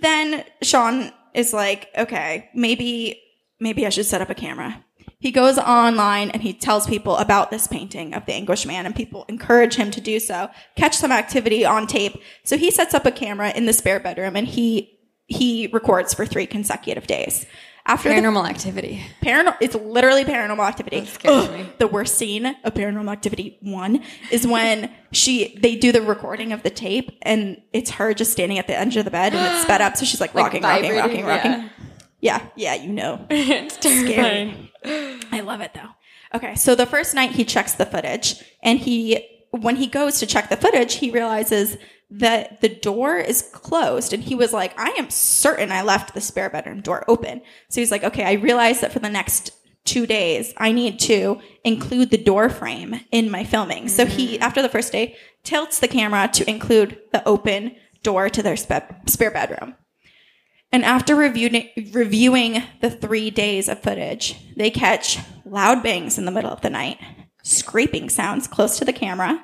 then 0.02 0.44
Sean 0.62 1.12
is 1.34 1.54
like, 1.54 1.88
okay, 1.98 2.50
maybe 2.54 3.22
maybe 3.62 3.86
I 3.86 3.90
should 3.90 4.08
set 4.08 4.22
up 4.22 4.30
a 4.30 4.36
camera. 4.36 4.84
He 5.20 5.32
goes 5.32 5.58
online 5.58 6.32
and 6.32 6.42
he 6.42 6.52
tells 6.52 6.86
people 6.88 7.16
about 7.18 7.50
this 7.52 7.68
painting 7.68 8.14
of 8.14 8.26
the 8.26 8.34
English 8.36 8.66
man 8.66 8.86
and 8.86 8.94
people 8.96 9.24
encourage 9.30 9.76
him 9.76 9.90
to 9.92 10.02
do 10.02 10.20
so, 10.20 10.50
catch 10.76 10.98
some 10.98 11.12
activity 11.14 11.64
on 11.64 11.88
tape. 11.88 12.18
So 12.44 12.58
he 12.58 12.72
sets 12.72 12.94
up 12.94 13.06
a 13.06 13.12
camera 13.12 13.52
in 13.52 13.68
the 13.68 13.74
spare 13.74 14.00
bedroom 14.02 14.36
and 14.36 14.48
he 14.48 14.98
he 15.28 15.68
records 15.68 16.14
for 16.14 16.26
3 16.26 16.46
consecutive 16.48 17.08
days. 17.08 17.46
After 17.86 18.10
the 18.10 18.16
Paranormal 18.16 18.48
activity. 18.48 19.04
Paranormal. 19.24 19.58
It's 19.60 19.76
literally 19.76 20.24
paranormal 20.24 20.68
activity. 20.68 21.08
Ugh. 21.26 21.52
me. 21.52 21.66
The 21.80 21.88
worst 21.88 22.16
scene 22.16 22.46
of 22.46 22.74
Paranormal 22.74 23.12
Activity 23.12 23.58
one 23.62 24.04
is 24.32 24.46
when 24.46 24.92
she 25.12 25.58
they 25.62 25.76
do 25.76 25.92
the 25.92 26.02
recording 26.02 26.54
of 26.54 26.64
the 26.64 26.70
tape 26.70 27.18
and 27.24 27.62
it's 27.74 27.92
her 27.92 28.14
just 28.14 28.32
standing 28.32 28.60
at 28.60 28.68
the 28.68 28.78
edge 28.78 28.98
of 28.98 29.06
the 29.06 29.12
bed 29.12 29.34
and 29.34 29.46
it's 29.54 29.62
sped 29.64 29.82
up, 29.82 29.98
so 29.98 30.06
she's 30.06 30.22
like 30.22 30.34
rocking, 30.34 30.62
rocking, 30.62 30.96
rocking, 30.96 31.26
rocking. 31.26 31.70
Yeah, 32.20 32.46
yeah, 32.56 32.76
you 32.76 32.94
know. 32.94 33.26
it's 33.30 33.78
terrifying. 33.78 34.70
I 35.32 35.42
love 35.42 35.62
it 35.62 35.74
though. 35.74 35.90
Okay, 36.34 36.56
so 36.56 36.76
the 36.76 36.86
first 36.86 37.14
night 37.14 37.32
he 37.32 37.44
checks 37.44 37.74
the 37.74 37.86
footage, 37.86 38.42
and 38.64 38.80
he, 38.80 39.31
when 39.52 39.76
he 39.76 39.88
goes 39.88 40.20
to 40.20 40.26
check 40.26 40.50
the 40.50 40.58
footage, 40.58 40.96
he 40.96 41.12
realizes 41.12 41.78
that 42.10 42.60
the 42.62 42.70
door 42.70 43.18
is 43.18 43.42
closed, 43.54 44.12
and 44.12 44.24
he 44.24 44.36
was 44.36 44.52
like, 44.52 44.78
"I 44.78 44.90
am 44.98 45.10
certain 45.10 45.72
I 45.72 45.82
left 45.82 46.14
the 46.14 46.22
spare 46.22 46.50
bedroom 46.50 46.82
door 46.82 47.06
open." 47.08 47.42
So 47.70 47.80
he's 47.82 47.92
like, 47.92 48.04
"Okay, 48.04 48.24
I 48.24 48.34
realize 48.34 48.82
that 48.82 48.92
for 48.92 49.00
the 49.00 49.10
next 49.10 49.52
two 49.86 50.06
days, 50.06 50.54
I 50.58 50.72
need 50.72 51.00
to 51.02 51.40
include 51.64 52.12
the 52.12 52.18
door 52.18 52.50
frame 52.50 53.02
in 53.12 53.32
my 53.32 53.44
filming." 53.44 53.88
So 53.88 54.06
he, 54.06 54.34
mm-hmm. 54.34 54.44
after 54.44 54.62
the 54.62 54.70
first 54.70 54.92
day, 54.92 55.16
tilts 55.44 55.80
the 55.80 55.88
camera 55.88 56.30
to 56.34 56.50
include 56.50 56.98
the 57.12 57.26
open 57.28 57.76
door 58.04 58.30
to 58.30 58.44
their 58.44 58.58
spe- 58.58 59.08
spare 59.08 59.32
bedroom. 59.32 59.76
And 60.72 60.86
after 60.86 61.16
reviewing, 61.16 61.70
reviewing 61.92 62.64
the 62.80 62.90
three 62.90 63.30
days 63.30 63.68
of 63.68 63.82
footage, 63.82 64.36
they 64.56 64.70
catch 64.70 65.20
loud 65.46 65.84
bangs 65.84 66.18
in 66.18 66.26
the 66.26 66.32
middle 66.32 66.52
of 66.52 66.62
the 66.62 66.70
night, 66.70 66.98
scraping 67.44 68.10
sounds 68.10 68.48
close 68.48 68.78
to 68.80 68.86
the 68.86 68.94
camera, 68.94 69.44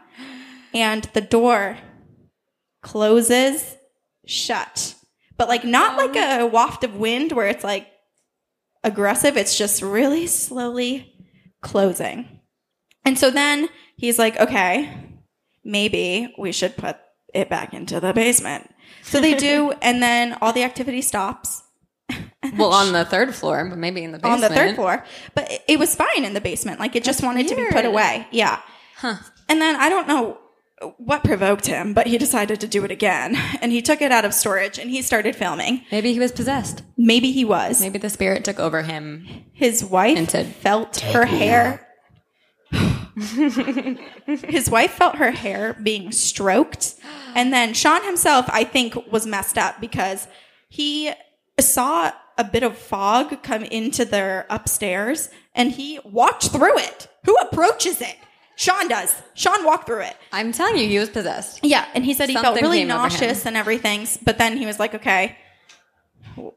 and 0.74 1.04
the 1.14 1.22
door 1.22 1.78
closes 2.82 3.78
shut. 4.26 4.96
But 5.38 5.48
like 5.48 5.64
not 5.64 5.98
like 5.98 6.16
a 6.16 6.42
oh. 6.42 6.46
waft 6.48 6.84
of 6.84 6.96
wind 6.96 7.32
where 7.32 7.48
it's 7.48 7.64
like 7.64 7.88
aggressive, 8.84 9.38
it's 9.38 9.58
just 9.58 9.82
really 9.82 10.28
slowly 10.28 11.14
closing. 11.62 12.40
And 13.06 13.18
so 13.18 13.30
then 13.32 13.70
he's 13.96 14.20
like, 14.20 14.40
okay, 14.40 14.94
maybe 15.64 16.34
we 16.38 16.52
should 16.52 16.76
put 16.76 16.98
it 17.34 17.50
back 17.50 17.74
into 17.74 18.00
the 18.00 18.14
basement. 18.14 18.74
So 19.04 19.22
they 19.22 19.36
do, 19.36 19.74
and 19.82 20.02
then 20.02 20.38
all 20.42 20.54
the 20.54 20.64
activity 20.64 21.02
stops 21.02 21.64
Well, 22.58 22.74
on 22.74 22.94
the 22.94 23.06
third 23.06 23.34
floor, 23.36 23.66
but 23.70 23.78
maybe 23.78 24.04
in 24.04 24.12
the 24.12 24.20
basement. 24.20 24.44
on 24.44 24.50
the 24.50 24.56
third 24.56 24.76
floor. 24.76 25.04
But 25.34 25.52
it, 25.52 25.64
it 25.68 25.80
was 25.80 25.96
fine 25.96 26.26
in 26.26 26.34
the 26.34 26.42
basement. 26.42 26.80
Like 26.80 26.96
it 26.96 27.04
just 27.04 27.24
wanted 27.24 27.48
to 27.48 27.56
be 27.56 27.66
put 27.72 27.86
away. 27.86 28.28
Yeah. 28.32 28.62
Huh. 28.98 29.18
And 29.50 29.62
then 29.62 29.76
I 29.76 29.90
don't 29.90 30.08
know 30.08 30.40
what 30.98 31.24
provoked 31.24 31.66
him, 31.66 31.94
but 31.94 32.08
he 32.08 32.18
decided 32.18 32.60
to 32.62 32.68
do 32.68 32.84
it 32.86 32.92
again. 32.92 33.36
And 33.62 33.72
he 33.72 33.82
took 33.82 34.02
it 34.02 34.12
out 34.12 34.26
of 34.26 34.34
storage 34.34 34.78
and 34.78 34.90
he 34.90 35.02
started 35.02 35.36
filming. 35.36 35.84
Maybe 35.92 36.14
he 36.14 36.20
was 36.20 36.32
possessed. 36.32 36.84
Maybe 36.98 37.32
he 37.32 37.44
was. 37.44 37.82
Maybe 37.82 37.98
the 37.98 38.10
spirit 38.10 38.46
took 38.46 38.60
over 38.60 38.84
him. 38.84 39.28
His 39.54 39.84
wife 39.84 40.30
felt 40.58 40.98
her 40.98 41.26
hair. 41.26 41.88
His 44.26 44.70
wife 44.70 44.92
felt 44.92 45.16
her 45.16 45.32
hair 45.32 45.76
being 45.82 46.12
stroked. 46.12 46.96
And 47.34 47.52
then 47.52 47.74
Sean 47.74 48.04
himself, 48.04 48.46
I 48.50 48.64
think, 48.64 48.96
was 49.12 49.26
messed 49.26 49.58
up 49.58 49.82
because 49.82 50.28
he 50.70 51.12
saw 51.60 52.12
a 52.38 52.44
bit 52.44 52.64
of 52.64 52.78
fog 52.78 53.42
come 53.44 53.64
into 53.64 54.06
their 54.06 54.46
upstairs 54.50 55.30
and 55.56 55.72
he 55.72 56.00
walked 56.04 56.50
through 56.50 56.78
it. 56.78 57.08
Who 57.26 57.36
approaches 57.38 58.02
it? 58.02 58.16
Sean 58.58 58.88
does. 58.88 59.16
Sean 59.36 59.64
walked 59.66 59.86
through 59.86 60.02
it. 60.02 60.18
I'm 60.32 60.52
telling 60.52 60.78
you, 60.78 60.88
he 60.88 60.98
was 60.98 61.10
possessed. 61.10 61.60
Yeah, 61.64 61.88
and 61.94 62.04
he 62.04 62.14
said 62.14 62.28
he 62.28 62.36
felt 62.36 62.60
really 62.60 62.84
nauseous 62.84 63.46
and 63.46 63.56
everything, 63.56 64.08
but 64.24 64.40
then 64.40 64.58
he 64.58 64.66
was 64.66 64.80
like, 64.80 64.96
"Okay, 64.96 65.38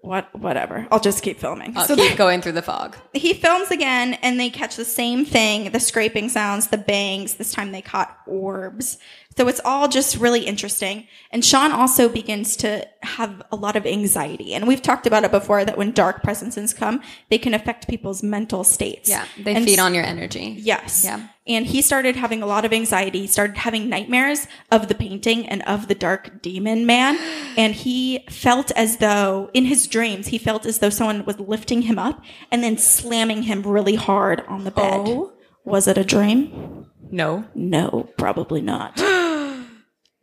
what, 0.00 0.34
whatever. 0.34 0.88
I'll 0.90 1.00
just 1.00 1.22
keep 1.22 1.38
filming." 1.38 1.76
I'll 1.76 1.86
so 1.86 1.96
keep 1.96 2.16
going 2.16 2.40
through 2.40 2.52
the 2.52 2.62
fog. 2.62 2.96
he 3.12 3.34
films 3.34 3.70
again, 3.70 4.14
and 4.22 4.40
they 4.40 4.48
catch 4.48 4.76
the 4.76 4.84
same 4.86 5.26
thing: 5.26 5.72
the 5.72 5.80
scraping 5.80 6.30
sounds, 6.30 6.68
the 6.68 6.78
bangs. 6.78 7.34
This 7.34 7.52
time 7.52 7.70
they 7.70 7.82
caught 7.82 8.16
orbs. 8.26 8.96
So 9.36 9.46
it's 9.48 9.60
all 9.64 9.86
just 9.88 10.16
really 10.16 10.44
interesting. 10.44 11.06
And 11.30 11.44
Sean 11.44 11.70
also 11.70 12.08
begins 12.08 12.56
to 12.56 12.86
have 13.02 13.42
a 13.52 13.56
lot 13.56 13.76
of 13.76 13.86
anxiety, 13.86 14.54
and 14.54 14.66
we've 14.66 14.82
talked 14.82 15.06
about 15.06 15.24
it 15.24 15.30
before 15.30 15.64
that 15.64 15.78
when 15.78 15.92
dark 15.92 16.22
presences 16.22 16.74
come, 16.74 17.00
they 17.30 17.38
can 17.38 17.54
affect 17.54 17.88
people's 17.88 18.22
mental 18.22 18.64
states. 18.64 19.08
Yeah, 19.08 19.24
they 19.38 19.54
And 19.54 19.64
feed 19.64 19.78
on 19.78 19.94
your 19.94 20.04
energy. 20.04 20.56
Yes. 20.58 21.04
Yeah. 21.04 21.28
And 21.46 21.64
he 21.66 21.80
started 21.80 22.16
having 22.16 22.42
a 22.42 22.46
lot 22.46 22.64
of 22.64 22.72
anxiety, 22.72 23.20
He 23.20 23.26
started 23.26 23.56
having 23.56 23.88
nightmares 23.88 24.46
of 24.70 24.88
the 24.88 24.94
painting 24.94 25.48
and 25.48 25.62
of 25.62 25.88
the 25.88 25.94
dark 25.94 26.42
demon 26.42 26.86
man. 26.86 27.18
And 27.56 27.74
he 27.74 28.24
felt 28.30 28.70
as 28.72 28.98
though, 28.98 29.50
in 29.52 29.64
his 29.64 29.86
dreams, 29.86 30.28
he 30.28 30.38
felt 30.38 30.64
as 30.64 30.78
though 30.78 30.90
someone 30.90 31.24
was 31.24 31.38
lifting 31.40 31.82
him 31.82 31.98
up 31.98 32.22
and 32.50 32.62
then 32.62 32.78
slamming 32.78 33.42
him 33.42 33.62
really 33.62 33.96
hard 33.96 34.42
on 34.46 34.64
the 34.64 34.70
bed. 34.70 35.02
Oh. 35.06 35.32
Was 35.64 35.86
it 35.88 35.98
a 35.98 36.04
dream? 36.04 36.86
No. 37.10 37.44
No, 37.54 38.08
probably 38.16 38.62
not. 38.62 39.00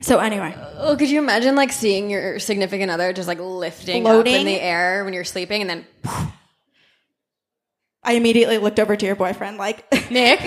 so, 0.02 0.20
anyway, 0.20 0.56
Oh, 0.78 0.96
could 0.98 1.10
you 1.10 1.20
imagine 1.20 1.56
like 1.56 1.72
seeing 1.72 2.10
your 2.10 2.40
significant 2.40 2.92
other 2.92 3.14
just 3.14 3.28
like 3.28 3.40
lifting 3.40 4.06
up 4.06 4.12
Floating? 4.14 4.36
in 4.42 4.46
the 4.46 4.62
air 4.62 5.04
when 5.04 5.14
you're 5.14 5.24
sleeping 5.24 5.62
and 5.62 5.70
then 5.70 5.86
I 8.04 8.14
immediately 8.14 8.58
looked 8.58 8.80
over 8.80 8.96
to 8.96 9.06
your 9.06 9.16
boyfriend, 9.16 9.58
like, 9.58 9.86
Nick, 10.12 10.40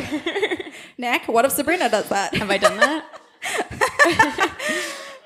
Nick, 0.99 1.29
what 1.29 1.45
if 1.45 1.53
Sabrina 1.53 1.89
does 1.91 2.09
that? 2.09 2.35
have 2.35 2.51
I 2.51 2.59
done 2.59 2.77
that? 2.79 4.57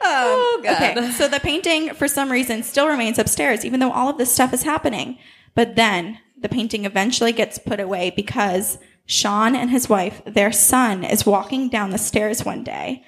Um, 0.04 0.10
oh 0.10 0.60
god. 0.62 0.98
Okay, 0.98 1.10
so 1.12 1.28
the 1.28 1.40
painting, 1.40 1.94
for 1.94 2.08
some 2.08 2.30
reason, 2.30 2.62
still 2.62 2.86
remains 2.88 3.18
upstairs, 3.18 3.64
even 3.64 3.80
though 3.80 3.90
all 3.90 4.10
of 4.10 4.18
this 4.18 4.30
stuff 4.30 4.52
is 4.52 4.62
happening. 4.62 5.18
But 5.54 5.76
then 5.76 6.18
the 6.38 6.48
painting 6.50 6.84
eventually 6.84 7.32
gets 7.32 7.56
put 7.58 7.80
away 7.80 8.12
because 8.14 8.76
Sean 9.06 9.56
and 9.56 9.70
his 9.70 9.88
wife, 9.88 10.20
their 10.26 10.52
son, 10.52 11.04
is 11.04 11.24
walking 11.24 11.70
down 11.70 11.88
the 11.88 11.96
stairs 11.96 12.44
one 12.44 12.62
day 12.62 13.02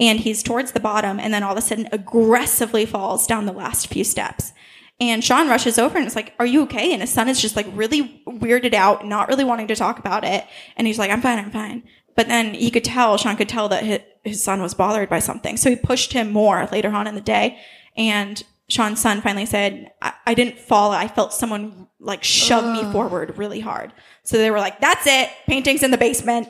and 0.00 0.18
he's 0.18 0.42
towards 0.42 0.72
the 0.72 0.80
bottom 0.80 1.20
and 1.20 1.32
then 1.32 1.42
all 1.42 1.52
of 1.52 1.58
a 1.58 1.62
sudden 1.62 1.88
aggressively 1.92 2.86
falls 2.86 3.26
down 3.26 3.44
the 3.44 3.52
last 3.52 3.86
few 3.88 4.02
steps. 4.02 4.52
And 4.98 5.24
Sean 5.24 5.48
rushes 5.48 5.78
over 5.78 5.96
and 5.96 6.06
is 6.06 6.16
like, 6.16 6.34
Are 6.38 6.46
you 6.46 6.62
okay? 6.62 6.92
And 6.92 7.00
his 7.00 7.12
son 7.12 7.28
is 7.28 7.40
just 7.40 7.56
like 7.56 7.66
really 7.72 8.22
weirded 8.26 8.74
out, 8.74 9.06
not 9.06 9.28
really 9.28 9.44
wanting 9.44 9.68
to 9.68 9.76
talk 9.76 9.98
about 9.98 10.24
it. 10.24 10.44
And 10.76 10.86
he's 10.86 10.98
like, 10.98 11.10
I'm 11.10 11.22
fine, 11.22 11.38
I'm 11.38 11.50
fine. 11.50 11.84
But 12.16 12.28
then 12.28 12.54
he 12.54 12.70
could 12.70 12.84
tell, 12.84 13.16
Sean 13.16 13.36
could 13.36 13.48
tell 13.48 13.68
that 13.68 13.84
his, 13.84 14.00
his 14.24 14.42
son 14.42 14.60
was 14.60 14.74
bothered 14.74 15.08
by 15.08 15.20
something. 15.20 15.56
So 15.56 15.70
he 15.70 15.76
pushed 15.76 16.12
him 16.12 16.30
more 16.30 16.68
later 16.70 16.90
on 16.90 17.06
in 17.06 17.14
the 17.14 17.20
day. 17.22 17.58
And 17.96 18.42
Sean's 18.68 19.00
son 19.00 19.22
finally 19.22 19.46
said, 19.46 19.90
I, 20.02 20.12
I 20.26 20.34
didn't 20.34 20.58
fall. 20.58 20.92
I 20.92 21.08
felt 21.08 21.32
someone 21.32 21.88
like 21.98 22.22
shove 22.22 22.64
me 22.64 22.90
forward 22.92 23.38
really 23.38 23.60
hard. 23.60 23.92
So 24.22 24.36
they 24.36 24.50
were 24.50 24.58
like, 24.58 24.80
That's 24.80 25.06
it. 25.06 25.30
Painting's 25.46 25.82
in 25.82 25.92
the 25.92 25.98
basement. 25.98 26.48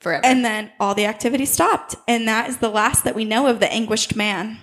Forever. 0.00 0.24
And 0.24 0.44
then 0.44 0.70
all 0.78 0.94
the 0.94 1.06
activity 1.06 1.44
stopped. 1.44 1.96
And 2.06 2.28
that 2.28 2.48
is 2.48 2.58
the 2.58 2.68
last 2.68 3.04
that 3.04 3.14
we 3.14 3.24
know 3.24 3.46
of 3.48 3.58
the 3.60 3.70
anguished 3.72 4.14
man. 4.16 4.58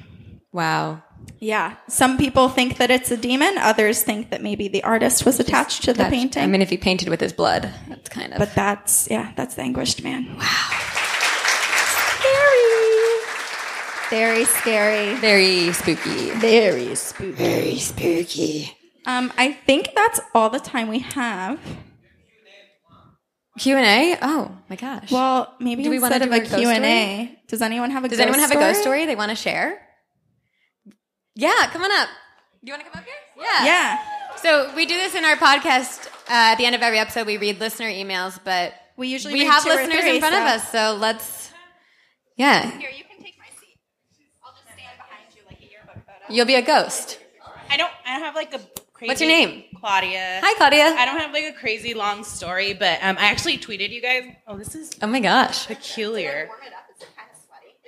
wow. 0.52 1.02
Yeah. 1.40 1.76
Some 1.90 2.18
people 2.18 2.50
think 2.50 2.78
that 2.78 2.90
it's 2.92 3.12
a 3.12 3.18
demon. 3.18 3.58
Others 3.58 4.04
think 4.04 4.30
that 4.30 4.42
maybe 4.42 4.68
the 4.68 4.84
artist 4.84 5.26
was 5.26 5.40
attached 5.40 5.84
to 5.84 5.94
the 5.94 6.06
painting. 6.06 6.42
I 6.44 6.48
mean, 6.48 6.62
if 6.62 6.70
he 6.70 6.78
painted 6.78 7.10
with 7.10 7.20
his 7.20 7.34
blood, 7.34 7.70
that's 7.90 8.10
kind 8.10 8.32
of. 8.32 8.40
but 8.40 8.54
that's, 8.56 9.08
yeah, 9.12 9.32
that's 9.36 9.56
the 9.56 9.64
anguished 9.64 10.04
man. 10.04 10.38
Wow. 10.38 10.70
Scary. 12.20 13.20
Very 14.10 14.46
scary. 14.46 15.14
very 15.16 15.74
spooky. 15.74 16.30
Very 16.32 16.96
spooky. 16.96 17.32
Very 17.32 17.78
spooky. 17.80 18.78
Um, 19.06 19.34
I 19.38 19.52
think 19.52 19.90
that's 19.96 20.20
all 20.34 20.50
the 20.50 20.60
time 20.60 20.88
we 20.88 21.00
have. 21.00 21.60
Q 23.58 23.78
and 23.78 23.86
A. 23.86 24.18
Oh 24.22 24.52
my 24.70 24.76
gosh. 24.76 25.12
Well, 25.12 25.54
maybe 25.60 25.84
Do 25.84 25.90
we 25.90 26.00
wanna 26.00 26.16
instead 26.16 26.34
of 26.34 26.50
do 26.50 26.56
a 26.56 26.60
Q&A, 26.60 27.40
does 27.48 27.62
anyone 27.62 27.90
have 27.92 28.04
a 28.04 28.10
Does 28.10 28.18
ghost 28.18 28.22
anyone 28.28 28.40
have 28.40 28.50
story? 28.50 28.64
a 28.64 28.68
ghost 28.68 28.82
story 28.82 29.06
they 29.06 29.16
want 29.16 29.30
to 29.30 29.36
share? 29.36 29.82
Yeah, 31.36 31.70
come 31.72 31.82
on 31.82 31.92
up. 31.92 32.10
Do 32.64 32.72
you 32.72 32.74
want 32.74 32.84
to 32.86 32.90
come 32.92 33.00
up 33.00 33.06
here? 33.06 33.14
Yeah. 33.38 33.66
Yeah. 33.66 34.00
So 34.42 34.74
we 34.76 34.86
do 34.86 34.96
this 34.98 35.16
in 35.16 35.24
our 35.26 35.36
podcast. 35.36 36.08
Uh, 36.28 36.52
at 36.52 36.56
the 36.56 36.66
end 36.66 36.76
of 36.76 36.82
every 36.82 36.98
episode, 37.00 37.28
we 37.28 37.38
read 37.38 37.60
listener 37.60 37.88
emails, 37.88 38.40
but 38.44 38.74
We 38.98 39.08
usually 39.10 39.34
we 39.34 39.42
read 39.44 39.52
have 39.52 39.64
two 39.64 39.70
or 39.70 39.76
listeners 39.76 40.00
three, 40.02 40.16
in 40.16 40.20
front 40.20 40.36
of 40.36 40.42
us. 40.42 40.72
So 40.72 40.98
let's. 41.00 41.52
Yeah, 42.38 42.70
Here, 42.80 42.90
you 42.90 43.04
can 43.06 43.24
take 43.24 43.36
my 43.40 43.46
seat. 43.62 43.78
I'll 44.46 44.52
just 44.54 44.64
stand 44.66 44.98
behind 44.98 45.34
you 45.36 45.42
like 45.48 45.60
a 45.62 45.72
yearbook 45.72 46.06
photo. 46.06 46.34
you'll 46.34 46.46
be 46.46 46.56
a 46.56 46.62
ghost. 46.62 47.20
I 47.70 47.78
don't. 47.78 47.92
I 48.06 48.14
don't 48.16 48.24
have 48.26 48.36
like 48.36 48.54
a 48.54 48.60
crazy. 48.96 49.10
What's 49.10 49.22
your 49.22 49.30
name? 49.30 49.64
Claudia. 49.80 50.40
Hi, 50.44 50.56
Claudia. 50.56 50.86
I 50.98 51.06
don't 51.06 51.20
have 51.20 51.32
like 51.32 51.44
a 51.46 51.54
crazy 51.54 51.94
long 51.94 52.24
story, 52.24 52.74
but 52.74 52.98
um, 53.04 53.18
I 53.20 53.26
actually 53.26 53.58
tweeted 53.60 53.92
you 53.92 54.02
guys. 54.02 54.24
Oh, 54.48 54.58
this 54.58 54.74
is 54.76 54.92
Oh 55.02 55.08
my 55.08 55.20
gosh. 55.20 55.68
peculiar. 55.68 56.50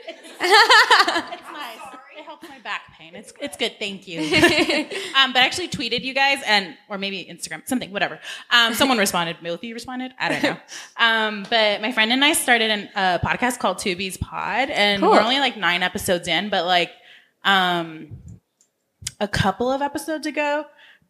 It's 0.07 0.39
nice. 0.39 1.77
It 2.17 2.23
helps 2.23 2.47
my 2.47 2.59
back 2.59 2.81
pain. 2.97 3.15
It's 3.15 3.33
it's 3.41 3.57
good. 3.57 3.73
Thank 3.79 4.07
you. 4.07 4.19
um, 5.17 5.33
but 5.33 5.41
I 5.41 5.45
actually 5.45 5.67
tweeted 5.69 6.03
you 6.03 6.13
guys, 6.13 6.39
and 6.45 6.75
or 6.89 6.97
maybe 6.97 7.25
Instagram, 7.29 7.67
something, 7.67 7.91
whatever. 7.91 8.19
Um, 8.51 8.73
someone 8.73 8.97
responded. 8.97 9.37
Milty 9.41 9.73
responded. 9.73 10.13
I 10.19 10.29
don't 10.29 10.43
know. 10.43 10.57
Um, 10.97 11.45
but 11.49 11.81
my 11.81 11.91
friend 11.91 12.11
and 12.11 12.23
I 12.23 12.33
started 12.33 12.69
an- 12.71 12.89
a 12.95 13.19
podcast 13.23 13.59
called 13.59 13.77
Tubi's 13.79 14.17
Pod, 14.17 14.69
and 14.69 15.01
Cool. 15.01 15.11
we're 15.11 15.21
only 15.21 15.39
like 15.39 15.57
nine 15.57 15.83
episodes 15.83 16.27
in, 16.27 16.49
but 16.49 16.65
like, 16.65 16.91
um, 17.43 18.17
a 19.19 19.27
couple 19.27 19.71
of 19.71 19.81
episodes 19.81 20.27
ago, 20.27 20.65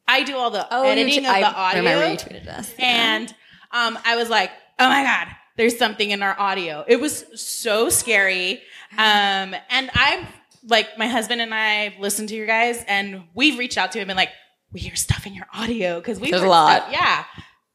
I 0.08 0.24
do 0.24 0.36
all 0.38 0.49
the 0.49 0.66
Oh, 0.72 0.84
editing 0.84 1.26
of 1.26 1.32
I 1.32 1.41
the 1.41 1.47
audio. 1.47 1.80
remember 1.84 2.10
you 2.12 2.18
tweeted 2.18 2.47
us. 2.47 2.74
And 2.80 3.30
um, 3.72 3.97
I 4.05 4.16
was 4.16 4.30
like, 4.30 4.51
oh 4.80 4.88
my 4.88 5.03
God, 5.03 5.28
there's 5.58 5.78
something 5.78 6.12
in 6.12 6.24
our 6.24 6.39
audio. 6.39 6.86
It 6.88 6.99
was 7.01 7.26
so 7.39 7.89
scary. 7.89 8.62
Um, 8.93 9.53
and 9.70 9.89
I'm 9.93 10.26
like, 10.68 10.97
my 10.97 11.08
husband 11.08 11.41
and 11.41 11.53
I 11.53 11.95
listened 11.99 12.30
to 12.30 12.36
you 12.36 12.45
guys, 12.45 12.84
and 12.88 13.24
we've 13.34 13.58
reached 13.60 13.78
out 13.78 13.91
to 13.93 13.99
him 13.99 14.10
and 14.10 14.16
like, 14.18 14.30
we 14.72 14.80
hear 14.82 14.95
stuff 14.95 15.26
in 15.28 15.34
your 15.34 15.47
audio 15.53 15.99
because 15.99 16.20
we 16.20 16.30
There's 16.32 16.43
a 16.43 16.47
lot. 16.47 16.91
yeah. 16.91 17.24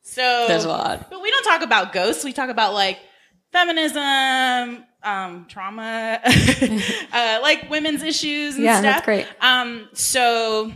So 0.02 0.44
There's 0.48 0.64
a 0.64 0.68
lot. 0.68 1.08
but 1.10 1.22
we 1.22 1.30
don't 1.30 1.44
talk 1.44 1.62
about 1.62 1.92
ghosts. 1.92 2.22
We 2.24 2.32
talk 2.32 2.50
about 2.50 2.74
like 2.74 2.98
feminism, 3.52 4.84
um, 5.02 5.46
trauma, 5.48 6.20
uh, 7.12 7.38
like 7.42 7.68
women's 7.70 8.02
issues 8.02 8.56
and 8.56 8.64
Yeah, 8.64 8.80
stuff. 8.80 8.92
that's 8.94 9.04
great. 9.04 9.26
Um, 9.40 9.88
so 9.92 10.72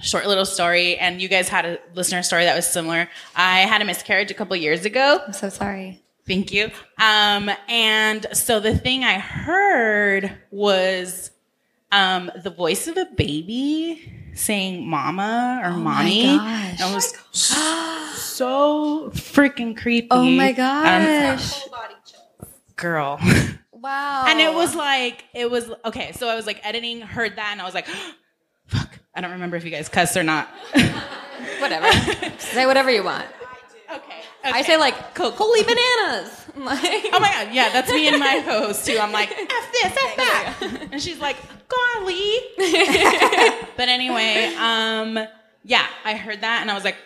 short 0.00 0.26
little 0.26 0.46
story, 0.46 0.96
and 0.96 1.20
you 1.20 1.28
guys 1.28 1.48
had 1.48 1.64
a 1.64 1.78
listener 1.94 2.22
story 2.22 2.44
that 2.44 2.54
was 2.54 2.66
similar. 2.70 3.08
I 3.34 3.60
had 3.60 3.82
a 3.82 3.84
miscarriage 3.84 4.30
a 4.30 4.34
couple 4.34 4.54
years 4.56 4.84
ago. 4.84 5.20
I'm 5.26 5.32
so 5.32 5.48
sorry. 5.48 6.02
Thank 6.26 6.52
you. 6.52 6.70
Um, 7.00 7.50
and 7.68 8.26
so 8.32 8.60
the 8.60 8.76
thing 8.76 9.02
I 9.02 9.18
heard 9.18 10.30
was 10.50 11.30
um, 11.90 12.30
the 12.42 12.50
voice 12.50 12.86
of 12.86 12.96
a 12.98 13.06
baby 13.16 14.12
saying 14.34 14.86
"mama" 14.86 15.60
or 15.64 15.70
Oh 15.70 15.76
my 15.78 16.02
"mommy." 16.02 16.22
gosh. 16.36 16.80
And 16.80 16.90
it 16.92 16.94
was 16.94 17.14
so 18.20 19.10
freaking 19.14 19.76
creepy. 19.76 20.08
Oh 20.10 20.24
my 20.24 20.52
gosh. 20.52 21.64
girl. 22.76 23.18
Wow. 23.72 24.24
and 24.28 24.40
it 24.40 24.52
was 24.52 24.74
like 24.74 25.24
it 25.34 25.50
was 25.50 25.70
okay. 25.84 26.12
So 26.12 26.28
I 26.28 26.34
was 26.34 26.46
like 26.46 26.60
editing, 26.66 27.00
heard 27.00 27.36
that, 27.36 27.50
and 27.52 27.60
I 27.60 27.64
was 27.64 27.74
like, 27.74 27.86
"Fuck!" 28.66 28.98
I 29.18 29.20
don't 29.20 29.32
remember 29.32 29.56
if 29.56 29.64
you 29.64 29.70
guys 29.72 29.88
cuss 29.88 30.16
or 30.16 30.22
not. 30.22 30.48
whatever. 31.58 31.90
Say 32.38 32.66
whatever 32.66 32.88
you 32.88 33.02
want. 33.02 33.26
okay, 33.92 34.20
I 34.44 34.62
say 34.62 34.76
like, 34.76 34.94
holy 35.18 35.62
bananas. 35.64 36.44
Like, 36.58 37.06
Oh 37.12 37.20
my 37.20 37.30
god, 37.30 37.52
yeah, 37.52 37.70
that's 37.72 37.88
me 37.90 38.08
and 38.08 38.18
my 38.18 38.38
host 38.44 38.84
too. 38.86 38.96
I'm 38.98 39.12
like, 39.12 39.30
F 39.30 39.72
this, 39.72 39.84
F 39.84 40.16
that. 40.16 40.88
And 40.92 41.00
she's 41.00 41.18
like, 41.20 41.36
golly. 41.68 42.32
but 43.76 43.88
anyway, 43.88 44.52
um, 44.58 45.18
yeah, 45.64 45.86
I 46.04 46.14
heard 46.14 46.40
that 46.40 46.58
and 46.62 46.70
I 46.70 46.74
was 46.74 46.82
like, 46.84 46.96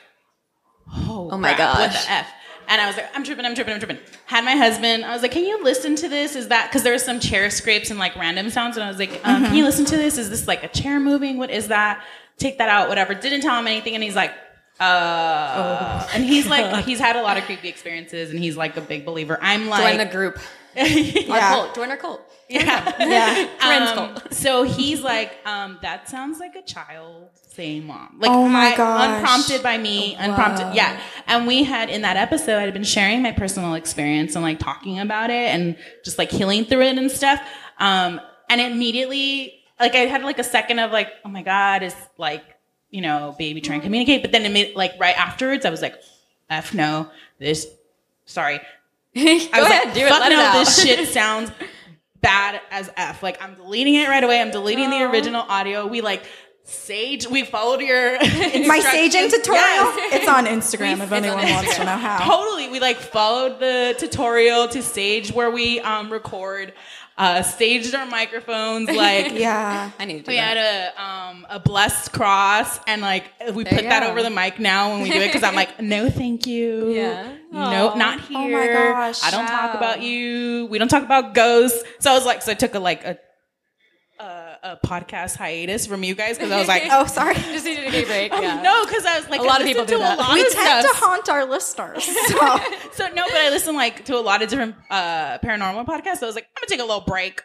oh, 0.90 1.28
Oh 1.32 1.36
my 1.38 1.52
crap, 1.54 1.78
What 1.78 1.90
gosh. 1.92 2.04
the 2.06 2.12
F? 2.12 2.26
And 2.68 2.80
I 2.80 2.86
was 2.86 2.96
like, 2.96 3.08
I'm 3.14 3.24
tripping, 3.24 3.44
I'm 3.44 3.54
tripping, 3.54 3.74
I'm 3.74 3.80
tripping. 3.80 3.98
Had 4.26 4.44
my 4.44 4.56
husband, 4.56 5.04
I 5.04 5.12
was 5.12 5.22
like, 5.22 5.32
can 5.32 5.44
you 5.44 5.62
listen 5.62 5.94
to 5.96 6.08
this? 6.08 6.36
Is 6.36 6.48
that, 6.48 6.68
because 6.68 6.82
there 6.82 6.92
was 6.92 7.04
some 7.04 7.20
chair 7.20 7.50
scrapes 7.50 7.90
and 7.90 7.98
like 7.98 8.16
random 8.16 8.50
sounds. 8.50 8.76
And 8.76 8.84
I 8.84 8.88
was 8.88 8.98
like, 8.98 9.20
um, 9.24 9.44
can 9.44 9.54
you 9.54 9.64
listen 9.64 9.84
to 9.86 9.96
this? 9.96 10.18
Is 10.18 10.30
this 10.30 10.48
like 10.48 10.62
a 10.62 10.68
chair 10.68 10.98
moving? 11.00 11.38
What 11.38 11.50
is 11.50 11.68
that? 11.68 12.04
Take 12.38 12.58
that 12.58 12.68
out, 12.68 12.88
whatever. 12.88 13.14
Didn't 13.14 13.42
tell 13.42 13.58
him 13.58 13.66
anything. 13.66 13.94
And 13.94 14.02
he's 14.02 14.16
like, 14.16 14.32
uh, 14.80 16.08
and 16.14 16.24
he's 16.24 16.46
like, 16.46 16.84
he's 16.84 16.98
had 16.98 17.16
a 17.16 17.22
lot 17.22 17.36
of 17.36 17.44
creepy 17.44 17.68
experiences 17.68 18.30
and 18.30 18.38
he's 18.38 18.56
like 18.56 18.76
a 18.76 18.80
big 18.80 19.04
believer. 19.04 19.38
I'm 19.40 19.68
like, 19.68 19.96
Join 19.96 20.06
the 20.06 20.12
group. 20.12 20.38
Yeah. 20.76 21.32
Our 21.32 21.40
cult. 21.56 21.74
Join 21.74 21.90
our 21.90 21.96
cult. 21.96 22.20
yeah. 22.48 22.94
Yeah. 22.98 23.46
Friends 23.58 23.90
Um, 23.90 23.96
cult. 24.14 24.32
so 24.34 24.62
he's 24.62 25.00
like, 25.02 25.32
um, 25.46 25.78
that 25.82 26.08
sounds 26.08 26.38
like 26.40 26.54
a 26.56 26.62
child 26.62 27.28
saying 27.48 27.86
mom. 27.86 28.16
Like 28.18 28.30
Oh 28.30 28.48
my 28.48 28.74
gosh. 28.76 29.18
unprompted 29.18 29.62
by 29.62 29.76
me, 29.78 30.14
unprompted. 30.16 30.74
Yeah. 30.74 30.98
And 31.26 31.46
we 31.46 31.64
had 31.64 31.90
in 31.90 32.02
that 32.02 32.16
episode, 32.16 32.56
I 32.58 32.62
had 32.62 32.72
been 32.72 32.84
sharing 32.84 33.22
my 33.22 33.32
personal 33.32 33.74
experience 33.74 34.34
and 34.34 34.42
like 34.42 34.58
talking 34.58 34.98
about 34.98 35.30
it 35.30 35.54
and 35.54 35.76
just 36.04 36.18
like 36.18 36.30
healing 36.30 36.64
through 36.64 36.82
it 36.82 36.96
and 36.98 37.10
stuff. 37.10 37.40
Um, 37.78 38.20
and 38.48 38.60
immediately, 38.60 39.54
like 39.80 39.94
I 39.94 40.00
had 40.06 40.22
like 40.22 40.38
a 40.38 40.44
second 40.44 40.78
of 40.78 40.90
like, 40.92 41.08
oh 41.24 41.28
my 41.28 41.42
God, 41.42 41.82
is 41.82 41.94
like, 42.18 42.44
you 42.90 43.00
know, 43.00 43.34
baby 43.38 43.60
trying 43.60 43.80
to 43.80 43.84
communicate. 43.84 44.22
But 44.22 44.32
then 44.32 44.44
it 44.44 44.52
made, 44.52 44.74
like 44.76 44.92
right 44.98 45.18
afterwards, 45.18 45.64
I 45.64 45.70
was 45.70 45.80
like, 45.82 45.96
F 46.50 46.74
no, 46.74 47.08
this, 47.38 47.66
sorry. 48.26 48.60
Go 49.14 49.20
I 49.22 49.60
was 49.60 49.68
ahead, 49.68 49.84
like, 49.86 49.94
do 49.94 50.00
it. 50.00 50.08
fuck 50.08 50.20
Let 50.20 50.32
it 50.32 50.36
no, 50.36 50.42
out. 50.42 50.54
this 50.58 50.82
shit 50.82 51.08
sounds 51.12 51.50
bad 52.20 52.60
as 52.70 52.90
F. 52.96 53.22
Like, 53.22 53.42
I'm 53.42 53.54
deleting 53.56 53.94
it 53.94 54.08
right 54.08 54.22
away. 54.24 54.40
I'm 54.40 54.50
deleting 54.50 54.90
the 54.90 55.02
original 55.02 55.42
audio. 55.42 55.86
We 55.86 56.00
like 56.00 56.24
sage, 56.64 57.26
we 57.26 57.44
followed 57.44 57.80
your 57.80 58.12
My 58.20 58.80
saging 58.80 59.30
tutorial. 59.30 59.64
Yes. 59.64 60.14
It's 60.14 60.28
on 60.28 60.46
Instagram 60.46 61.02
if 61.02 61.12
anyone 61.12 61.38
wants 61.50 61.76
to 61.76 61.84
know 61.84 61.96
how. 61.96 62.18
Totally. 62.24 62.68
We 62.70 62.80
like 62.80 62.96
followed 62.98 63.58
the 63.60 63.94
tutorial 63.98 64.68
to 64.68 64.82
sage 64.82 65.32
where 65.32 65.50
we 65.50 65.80
um 65.80 66.10
record, 66.10 66.72
uh 67.22 67.42
saged 67.42 67.94
our 67.98 68.06
microphones, 68.06 68.88
like 68.88 69.32
Yeah. 69.46 69.90
I 70.00 70.04
need 70.04 70.18
to 70.18 70.22
do 70.24 70.30
we 70.32 70.36
that. 70.36 70.56
had 70.56 70.92
a 70.96 71.02
um 71.02 71.46
a 71.50 71.60
blessed 71.60 72.12
cross 72.12 72.78
and 72.86 73.00
like 73.02 73.24
we 73.54 73.62
There 73.64 73.74
put 73.74 73.84
that 73.84 74.02
go. 74.02 74.10
over 74.10 74.22
the 74.22 74.30
mic 74.30 74.58
now 74.58 74.90
when 74.92 75.02
we 75.02 75.10
do 75.10 75.18
it 75.20 75.28
because 75.28 75.42
I'm 75.48 75.54
like, 75.54 75.80
no 75.94 76.10
thank 76.10 76.46
you. 76.46 76.92
Yeah. 76.92 77.32
No, 77.52 77.90
Aw. 77.90 77.94
not 77.96 78.20
here. 78.22 78.38
Oh 78.38 78.48
my 78.48 78.66
gosh. 78.66 79.22
I 79.22 79.30
don't 79.30 79.46
talk 79.46 79.74
about 79.74 80.00
you. 80.02 80.66
We 80.70 80.78
don't 80.78 80.88
talk 80.88 81.04
about 81.04 81.34
ghosts. 81.34 81.82
So 82.00 82.10
I 82.10 82.14
was 82.14 82.24
like, 82.26 82.40
so 82.42 82.52
I 82.52 82.54
took 82.54 82.74
a 82.74 82.80
like 82.80 83.04
a 83.04 83.18
a, 84.62 84.72
a 84.72 84.78
podcast 84.86 85.36
hiatus 85.36 85.86
from 85.86 86.02
you 86.04 86.14
guys 86.14 86.36
because 86.36 86.52
I 86.52 86.58
was 86.58 86.68
like, 86.68 86.84
Oh, 86.90 87.06
sorry. 87.06 87.34
Just 87.34 87.64
needed 87.64 87.86
a 87.94 88.04
break. 88.04 88.32
Yeah. 88.42 88.62
no, 88.62 88.84
because 88.84 89.04
I 89.04 89.18
was 89.18 89.28
like, 89.28 89.40
A 89.40 89.44
lot 89.44 89.60
I 89.60 89.64
of 89.64 89.68
people 89.68 89.84
do 89.84 89.94
to 89.94 89.98
that. 89.98 90.18
A 90.18 90.20
lot 90.20 90.34
We 90.34 90.42
of 90.46 90.52
tend 90.52 90.86
to 90.86 90.94
haunt 90.94 91.28
our 91.28 91.44
listeners. 91.44 92.04
So. 92.04 92.58
So 92.92 93.08
no, 93.14 93.24
but 93.26 93.36
I 93.36 93.48
listened 93.50 93.76
like 93.76 94.04
to 94.06 94.16
a 94.16 94.20
lot 94.20 94.42
of 94.42 94.48
different 94.48 94.74
uh 94.90 95.38
paranormal 95.38 95.86
podcasts. 95.86 96.18
So 96.18 96.26
I 96.26 96.28
was 96.28 96.34
like, 96.34 96.44
I'm 96.56 96.60
gonna 96.60 96.68
take 96.68 96.80
a 96.80 96.84
little 96.84 97.00
break. 97.06 97.42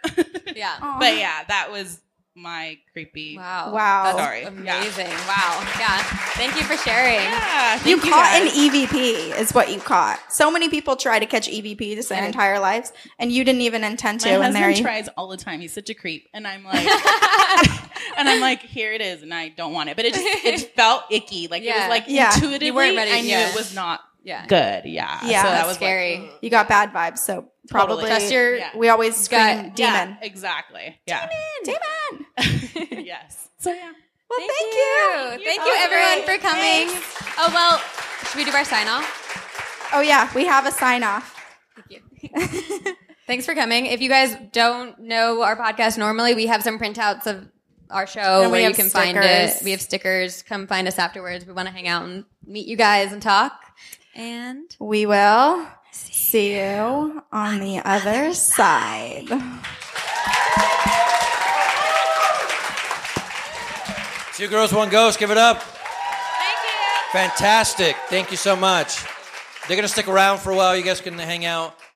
Yeah. 0.56 0.98
but 1.00 1.18
yeah, 1.18 1.44
that 1.48 1.70
was 1.72 2.00
my 2.38 2.78
creepy. 2.94 3.36
Wow. 3.38 3.74
Wow. 3.74 4.16
Sorry. 4.16 4.44
Amazing. 4.44 5.08
Wow. 5.08 5.68
Yeah. 5.80 5.98
Thank 6.38 6.56
you 6.56 6.64
for 6.64 6.78
sharing. 6.78 7.16
Yeah, 7.20 7.74
You 7.84 7.98
thank 7.98 8.06
you 8.06 8.12
caught 8.12 8.24
guys. 8.26 8.56
an 8.56 8.72
EVP, 8.72 9.40
is 9.40 9.54
what 9.54 9.72
you 9.74 9.80
caught. 9.80 10.20
So 10.32 10.52
many 10.52 10.70
people 10.70 10.96
try 10.96 11.18
to 11.20 11.26
catch 11.26 11.48
EVPs 11.50 12.08
their 12.10 12.20
Yeah. 12.20 12.26
entire 12.28 12.60
lives, 12.60 12.94
and 13.18 13.32
you 13.32 13.44
didn't 13.44 13.62
even 13.62 13.84
intend 13.84 14.20
to. 14.22 14.38
My 14.38 14.46
and 14.46 14.56
there 14.56 14.66
husband 14.70 14.86
tries 14.86 15.08
all 15.18 15.28
the 15.28 15.38
time. 15.38 15.60
He's 15.62 15.74
such 15.74 15.90
a 15.90 15.94
creep, 15.96 16.30
and 16.34 16.48
I'm 16.48 16.64
like, 16.64 16.86
and 18.18 18.30
I'm 18.30 18.40
like, 18.40 18.62
here 18.62 18.94
it 18.94 19.02
is, 19.02 19.24
and 19.24 19.34
I 19.34 19.50
don't 19.50 19.74
want 19.74 19.90
it, 19.90 19.96
but 19.96 20.06
it 20.06 20.14
just 20.14 20.26
it 20.46 20.60
felt 20.76 21.04
icky. 21.10 21.48
Like 21.48 21.64
it 21.64 21.76
was 21.76 21.90
like 21.90 22.04
Yeah. 22.08 22.30
You 22.30 22.36
intuitively, 22.36 22.72
weren't 22.72 22.96
ready, 22.98 23.12
I 23.12 23.22
knew 23.22 23.30
yeah. 23.30 23.50
it 23.50 23.56
was 23.56 23.74
not 23.74 24.02
Yeah. 24.24 24.46
good. 24.46 24.86
Yeah, 24.86 25.20
Yeah. 25.26 25.42
so 25.44 25.50
that 25.50 25.66
was 25.68 25.76
scary. 25.78 26.20
Like, 26.20 26.32
You 26.42 26.50
got 26.50 26.68
bad 26.68 26.94
vibes, 26.94 27.20
so 27.20 27.50
probably 27.70 28.06
Trust 28.06 28.32
your 28.32 28.56
Yeah. 28.58 28.70
we 28.76 28.90
always 28.90 29.16
scream 29.16 29.40
gut. 29.40 29.76
demon. 29.76 30.10
yeah, 30.10 30.18
exactly. 30.22 31.00
Yeah. 31.06 31.30
Demon. 31.64 32.26
Demon. 32.38 33.06
yes. 33.06 33.50
So 33.60 33.72
yeah. 33.72 33.92
Well, 34.30 34.40
Thank, 34.40 34.52
thank, 34.52 34.74
you. 34.74 35.46
Thank 35.46 35.60
you, 35.62 35.74
That 35.74 35.90
everyone, 35.90 36.26
great. 36.26 36.42
for 36.42 36.48
coming. 36.48 37.02
Oh, 37.38 37.50
well, 37.54 37.80
should 38.28 38.36
we 38.38 38.44
do 38.44 38.52
our 38.52 38.66
sign 38.66 38.88
off? 38.88 39.90
Oh 39.94 40.02
yeah, 40.02 40.30
we 40.36 40.46
have 40.46 40.66
a 40.66 40.72
sign 40.72 41.02
off. 41.04 41.34
Thank 41.76 42.02
you. 42.84 42.94
Thanks 43.28 43.46
for 43.46 43.56
coming. 43.56 43.86
If 43.86 44.02
you 44.02 44.10
guys 44.10 44.36
don't 44.52 45.00
know 45.00 45.44
our 45.44 45.56
podcast 45.58 45.98
normally, 45.98 46.34
we 46.36 46.48
have 46.48 46.62
some 46.64 46.78
printouts 46.78 47.26
of 47.28 47.48
our 47.90 48.06
show 48.08 48.42
And 48.44 48.52
we 48.52 48.52
where 48.52 48.62
you 48.62 48.68
have 48.68 48.76
can 48.76 48.90
find 48.90 49.18
it. 49.18 49.64
We 49.64 49.72
have 49.72 49.82
stickers. 49.82 50.44
Come 50.44 50.68
find 50.68 50.88
us 50.90 50.98
afterwards. 51.00 51.46
We 51.46 51.54
want 51.54 51.68
to 51.70 51.74
hang 51.74 51.88
out 51.88 52.04
and 52.04 52.26
meet 52.46 52.68
you 52.68 52.76
guys 52.76 53.14
and 53.14 53.22
talk. 53.22 53.54
And 54.16 54.64
We 54.80 55.06
will 55.06 55.68
see 56.18 56.58
you 56.58 57.24
on 57.32 57.60
the 57.60 57.80
other 57.86 58.34
side. 58.34 59.28
Two 64.36 64.48
girls, 64.48 64.74
one 64.74 64.90
ghost. 64.90 65.20
Give 65.20 65.32
it 65.32 65.38
up. 65.38 65.62
Thank 65.62 66.58
you. 66.64 67.12
Fantastic. 67.12 67.96
Thank 68.10 68.32
you 68.32 68.38
so 68.38 68.56
much. 68.56 69.04
They're 69.68 69.78
gonna 69.78 69.88
stick 69.88 70.08
around 70.08 70.40
for 70.40 70.52
a 70.52 70.56
while. 70.56 70.76
You 70.76 70.84
guys 70.84 71.02
can 71.02 71.18
hang 71.18 71.46
out. 71.46 71.78